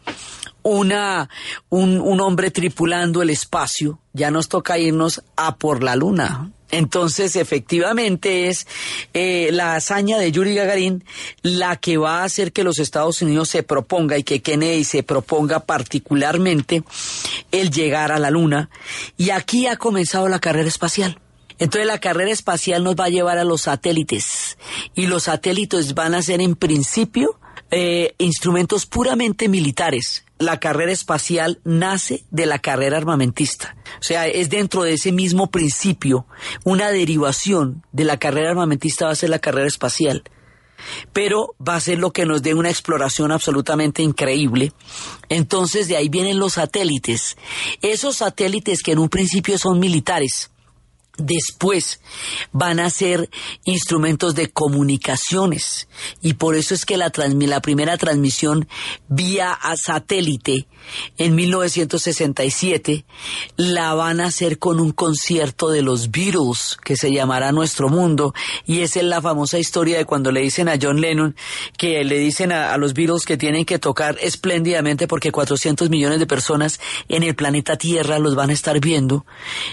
una, 0.62 1.28
un, 1.68 2.00
un 2.00 2.20
hombre 2.22 2.50
tripulando 2.50 3.20
el 3.20 3.28
espacio, 3.28 3.98
ya 4.14 4.30
nos 4.30 4.48
toca 4.48 4.78
irnos 4.78 5.22
a 5.36 5.56
por 5.56 5.82
la 5.82 5.94
luna. 5.94 6.50
Entonces, 6.74 7.36
efectivamente, 7.36 8.48
es 8.48 8.66
eh, 9.12 9.50
la 9.52 9.76
hazaña 9.76 10.18
de 10.18 10.32
Yuri 10.32 10.54
Gagarin 10.54 11.04
la 11.42 11.76
que 11.76 11.98
va 11.98 12.20
a 12.20 12.24
hacer 12.24 12.52
que 12.52 12.64
los 12.64 12.80
Estados 12.80 13.22
Unidos 13.22 13.48
se 13.48 13.62
proponga 13.62 14.18
y 14.18 14.24
que 14.24 14.42
Kennedy 14.42 14.82
se 14.82 15.04
proponga 15.04 15.60
particularmente 15.60 16.82
el 17.52 17.70
llegar 17.70 18.10
a 18.10 18.18
la 18.18 18.30
Luna. 18.30 18.70
Y 19.16 19.30
aquí 19.30 19.68
ha 19.68 19.76
comenzado 19.76 20.28
la 20.28 20.40
carrera 20.40 20.68
espacial. 20.68 21.20
Entonces 21.60 21.86
la 21.86 22.00
carrera 22.00 22.32
espacial 22.32 22.82
nos 22.82 22.96
va 22.96 23.04
a 23.04 23.10
llevar 23.10 23.38
a 23.38 23.44
los 23.44 23.62
satélites 23.62 24.58
y 24.96 25.06
los 25.06 25.24
satélites 25.24 25.94
van 25.94 26.14
a 26.14 26.22
ser 26.22 26.40
en 26.40 26.56
principio 26.56 27.38
eh, 27.70 28.14
instrumentos 28.18 28.86
puramente 28.86 29.48
militares. 29.48 30.23
La 30.38 30.58
carrera 30.58 30.92
espacial 30.92 31.60
nace 31.64 32.24
de 32.30 32.46
la 32.46 32.58
carrera 32.58 32.96
armamentista. 32.96 33.76
O 34.00 34.02
sea, 34.02 34.26
es 34.26 34.50
dentro 34.50 34.82
de 34.82 34.94
ese 34.94 35.12
mismo 35.12 35.50
principio, 35.50 36.26
una 36.64 36.90
derivación 36.90 37.84
de 37.92 38.04
la 38.04 38.18
carrera 38.18 38.50
armamentista 38.50 39.06
va 39.06 39.12
a 39.12 39.16
ser 39.16 39.30
la 39.30 39.38
carrera 39.38 39.68
espacial. 39.68 40.24
Pero 41.12 41.54
va 41.66 41.76
a 41.76 41.80
ser 41.80 41.98
lo 41.98 42.10
que 42.10 42.26
nos 42.26 42.42
dé 42.42 42.52
una 42.54 42.68
exploración 42.68 43.30
absolutamente 43.30 44.02
increíble. 44.02 44.72
Entonces 45.28 45.88
de 45.88 45.96
ahí 45.96 46.08
vienen 46.08 46.38
los 46.38 46.54
satélites. 46.54 47.36
Esos 47.80 48.16
satélites 48.16 48.82
que 48.82 48.92
en 48.92 48.98
un 48.98 49.08
principio 49.08 49.56
son 49.56 49.78
militares 49.78 50.50
Después 51.16 52.00
van 52.52 52.80
a 52.80 52.90
ser 52.90 53.30
instrumentos 53.64 54.34
de 54.34 54.50
comunicaciones. 54.50 55.88
Y 56.20 56.34
por 56.34 56.56
eso 56.56 56.74
es 56.74 56.84
que 56.84 56.96
la, 56.96 57.12
la 57.14 57.62
primera 57.62 57.96
transmisión 57.96 58.68
vía 59.08 59.52
a 59.52 59.76
satélite 59.76 60.66
en 61.16 61.34
1967 61.34 63.04
la 63.56 63.94
van 63.94 64.20
a 64.20 64.26
hacer 64.26 64.58
con 64.58 64.80
un 64.80 64.90
concierto 64.90 65.70
de 65.70 65.82
los 65.82 66.10
Beatles 66.10 66.76
que 66.84 66.96
se 66.96 67.12
llamará 67.12 67.52
Nuestro 67.52 67.88
Mundo. 67.88 68.34
Y 68.66 68.80
esa 68.80 68.98
es 68.98 69.06
la 69.06 69.22
famosa 69.22 69.58
historia 69.58 69.98
de 69.98 70.04
cuando 70.04 70.32
le 70.32 70.40
dicen 70.40 70.68
a 70.68 70.78
John 70.80 71.00
Lennon 71.00 71.36
que 71.78 72.02
le 72.04 72.18
dicen 72.18 72.50
a, 72.50 72.74
a 72.74 72.76
los 72.76 72.92
Beatles 72.92 73.24
que 73.24 73.36
tienen 73.36 73.64
que 73.64 73.78
tocar 73.78 74.18
espléndidamente 74.20 75.06
porque 75.06 75.30
400 75.30 75.90
millones 75.90 76.18
de 76.18 76.26
personas 76.26 76.80
en 77.08 77.22
el 77.22 77.36
planeta 77.36 77.76
Tierra 77.76 78.18
los 78.18 78.34
van 78.34 78.50
a 78.50 78.52
estar 78.52 78.80
viendo. 78.80 79.24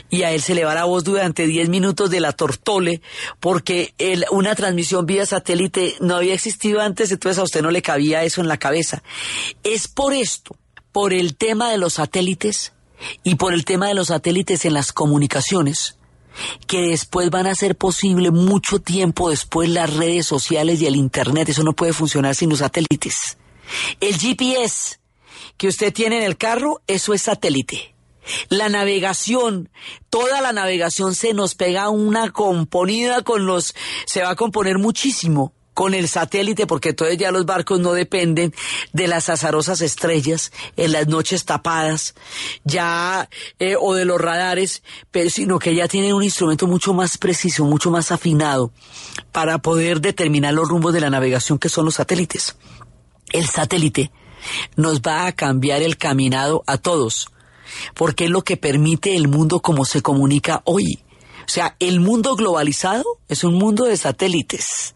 Y 0.09 0.21
a 0.23 0.31
él 0.31 0.41
se 0.41 0.53
le 0.53 0.65
va 0.65 0.75
la 0.75 0.85
voz 0.85 1.03
durante 1.03 1.30
10 1.33 1.69
minutos 1.69 2.09
de 2.09 2.19
la 2.19 2.31
Tortole, 2.31 3.01
porque 3.39 3.93
una 4.31 4.55
transmisión 4.55 5.05
vía 5.05 5.25
satélite 5.25 5.95
no 5.99 6.15
había 6.15 6.33
existido 6.33 6.81
antes, 6.81 7.11
entonces 7.11 7.39
a 7.39 7.43
usted 7.43 7.61
no 7.61 7.71
le 7.71 7.81
cabía 7.81 8.23
eso 8.23 8.41
en 8.41 8.47
la 8.47 8.57
cabeza. 8.57 9.03
Es 9.63 9.87
por 9.87 10.13
esto, 10.13 10.55
por 10.91 11.13
el 11.13 11.35
tema 11.35 11.71
de 11.71 11.77
los 11.77 11.93
satélites 11.93 12.73
y 13.23 13.35
por 13.35 13.53
el 13.53 13.65
tema 13.65 13.87
de 13.87 13.93
los 13.93 14.07
satélites 14.07 14.65
en 14.65 14.73
las 14.73 14.91
comunicaciones, 14.93 15.97
que 16.67 16.81
después 16.81 17.29
van 17.29 17.47
a 17.47 17.55
ser 17.55 17.75
posible 17.75 18.31
mucho 18.31 18.79
tiempo 18.79 19.29
después 19.29 19.69
las 19.69 19.93
redes 19.93 20.25
sociales 20.25 20.81
y 20.81 20.85
el 20.85 20.95
Internet. 20.95 21.49
Eso 21.49 21.63
no 21.63 21.73
puede 21.73 21.93
funcionar 21.93 22.35
sin 22.35 22.49
los 22.49 22.59
satélites. 22.59 23.37
El 23.99 24.17
GPS 24.17 24.99
que 25.57 25.67
usted 25.67 25.93
tiene 25.93 26.17
en 26.17 26.23
el 26.23 26.37
carro, 26.37 26.81
eso 26.87 27.13
es 27.13 27.23
satélite. 27.23 27.90
La 28.49 28.69
navegación, 28.69 29.69
toda 30.09 30.41
la 30.41 30.53
navegación 30.53 31.15
se 31.15 31.33
nos 31.33 31.55
pega 31.55 31.89
una 31.89 32.31
componida 32.31 33.21
con 33.23 33.45
los, 33.45 33.73
se 34.05 34.21
va 34.21 34.31
a 34.31 34.35
componer 34.35 34.77
muchísimo 34.77 35.53
con 35.73 35.93
el 35.93 36.07
satélite, 36.07 36.67
porque 36.67 36.89
entonces 36.89 37.17
ya 37.17 37.31
los 37.31 37.45
barcos 37.45 37.79
no 37.79 37.93
dependen 37.93 38.53
de 38.93 39.07
las 39.07 39.29
azarosas 39.29 39.81
estrellas 39.81 40.51
en 40.75 40.91
las 40.91 41.07
noches 41.07 41.45
tapadas, 41.45 42.13
ya, 42.63 43.29
eh, 43.57 43.75
o 43.79 43.93
de 43.93 44.05
los 44.05 44.19
radares, 44.19 44.83
pero 45.11 45.29
sino 45.29 45.59
que 45.59 45.73
ya 45.73 45.87
tienen 45.87 46.13
un 46.13 46.23
instrumento 46.23 46.67
mucho 46.67 46.93
más 46.93 47.17
preciso, 47.17 47.63
mucho 47.65 47.89
más 47.89 48.11
afinado 48.11 48.71
para 49.31 49.59
poder 49.59 50.01
determinar 50.01 50.53
los 50.53 50.67
rumbos 50.67 50.93
de 50.93 51.01
la 51.01 51.09
navegación 51.09 51.57
que 51.57 51.69
son 51.69 51.85
los 51.85 51.95
satélites. 51.95 52.57
El 53.31 53.47
satélite 53.47 54.11
nos 54.75 55.01
va 55.01 55.25
a 55.25 55.31
cambiar 55.31 55.81
el 55.81 55.97
caminado 55.97 56.63
a 56.67 56.77
todos 56.77 57.31
porque 57.95 58.25
es 58.25 58.29
lo 58.29 58.43
que 58.43 58.57
permite 58.57 59.15
el 59.15 59.27
mundo 59.27 59.59
como 59.59 59.85
se 59.85 60.01
comunica 60.01 60.61
hoy. 60.65 60.99
O 61.45 61.49
sea, 61.49 61.75
el 61.79 61.99
mundo 61.99 62.35
globalizado 62.35 63.03
es 63.27 63.43
un 63.43 63.55
mundo 63.55 63.85
de 63.85 63.97
satélites. 63.97 64.95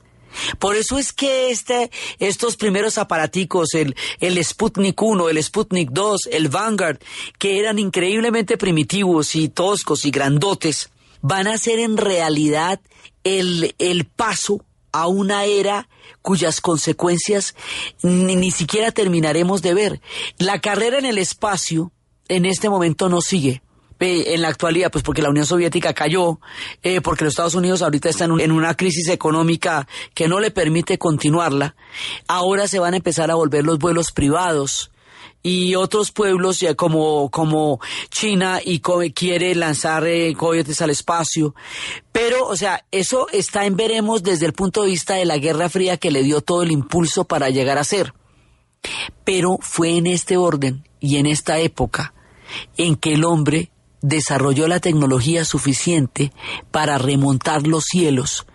Por 0.59 0.75
eso 0.75 0.97
es 0.97 1.13
que 1.13 1.49
este, 1.49 1.91
estos 2.19 2.57
primeros 2.57 2.97
aparaticos, 2.97 3.73
el, 3.73 3.95
el 4.19 4.43
Sputnik 4.43 5.01
1, 5.01 5.29
el 5.29 5.41
Sputnik 5.41 5.89
2, 5.91 6.27
el 6.31 6.49
Vanguard, 6.49 6.99
que 7.39 7.59
eran 7.59 7.79
increíblemente 7.79 8.57
primitivos 8.57 9.35
y 9.35 9.49
toscos 9.49 10.05
y 10.05 10.11
grandotes, 10.11 10.89
van 11.21 11.47
a 11.47 11.57
ser 11.57 11.79
en 11.79 11.97
realidad 11.97 12.79
el, 13.23 13.75
el 13.79 14.05
paso 14.05 14.63
a 14.91 15.07
una 15.07 15.45
era 15.45 15.89
cuyas 16.21 16.61
consecuencias 16.61 17.55
ni, 18.01 18.35
ni 18.35 18.51
siquiera 18.51 18.91
terminaremos 18.91 19.61
de 19.61 19.73
ver. 19.73 20.01
La 20.37 20.61
carrera 20.61 20.97
en 20.97 21.05
el 21.05 21.17
espacio 21.17 21.91
en 22.27 22.45
este 22.45 22.69
momento 22.69 23.09
no 23.09 23.21
sigue 23.21 23.61
en 23.99 24.41
la 24.41 24.49
actualidad, 24.49 24.91
pues 24.91 25.03
porque 25.03 25.21
la 25.21 25.29
Unión 25.29 25.45
Soviética 25.45 25.93
cayó, 25.93 26.39
eh, 26.83 27.01
porque 27.01 27.23
los 27.23 27.31
Estados 27.31 27.55
Unidos 27.55 27.81
ahorita 27.81 28.09
están 28.09 28.39
en 28.39 28.51
una 28.51 28.75
crisis 28.75 29.09
económica 29.09 29.87
que 30.13 30.27
no 30.27 30.39
le 30.39 30.51
permite 30.51 30.97
continuarla, 30.97 31.75
ahora 32.27 32.67
se 32.67 32.79
van 32.79 32.93
a 32.93 32.97
empezar 32.97 33.31
a 33.31 33.35
volver 33.35 33.63
los 33.65 33.79
vuelos 33.79 34.11
privados 34.11 34.91
y 35.41 35.75
otros 35.75 36.11
pueblos 36.11 36.59
ya 36.59 36.73
como, 36.73 37.29
como 37.29 37.79
China 38.09 38.59
y 38.63 38.79
quiere 38.79 39.53
lanzar 39.53 40.05
eh, 40.07 40.33
cohetes 40.35 40.81
al 40.81 40.89
espacio. 40.89 41.53
Pero, 42.11 42.47
o 42.47 42.55
sea, 42.55 42.83
eso 42.91 43.27
está 43.31 43.65
en 43.65 43.75
veremos 43.75 44.23
desde 44.23 44.47
el 44.47 44.53
punto 44.53 44.81
de 44.81 44.89
vista 44.89 45.13
de 45.13 45.25
la 45.25 45.37
Guerra 45.37 45.69
Fría 45.69 45.97
que 45.97 46.09
le 46.09 46.23
dio 46.23 46.41
todo 46.41 46.63
el 46.63 46.71
impulso 46.71 47.25
para 47.25 47.51
llegar 47.51 47.77
a 47.77 47.83
ser. 47.83 48.13
Pero 49.23 49.57
fue 49.61 49.97
en 49.97 50.07
este 50.07 50.37
orden 50.37 50.87
y 50.99 51.17
en 51.17 51.25
esta 51.25 51.59
época 51.59 52.13
en 52.77 52.95
que 52.95 53.13
el 53.13 53.23
hombre 53.23 53.71
desarrolló 54.01 54.67
la 54.67 54.79
tecnología 54.79 55.45
suficiente 55.45 56.31
para 56.71 56.97
remontar 56.97 57.65
los 57.65 57.85
cielos, 57.85 58.45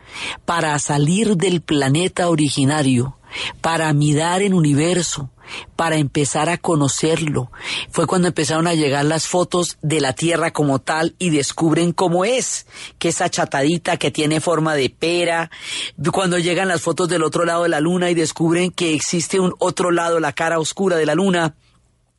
para 0.44 0.78
salir 0.78 1.36
del 1.36 1.60
planeta 1.60 2.28
originario, 2.28 3.16
para 3.60 3.92
mirar 3.92 4.42
el 4.42 4.54
universo, 4.54 5.30
para 5.76 5.96
empezar 5.96 6.48
a 6.48 6.58
conocerlo. 6.58 7.50
Fue 7.90 8.06
cuando 8.06 8.28
empezaron 8.28 8.66
a 8.66 8.74
llegar 8.74 9.04
las 9.04 9.26
fotos 9.26 9.78
de 9.82 10.00
la 10.00 10.12
Tierra 10.12 10.52
como 10.52 10.78
tal 10.78 11.14
y 11.18 11.30
descubren 11.30 11.92
cómo 11.92 12.24
es, 12.24 12.66
que 12.98 13.08
es 13.08 13.20
achatadita, 13.20 13.96
que 13.96 14.10
tiene 14.10 14.40
forma 14.40 14.74
de 14.74 14.90
pera. 14.90 15.50
Cuando 16.12 16.38
llegan 16.38 16.68
las 16.68 16.82
fotos 16.82 17.08
del 17.08 17.22
otro 17.22 17.44
lado 17.44 17.64
de 17.64 17.68
la 17.68 17.80
Luna 17.80 18.10
y 18.10 18.14
descubren 18.14 18.70
que 18.70 18.94
existe 18.94 19.40
un 19.40 19.54
otro 19.58 19.90
lado, 19.90 20.20
la 20.20 20.32
cara 20.32 20.58
oscura 20.58 20.96
de 20.96 21.06
la 21.06 21.14
Luna 21.14 21.54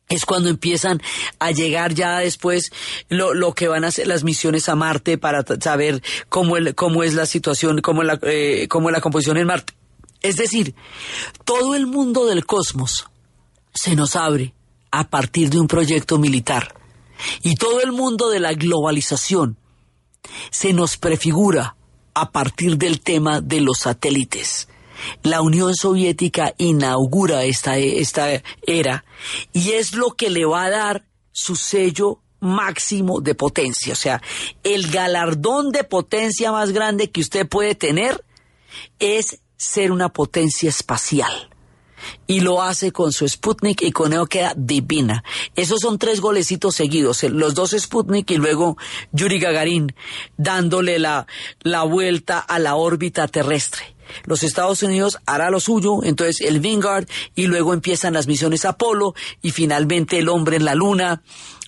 es 0.08 0.26
cuando 0.26 0.48
empiezan 0.48 1.00
a 1.38 1.50
llegar 1.52 1.94
ya 1.94 2.18
después 2.18 2.72
lo, 3.08 3.34
lo 3.34 3.54
que 3.54 3.68
van 3.68 3.84
a 3.84 3.90
ser 3.90 4.06
las 4.06 4.24
misiones 4.24 4.68
a 4.68 4.74
Marte 4.74 5.18
para 5.18 5.44
saber 5.60 6.02
cómo, 6.28 6.56
el, 6.56 6.74
cómo 6.74 7.02
es 7.02 7.14
la 7.14 7.26
situación, 7.26 7.80
cómo 7.80 8.02
la, 8.02 8.18
eh, 8.22 8.66
cómo 8.68 8.90
la 8.90 9.00
composición 9.00 9.38
en 9.38 9.46
Marte. 9.46 9.72
Es 10.20 10.36
decir, 10.36 10.74
todo 11.44 11.74
el 11.74 11.86
mundo 11.86 12.26
del 12.26 12.46
cosmos 12.46 13.06
se 13.74 13.96
nos 13.96 14.16
abre 14.16 14.54
a 14.90 15.08
partir 15.08 15.50
de 15.50 15.58
un 15.58 15.66
proyecto 15.66 16.18
militar. 16.18 16.74
Y 17.42 17.54
todo 17.54 17.80
el 17.80 17.92
mundo 17.92 18.30
de 18.30 18.40
la 18.40 18.52
globalización 18.52 19.56
se 20.50 20.72
nos 20.72 20.96
prefigura 20.96 21.76
a 22.14 22.30
partir 22.30 22.76
del 22.76 23.00
tema 23.00 23.40
de 23.40 23.60
los 23.60 23.78
satélites. 23.78 24.68
La 25.22 25.40
Unión 25.40 25.74
Soviética 25.74 26.54
inaugura 26.58 27.44
esta, 27.44 27.78
esta 27.78 28.28
era 28.62 29.04
y 29.52 29.72
es 29.72 29.94
lo 29.94 30.10
que 30.10 30.30
le 30.30 30.44
va 30.44 30.64
a 30.64 30.70
dar 30.70 31.04
su 31.32 31.56
sello 31.56 32.20
máximo 32.40 33.20
de 33.20 33.34
potencia. 33.34 33.94
O 33.94 33.96
sea, 33.96 34.22
el 34.62 34.90
galardón 34.90 35.70
de 35.70 35.84
potencia 35.84 36.52
más 36.52 36.72
grande 36.72 37.10
que 37.10 37.20
usted 37.20 37.48
puede 37.48 37.74
tener 37.74 38.24
es 38.98 39.40
ser 39.56 39.90
una 39.90 40.08
potencia 40.10 40.68
espacial 40.68 41.51
y 42.26 42.40
lo 42.40 42.62
hace 42.62 42.92
con 42.92 43.12
su 43.12 43.28
Sputnik 43.28 43.82
y 43.82 43.92
con 43.92 44.12
eso 44.12 44.26
queda 44.26 44.54
divina. 44.56 45.24
Esos 45.54 45.80
son 45.80 45.98
tres 45.98 46.20
golecitos 46.20 46.74
seguidos, 46.74 47.22
los 47.24 47.54
dos 47.54 47.74
Sputnik 47.78 48.30
y 48.30 48.36
luego 48.36 48.76
Yuri 49.12 49.38
Gagarin 49.38 49.94
dándole 50.36 50.98
la, 50.98 51.26
la 51.62 51.82
vuelta 51.82 52.38
a 52.38 52.58
la 52.58 52.76
órbita 52.76 53.28
terrestre. 53.28 53.96
Los 54.24 54.42
Estados 54.42 54.82
Unidos 54.82 55.18
hará 55.26 55.50
lo 55.50 55.60
suyo, 55.60 56.02
entonces 56.02 56.40
el 56.40 56.60
Vanguard 56.60 57.06
y 57.34 57.46
luego 57.46 57.72
empiezan 57.72 58.14
las 58.14 58.26
misiones 58.26 58.64
Apolo 58.64 59.14
y 59.40 59.50
finalmente 59.50 60.18
el 60.18 60.28
hombre 60.28 60.56
en 60.56 60.64
la 60.64 60.74
luna 60.74 61.22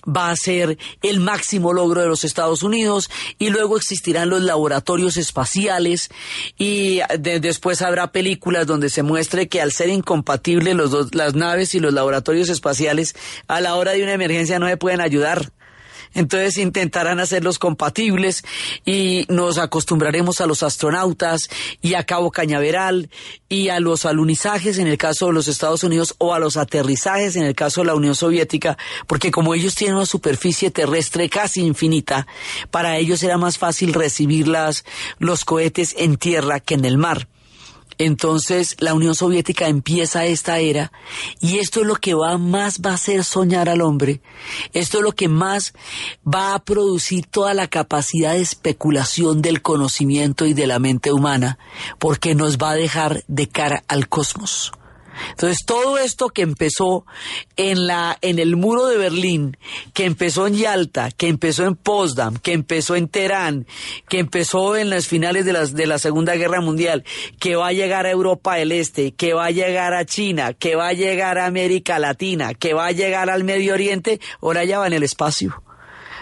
va 0.05 0.29
a 0.29 0.35
ser 0.35 0.77
el 1.01 1.19
máximo 1.19 1.73
logro 1.73 2.01
de 2.01 2.07
los 2.07 2.23
Estados 2.23 2.63
Unidos 2.63 3.09
y 3.39 3.49
luego 3.49 3.77
existirán 3.77 4.29
los 4.29 4.41
laboratorios 4.41 5.17
espaciales 5.17 6.09
y 6.57 6.99
después 7.19 7.81
habrá 7.81 8.11
películas 8.11 8.67
donde 8.67 8.89
se 8.89 9.03
muestre 9.03 9.47
que 9.47 9.61
al 9.61 9.71
ser 9.71 9.89
incompatibles 9.89 10.75
los 10.75 10.91
dos, 10.91 11.15
las 11.15 11.35
naves 11.35 11.75
y 11.75 11.79
los 11.79 11.93
laboratorios 11.93 12.49
espaciales 12.49 13.15
a 13.47 13.61
la 13.61 13.75
hora 13.75 13.91
de 13.91 14.03
una 14.03 14.13
emergencia 14.13 14.59
no 14.59 14.67
se 14.67 14.77
pueden 14.77 15.01
ayudar. 15.01 15.51
Entonces 16.15 16.57
intentarán 16.57 17.19
hacerlos 17.19 17.59
compatibles 17.59 18.43
y 18.85 19.25
nos 19.29 19.57
acostumbraremos 19.57 20.41
a 20.41 20.47
los 20.47 20.63
astronautas 20.63 21.49
y 21.81 21.93
a 21.93 22.05
Cabo 22.05 22.31
Cañaveral 22.31 23.09
y 23.49 23.69
a 23.69 23.79
los 23.79 24.05
alunizajes 24.05 24.77
en 24.77 24.87
el 24.87 24.97
caso 24.97 25.27
de 25.27 25.33
los 25.33 25.47
Estados 25.47 25.83
Unidos 25.83 26.15
o 26.17 26.33
a 26.33 26.39
los 26.39 26.57
aterrizajes 26.57 27.35
en 27.35 27.43
el 27.43 27.53
caso 27.53 27.81
de 27.81 27.87
la 27.87 27.95
Unión 27.95 28.15
Soviética, 28.15 28.77
porque 29.07 29.29
como 29.29 29.53
ellos 29.53 29.75
tienen 29.75 29.97
una 29.97 30.05
superficie 30.05 30.71
terrestre 30.71 31.29
casi 31.29 31.61
infinita, 31.61 32.25
para 32.71 32.97
ellos 32.97 33.21
era 33.21 33.37
más 33.37 33.57
fácil 33.57 33.93
recibir 33.93 34.47
las, 34.47 34.85
los 35.19 35.45
cohetes 35.45 35.95
en 35.97 36.17
tierra 36.17 36.59
que 36.59 36.75
en 36.75 36.85
el 36.85 36.97
mar. 36.97 37.27
Entonces 37.97 38.75
la 38.79 38.93
Unión 38.93 39.15
Soviética 39.15 39.67
empieza 39.67 40.25
esta 40.25 40.59
era 40.59 40.91
y 41.39 41.59
esto 41.59 41.81
es 41.81 41.87
lo 41.87 41.95
que 41.95 42.13
va 42.13 42.37
más 42.37 42.81
va 42.81 42.91
a 42.91 42.95
hacer 42.95 43.23
soñar 43.23 43.69
al 43.69 43.81
hombre. 43.81 44.21
Esto 44.73 44.97
es 44.97 45.03
lo 45.03 45.13
que 45.13 45.27
más 45.27 45.73
va 46.25 46.53
a 46.53 46.59
producir 46.59 47.25
toda 47.25 47.53
la 47.53 47.67
capacidad 47.67 48.33
de 48.33 48.41
especulación 48.41 49.41
del 49.41 49.61
conocimiento 49.61 50.45
y 50.45 50.53
de 50.53 50.67
la 50.67 50.79
mente 50.79 51.11
humana 51.11 51.57
porque 51.99 52.35
nos 52.35 52.57
va 52.57 52.71
a 52.71 52.75
dejar 52.75 53.23
de 53.27 53.47
cara 53.47 53.83
al 53.87 54.09
cosmos. 54.09 54.71
Entonces, 55.31 55.65
todo 55.65 55.97
esto 55.97 56.29
que 56.29 56.41
empezó 56.41 57.05
en 57.55 57.87
la, 57.87 58.17
en 58.21 58.39
el 58.39 58.55
muro 58.55 58.87
de 58.87 58.97
Berlín, 58.97 59.57
que 59.93 60.05
empezó 60.05 60.47
en 60.47 60.55
Yalta, 60.55 61.11
que 61.11 61.27
empezó 61.27 61.65
en 61.65 61.75
Potsdam, 61.75 62.37
que 62.37 62.53
empezó 62.53 62.95
en 62.95 63.07
Teherán, 63.07 63.67
que 64.09 64.19
empezó 64.19 64.75
en 64.77 64.89
las 64.89 65.07
finales 65.07 65.45
de, 65.45 65.53
las, 65.53 65.73
de 65.73 65.87
la 65.87 65.99
Segunda 65.99 66.35
Guerra 66.35 66.61
Mundial, 66.61 67.03
que 67.39 67.55
va 67.55 67.67
a 67.67 67.73
llegar 67.73 68.05
a 68.05 68.11
Europa 68.11 68.55
del 68.55 68.71
Este, 68.71 69.13
que 69.13 69.33
va 69.33 69.45
a 69.45 69.51
llegar 69.51 69.93
a 69.93 70.05
China, 70.05 70.53
que 70.53 70.75
va 70.75 70.89
a 70.89 70.93
llegar 70.93 71.37
a 71.37 71.45
América 71.45 71.99
Latina, 71.99 72.53
que 72.53 72.73
va 72.73 72.87
a 72.87 72.91
llegar 72.91 73.29
al 73.29 73.43
Medio 73.43 73.73
Oriente, 73.73 74.19
ahora 74.41 74.63
ya 74.63 74.79
va 74.79 74.87
en 74.87 74.93
el 74.93 75.03
espacio. 75.03 75.61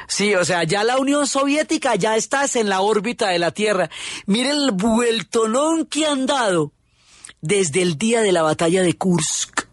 Sí, 0.07 0.35
o 0.35 0.43
sea, 0.43 0.63
ya 0.63 0.83
la 0.83 0.97
Unión 0.97 1.27
Soviética 1.27 1.95
ya 1.95 2.15
estás 2.15 2.55
en 2.55 2.69
la 2.69 2.81
órbita 2.81 3.29
de 3.29 3.39
la 3.39 3.51
Tierra. 3.51 3.89
Mire 4.25 4.51
el 4.51 4.71
vueltonón 4.71 5.85
que 5.85 6.05
han 6.05 6.25
dado 6.25 6.73
desde 7.43 7.81
el 7.81 7.97
día 7.97 8.21
de 8.21 8.31
la 8.31 8.41
batalla 8.41 8.81
de 8.81 8.93
Kursk 8.93 9.67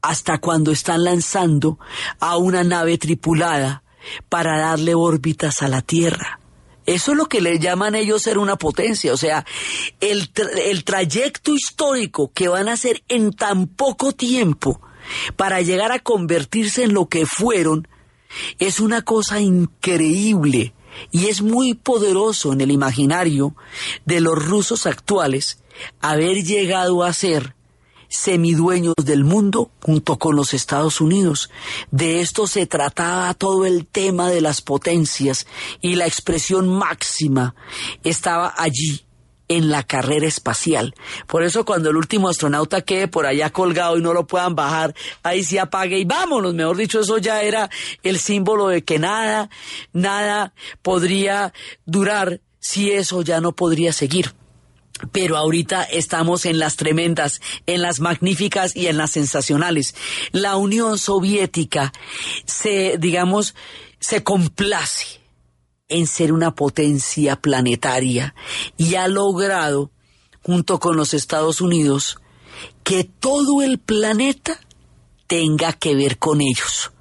hasta 0.00 0.38
cuando 0.38 0.72
están 0.72 1.04
lanzando 1.04 1.78
a 2.18 2.38
una 2.38 2.64
nave 2.64 2.96
tripulada 2.96 3.84
para 4.30 4.58
darle 4.58 4.94
órbitas 4.94 5.60
a 5.62 5.68
la 5.68 5.82
Tierra. 5.82 6.40
Eso 6.86 7.12
es 7.12 7.18
lo 7.18 7.26
que 7.26 7.42
le 7.42 7.58
llaman 7.58 7.94
ellos 7.94 8.22
ser 8.22 8.38
una 8.38 8.56
potencia, 8.56 9.12
o 9.12 9.18
sea, 9.18 9.44
el, 10.00 10.30
el 10.64 10.84
trayecto 10.84 11.54
histórico 11.54 12.32
que 12.32 12.48
van 12.48 12.68
a 12.68 12.72
hacer 12.72 13.02
en 13.08 13.32
tan 13.32 13.66
poco 13.66 14.12
tiempo 14.12 14.80
para 15.36 15.60
llegar 15.60 15.92
a 15.92 15.98
convertirse 15.98 16.84
en 16.84 16.94
lo 16.94 17.08
que 17.08 17.26
fueron 17.26 17.86
es 18.58 18.80
una 18.80 19.02
cosa 19.02 19.40
increíble 19.40 20.72
y 21.10 21.26
es 21.26 21.42
muy 21.42 21.74
poderoso 21.74 22.54
en 22.54 22.62
el 22.62 22.70
imaginario 22.70 23.54
de 24.06 24.20
los 24.20 24.42
rusos 24.42 24.86
actuales 24.86 25.58
haber 26.00 26.42
llegado 26.44 27.02
a 27.02 27.12
ser 27.12 27.54
semidueños 28.14 28.94
del 29.02 29.24
mundo 29.24 29.70
junto 29.82 30.18
con 30.18 30.36
los 30.36 30.54
Estados 30.54 31.00
Unidos. 31.00 31.50
De 31.90 32.20
esto 32.20 32.46
se 32.46 32.66
trataba 32.66 33.34
todo 33.34 33.66
el 33.66 33.86
tema 33.86 34.30
de 34.30 34.40
las 34.40 34.62
potencias 34.62 35.46
y 35.80 35.96
la 35.96 36.06
expresión 36.06 36.68
máxima 36.68 37.54
estaba 38.04 38.54
allí 38.56 39.04
en 39.48 39.70
la 39.70 39.82
carrera 39.82 40.26
espacial. 40.26 40.94
Por 41.26 41.42
eso 41.42 41.64
cuando 41.64 41.90
el 41.90 41.96
último 41.96 42.28
astronauta 42.28 42.82
quede 42.82 43.08
por 43.08 43.26
allá 43.26 43.50
colgado 43.50 43.98
y 43.98 44.02
no 44.02 44.14
lo 44.14 44.26
puedan 44.26 44.54
bajar, 44.54 44.94
ahí 45.22 45.42
se 45.44 45.60
apague 45.60 45.98
y 45.98 46.04
vámonos. 46.04 46.54
Mejor 46.54 46.76
dicho, 46.76 47.00
eso 47.00 47.18
ya 47.18 47.42
era 47.42 47.68
el 48.02 48.18
símbolo 48.18 48.68
de 48.68 48.84
que 48.84 48.98
nada, 48.98 49.50
nada 49.92 50.54
podría 50.82 51.52
durar 51.84 52.40
si 52.60 52.92
eso 52.92 53.22
ya 53.22 53.40
no 53.40 53.52
podría 53.52 53.92
seguir 53.92 54.34
pero 55.12 55.36
ahorita 55.36 55.82
estamos 55.82 56.46
en 56.46 56.58
las 56.58 56.76
tremendas, 56.76 57.40
en 57.66 57.82
las 57.82 58.00
magníficas 58.00 58.74
y 58.76 58.86
en 58.86 58.96
las 58.96 59.10
sensacionales. 59.10 59.94
La 60.32 60.56
Unión 60.56 60.98
Soviética 60.98 61.92
se, 62.46 62.96
digamos, 62.98 63.54
se 63.98 64.22
complace 64.22 65.20
en 65.88 66.06
ser 66.06 66.32
una 66.32 66.54
potencia 66.54 67.36
planetaria 67.36 68.34
y 68.76 68.94
ha 68.94 69.08
logrado, 69.08 69.90
junto 70.42 70.78
con 70.78 70.96
los 70.96 71.14
Estados 71.14 71.60
Unidos, 71.60 72.18
que 72.82 73.04
todo 73.04 73.62
el 73.62 73.78
planeta 73.78 74.60
tenga 75.26 75.72
que 75.72 75.94
ver 75.94 76.18
con 76.18 76.40
ellos. 76.40 76.92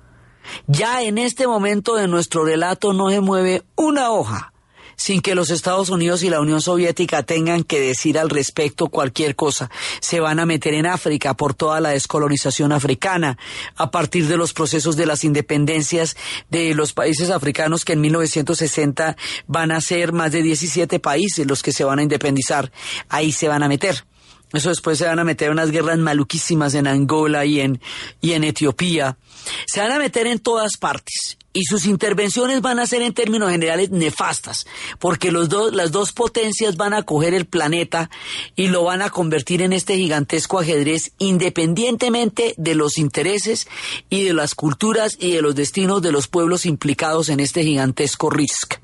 Ya 0.68 1.04
en 1.04 1.18
este 1.18 1.48
momento 1.48 1.96
de 1.96 2.08
nuestro 2.08 2.44
relato 2.44 2.94
no 2.94 3.10
se 3.10 3.22
mueve 3.22 3.64
una 3.76 4.12
hoja 4.12 4.53
sin 4.96 5.22
que 5.22 5.36
los 5.36 5.50
Estados 5.50 5.90
Unidos 5.90 6.24
y 6.24 6.30
la 6.30 6.42
Unión 6.42 6.62
Soviética 6.62 7.24
tengan 7.24 7.64
que 7.64 7.80
decir 7.80 8.18
al 8.18 8.30
respecto 8.30 8.88
cualquier 8.88 9.36
cosa. 9.36 9.70
Se 10.00 10.20
van 10.20 10.40
a 10.40 10.46
meter 10.46 10.74
en 10.74 10.86
África 10.86 11.34
por 11.36 11.54
toda 11.54 11.80
la 11.80 11.90
descolonización 11.90 12.72
africana, 12.72 13.38
a 13.76 13.92
partir 13.92 14.28
de 14.28 14.38
los 14.38 14.54
procesos 14.54 14.96
de 14.96 15.06
las 15.06 15.24
independencias 15.24 16.16
de 16.50 16.74
los 16.74 16.94
países 16.94 17.30
africanos 17.30 17.86
que 17.86 17.94
en 17.94 18.02
1960 18.02 19.18
van 19.48 19.72
a 19.72 19.82
ser 19.82 20.14
más 20.14 20.32
de 20.32 20.42
17 20.42 21.00
países 21.00 21.48
los 21.48 21.62
que 21.62 21.72
se 21.72 21.84
van 21.84 22.00
a 22.00 22.04
independizar. 22.04 22.72
Ahí 23.10 23.32
se 23.32 23.48
van 23.48 23.64
a 23.64 23.68
meter. 23.68 24.06
Eso 24.54 24.70
después 24.70 25.00
se 25.00 25.06
van 25.06 25.18
a 25.18 25.24
meter 25.24 25.48
en 25.48 25.54
unas 25.54 25.72
guerras 25.72 25.98
maluquísimas 25.98 26.76
en 26.76 26.86
Angola 26.86 27.44
y 27.44 27.60
en, 27.60 27.82
y 28.22 28.34
en 28.34 28.44
Etiopía. 28.44 29.18
Se 29.66 29.82
van 29.82 29.92
a 29.92 29.98
meter 29.98 30.28
en 30.28 30.40
todas 30.40 30.78
partes 30.78 31.38
y 31.54 31.66
sus 31.66 31.86
intervenciones 31.86 32.62
van 32.62 32.80
a 32.80 32.88
ser 32.88 33.04
en 33.04 33.14
términos 33.14 33.52
generales 33.52 33.92
nefastas, 33.92 34.66
porque 35.00 35.32
los 35.32 35.50
dos, 35.50 35.74
las 35.74 35.92
dos 35.92 36.12
potencias 36.12 36.76
van 36.76 36.96
a 36.96 37.04
coger 37.04 37.36
el 37.36 37.46
planeta 37.46 38.10
y 38.56 38.68
lo 38.68 38.84
van 38.84 39.04
a 39.04 39.12
convertir 39.12 39.62
en 39.62 39.72
este 39.72 39.96
gigantesco 39.96 40.60
ajedrez 40.60 41.12
independientemente 41.20 42.56
de 42.58 42.76
los 42.76 42.98
intereses 42.98 43.68
y 44.10 44.24
de 44.24 44.34
las 44.34 44.56
culturas 44.56 45.16
y 45.20 45.32
de 45.32 45.44
los 45.44 45.54
destinos 45.54 46.02
de 46.02 46.12
los 46.12 46.28
pueblos 46.28 46.66
implicados 46.66 47.30
en 47.30 47.40
este 47.40 47.64
gigantesco 47.64 48.32
risk. 48.32 48.76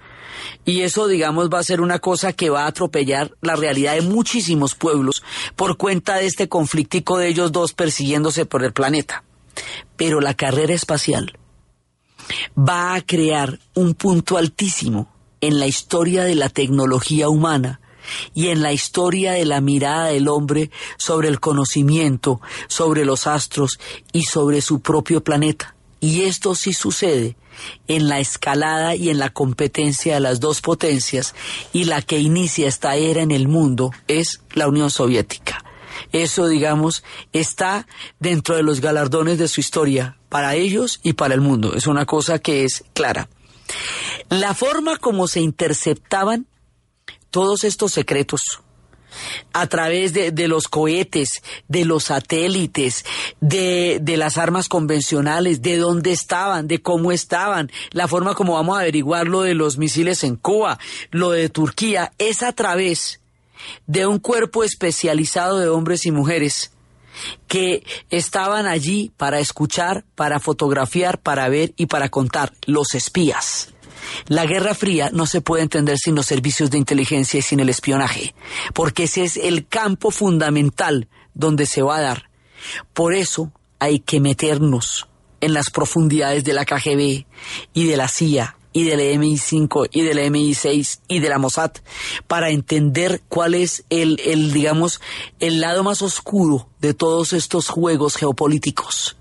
Y 0.63 0.81
eso, 0.81 1.07
digamos, 1.07 1.49
va 1.49 1.59
a 1.59 1.63
ser 1.63 1.81
una 1.81 1.99
cosa 1.99 2.33
que 2.33 2.49
va 2.49 2.63
a 2.63 2.67
atropellar 2.67 3.31
la 3.41 3.55
realidad 3.55 3.95
de 3.95 4.01
muchísimos 4.01 4.75
pueblos 4.75 5.23
por 5.55 5.77
cuenta 5.77 6.17
de 6.17 6.27
este 6.27 6.47
conflictico 6.47 7.17
de 7.17 7.27
ellos 7.27 7.51
dos 7.51 7.73
persiguiéndose 7.73 8.45
por 8.45 8.63
el 8.63 8.71
planeta. 8.71 9.23
Pero 9.97 10.21
la 10.21 10.35
carrera 10.35 10.73
espacial 10.73 11.33
va 12.57 12.95
a 12.95 13.01
crear 13.01 13.59
un 13.75 13.93
punto 13.93 14.37
altísimo 14.37 15.13
en 15.41 15.59
la 15.59 15.67
historia 15.67 16.23
de 16.23 16.35
la 16.35 16.49
tecnología 16.49 17.29
humana 17.29 17.79
y 18.33 18.47
en 18.47 18.61
la 18.61 18.73
historia 18.73 19.33
de 19.33 19.45
la 19.45 19.61
mirada 19.61 20.07
del 20.07 20.27
hombre 20.27 20.71
sobre 20.97 21.27
el 21.27 21.39
conocimiento, 21.39 22.41
sobre 22.67 23.05
los 23.05 23.27
astros 23.27 23.79
y 24.11 24.23
sobre 24.23 24.61
su 24.61 24.81
propio 24.81 25.23
planeta. 25.23 25.75
Y 25.99 26.21
esto 26.21 26.55
sí 26.55 26.73
sucede 26.73 27.35
en 27.87 28.07
la 28.07 28.19
escalada 28.19 28.95
y 28.95 29.09
en 29.09 29.19
la 29.19 29.29
competencia 29.31 30.13
de 30.15 30.19
las 30.21 30.39
dos 30.39 30.61
potencias 30.61 31.35
y 31.73 31.85
la 31.85 32.01
que 32.01 32.19
inicia 32.19 32.67
esta 32.67 32.95
era 32.95 33.21
en 33.21 33.31
el 33.31 33.47
mundo 33.47 33.91
es 34.07 34.41
la 34.53 34.67
Unión 34.67 34.89
Soviética. 34.89 35.63
Eso, 36.11 36.47
digamos, 36.47 37.03
está 37.33 37.87
dentro 38.19 38.55
de 38.55 38.63
los 38.63 38.81
galardones 38.81 39.37
de 39.37 39.47
su 39.47 39.59
historia 39.59 40.17
para 40.29 40.55
ellos 40.55 40.99
y 41.03 41.13
para 41.13 41.33
el 41.33 41.41
mundo. 41.41 41.73
Es 41.75 41.87
una 41.87 42.05
cosa 42.05 42.39
que 42.39 42.63
es 42.63 42.83
clara. 42.93 43.29
La 44.29 44.53
forma 44.53 44.97
como 44.97 45.27
se 45.27 45.41
interceptaban 45.41 46.47
todos 47.29 47.63
estos 47.63 47.91
secretos 47.91 48.41
a 49.53 49.67
través 49.67 50.13
de, 50.13 50.31
de, 50.31 50.47
los 50.47 50.67
cohetes, 50.67 51.41
de 51.67 51.85
los 51.85 52.05
satélites, 52.05 53.05
de, 53.41 53.99
de, 54.01 54.17
las 54.17 54.37
armas 54.37 54.69
convencionales, 54.69 55.61
de 55.61 55.77
dónde 55.77 56.11
estaban, 56.11 56.67
de 56.67 56.81
cómo 56.81 57.11
estaban, 57.11 57.71
la 57.91 58.07
forma 58.07 58.35
como 58.35 58.53
vamos 58.53 58.77
a 58.77 58.81
averiguar 58.81 59.27
lo 59.27 59.41
de 59.41 59.55
los 59.55 59.77
misiles 59.77 60.23
en 60.23 60.35
Cuba, 60.35 60.79
lo 61.11 61.31
de 61.31 61.49
Turquía, 61.49 62.13
es 62.17 62.43
a 62.43 62.53
través 62.53 63.18
de 63.87 64.05
un 64.05 64.19
cuerpo 64.19 64.63
especializado 64.63 65.59
de 65.59 65.69
hombres 65.69 66.05
y 66.05 66.11
mujeres 66.11 66.71
que 67.47 67.83
estaban 68.09 68.67
allí 68.67 69.11
para 69.17 69.39
escuchar, 69.39 70.05
para 70.15 70.39
fotografiar, 70.39 71.19
para 71.19 71.49
ver 71.49 71.73
y 71.75 71.87
para 71.87 72.09
contar, 72.09 72.53
los 72.65 72.93
espías. 72.95 73.73
La 74.27 74.45
Guerra 74.45 74.73
Fría 74.73 75.09
no 75.11 75.25
se 75.25 75.41
puede 75.41 75.63
entender 75.63 75.97
sin 75.97 76.15
los 76.15 76.25
servicios 76.25 76.71
de 76.71 76.77
inteligencia 76.77 77.39
y 77.39 77.43
sin 77.43 77.59
el 77.59 77.69
espionaje, 77.69 78.33
porque 78.73 79.03
ese 79.03 79.23
es 79.23 79.37
el 79.37 79.67
campo 79.67 80.11
fundamental 80.11 81.09
donde 81.33 81.65
se 81.65 81.81
va 81.81 81.97
a 81.97 82.01
dar. 82.01 82.29
Por 82.93 83.13
eso 83.13 83.51
hay 83.79 83.99
que 83.99 84.19
meternos 84.19 85.07
en 85.41 85.53
las 85.53 85.69
profundidades 85.69 86.43
de 86.43 86.53
la 86.53 86.65
KGB 86.65 87.25
y 87.73 87.87
de 87.87 87.97
la 87.97 88.07
CIA 88.07 88.58
y 88.73 88.83
del 88.83 88.99
MI5 89.19 89.89
y 89.91 90.01
del 90.01 90.19
MI6 90.19 90.99
y 91.07 91.19
de 91.19 91.29
la 91.29 91.39
Mossad 91.39 91.71
para 92.27 92.49
entender 92.49 93.21
cuál 93.27 93.55
es 93.55 93.83
el, 93.89 94.19
el, 94.25 94.53
digamos, 94.53 95.01
el 95.39 95.61
lado 95.61 95.83
más 95.83 96.01
oscuro 96.01 96.69
de 96.79 96.93
todos 96.93 97.33
estos 97.33 97.69
juegos 97.69 98.15
geopolíticos. 98.15 99.17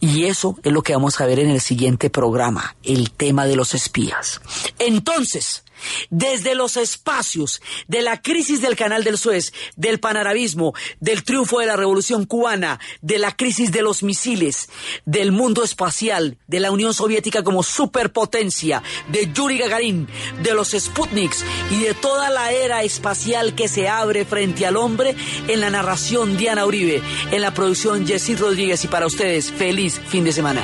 Y 0.00 0.24
eso 0.24 0.56
es 0.62 0.72
lo 0.72 0.82
que 0.82 0.94
vamos 0.94 1.20
a 1.20 1.26
ver 1.26 1.38
en 1.38 1.50
el 1.50 1.60
siguiente 1.60 2.10
programa, 2.10 2.76
el 2.82 3.12
tema 3.12 3.46
de 3.46 3.56
los 3.56 3.74
espías. 3.74 4.40
Entonces, 4.78 5.61
desde 6.10 6.54
los 6.54 6.76
espacios 6.76 7.60
de 7.88 8.02
la 8.02 8.20
crisis 8.20 8.60
del 8.60 8.76
canal 8.76 9.04
del 9.04 9.18
Suez, 9.18 9.52
del 9.76 10.00
panarabismo, 10.00 10.74
del 11.00 11.24
triunfo 11.24 11.60
de 11.60 11.66
la 11.66 11.76
revolución 11.76 12.24
cubana, 12.24 12.80
de 13.00 13.18
la 13.18 13.36
crisis 13.36 13.72
de 13.72 13.82
los 13.82 14.02
misiles, 14.02 14.68
del 15.04 15.32
mundo 15.32 15.64
espacial, 15.64 16.38
de 16.46 16.60
la 16.60 16.70
Unión 16.70 16.94
Soviética 16.94 17.42
como 17.42 17.62
superpotencia, 17.62 18.82
de 19.08 19.32
Yuri 19.32 19.58
Gagarin, 19.58 20.08
de 20.42 20.54
los 20.54 20.70
Sputniks 20.70 21.44
y 21.70 21.80
de 21.80 21.94
toda 21.94 22.30
la 22.30 22.52
era 22.52 22.82
espacial 22.82 23.54
que 23.54 23.68
se 23.68 23.88
abre 23.88 24.24
frente 24.24 24.66
al 24.66 24.76
hombre 24.76 25.14
en 25.48 25.60
la 25.60 25.70
narración 25.70 26.36
Diana 26.36 26.66
Uribe, 26.66 27.02
en 27.30 27.40
la 27.40 27.54
producción 27.54 28.06
Jessy 28.06 28.36
Rodríguez 28.36 28.84
y 28.84 28.88
para 28.88 29.06
ustedes 29.06 29.50
feliz 29.50 30.00
fin 30.08 30.24
de 30.24 30.32
semana. 30.32 30.62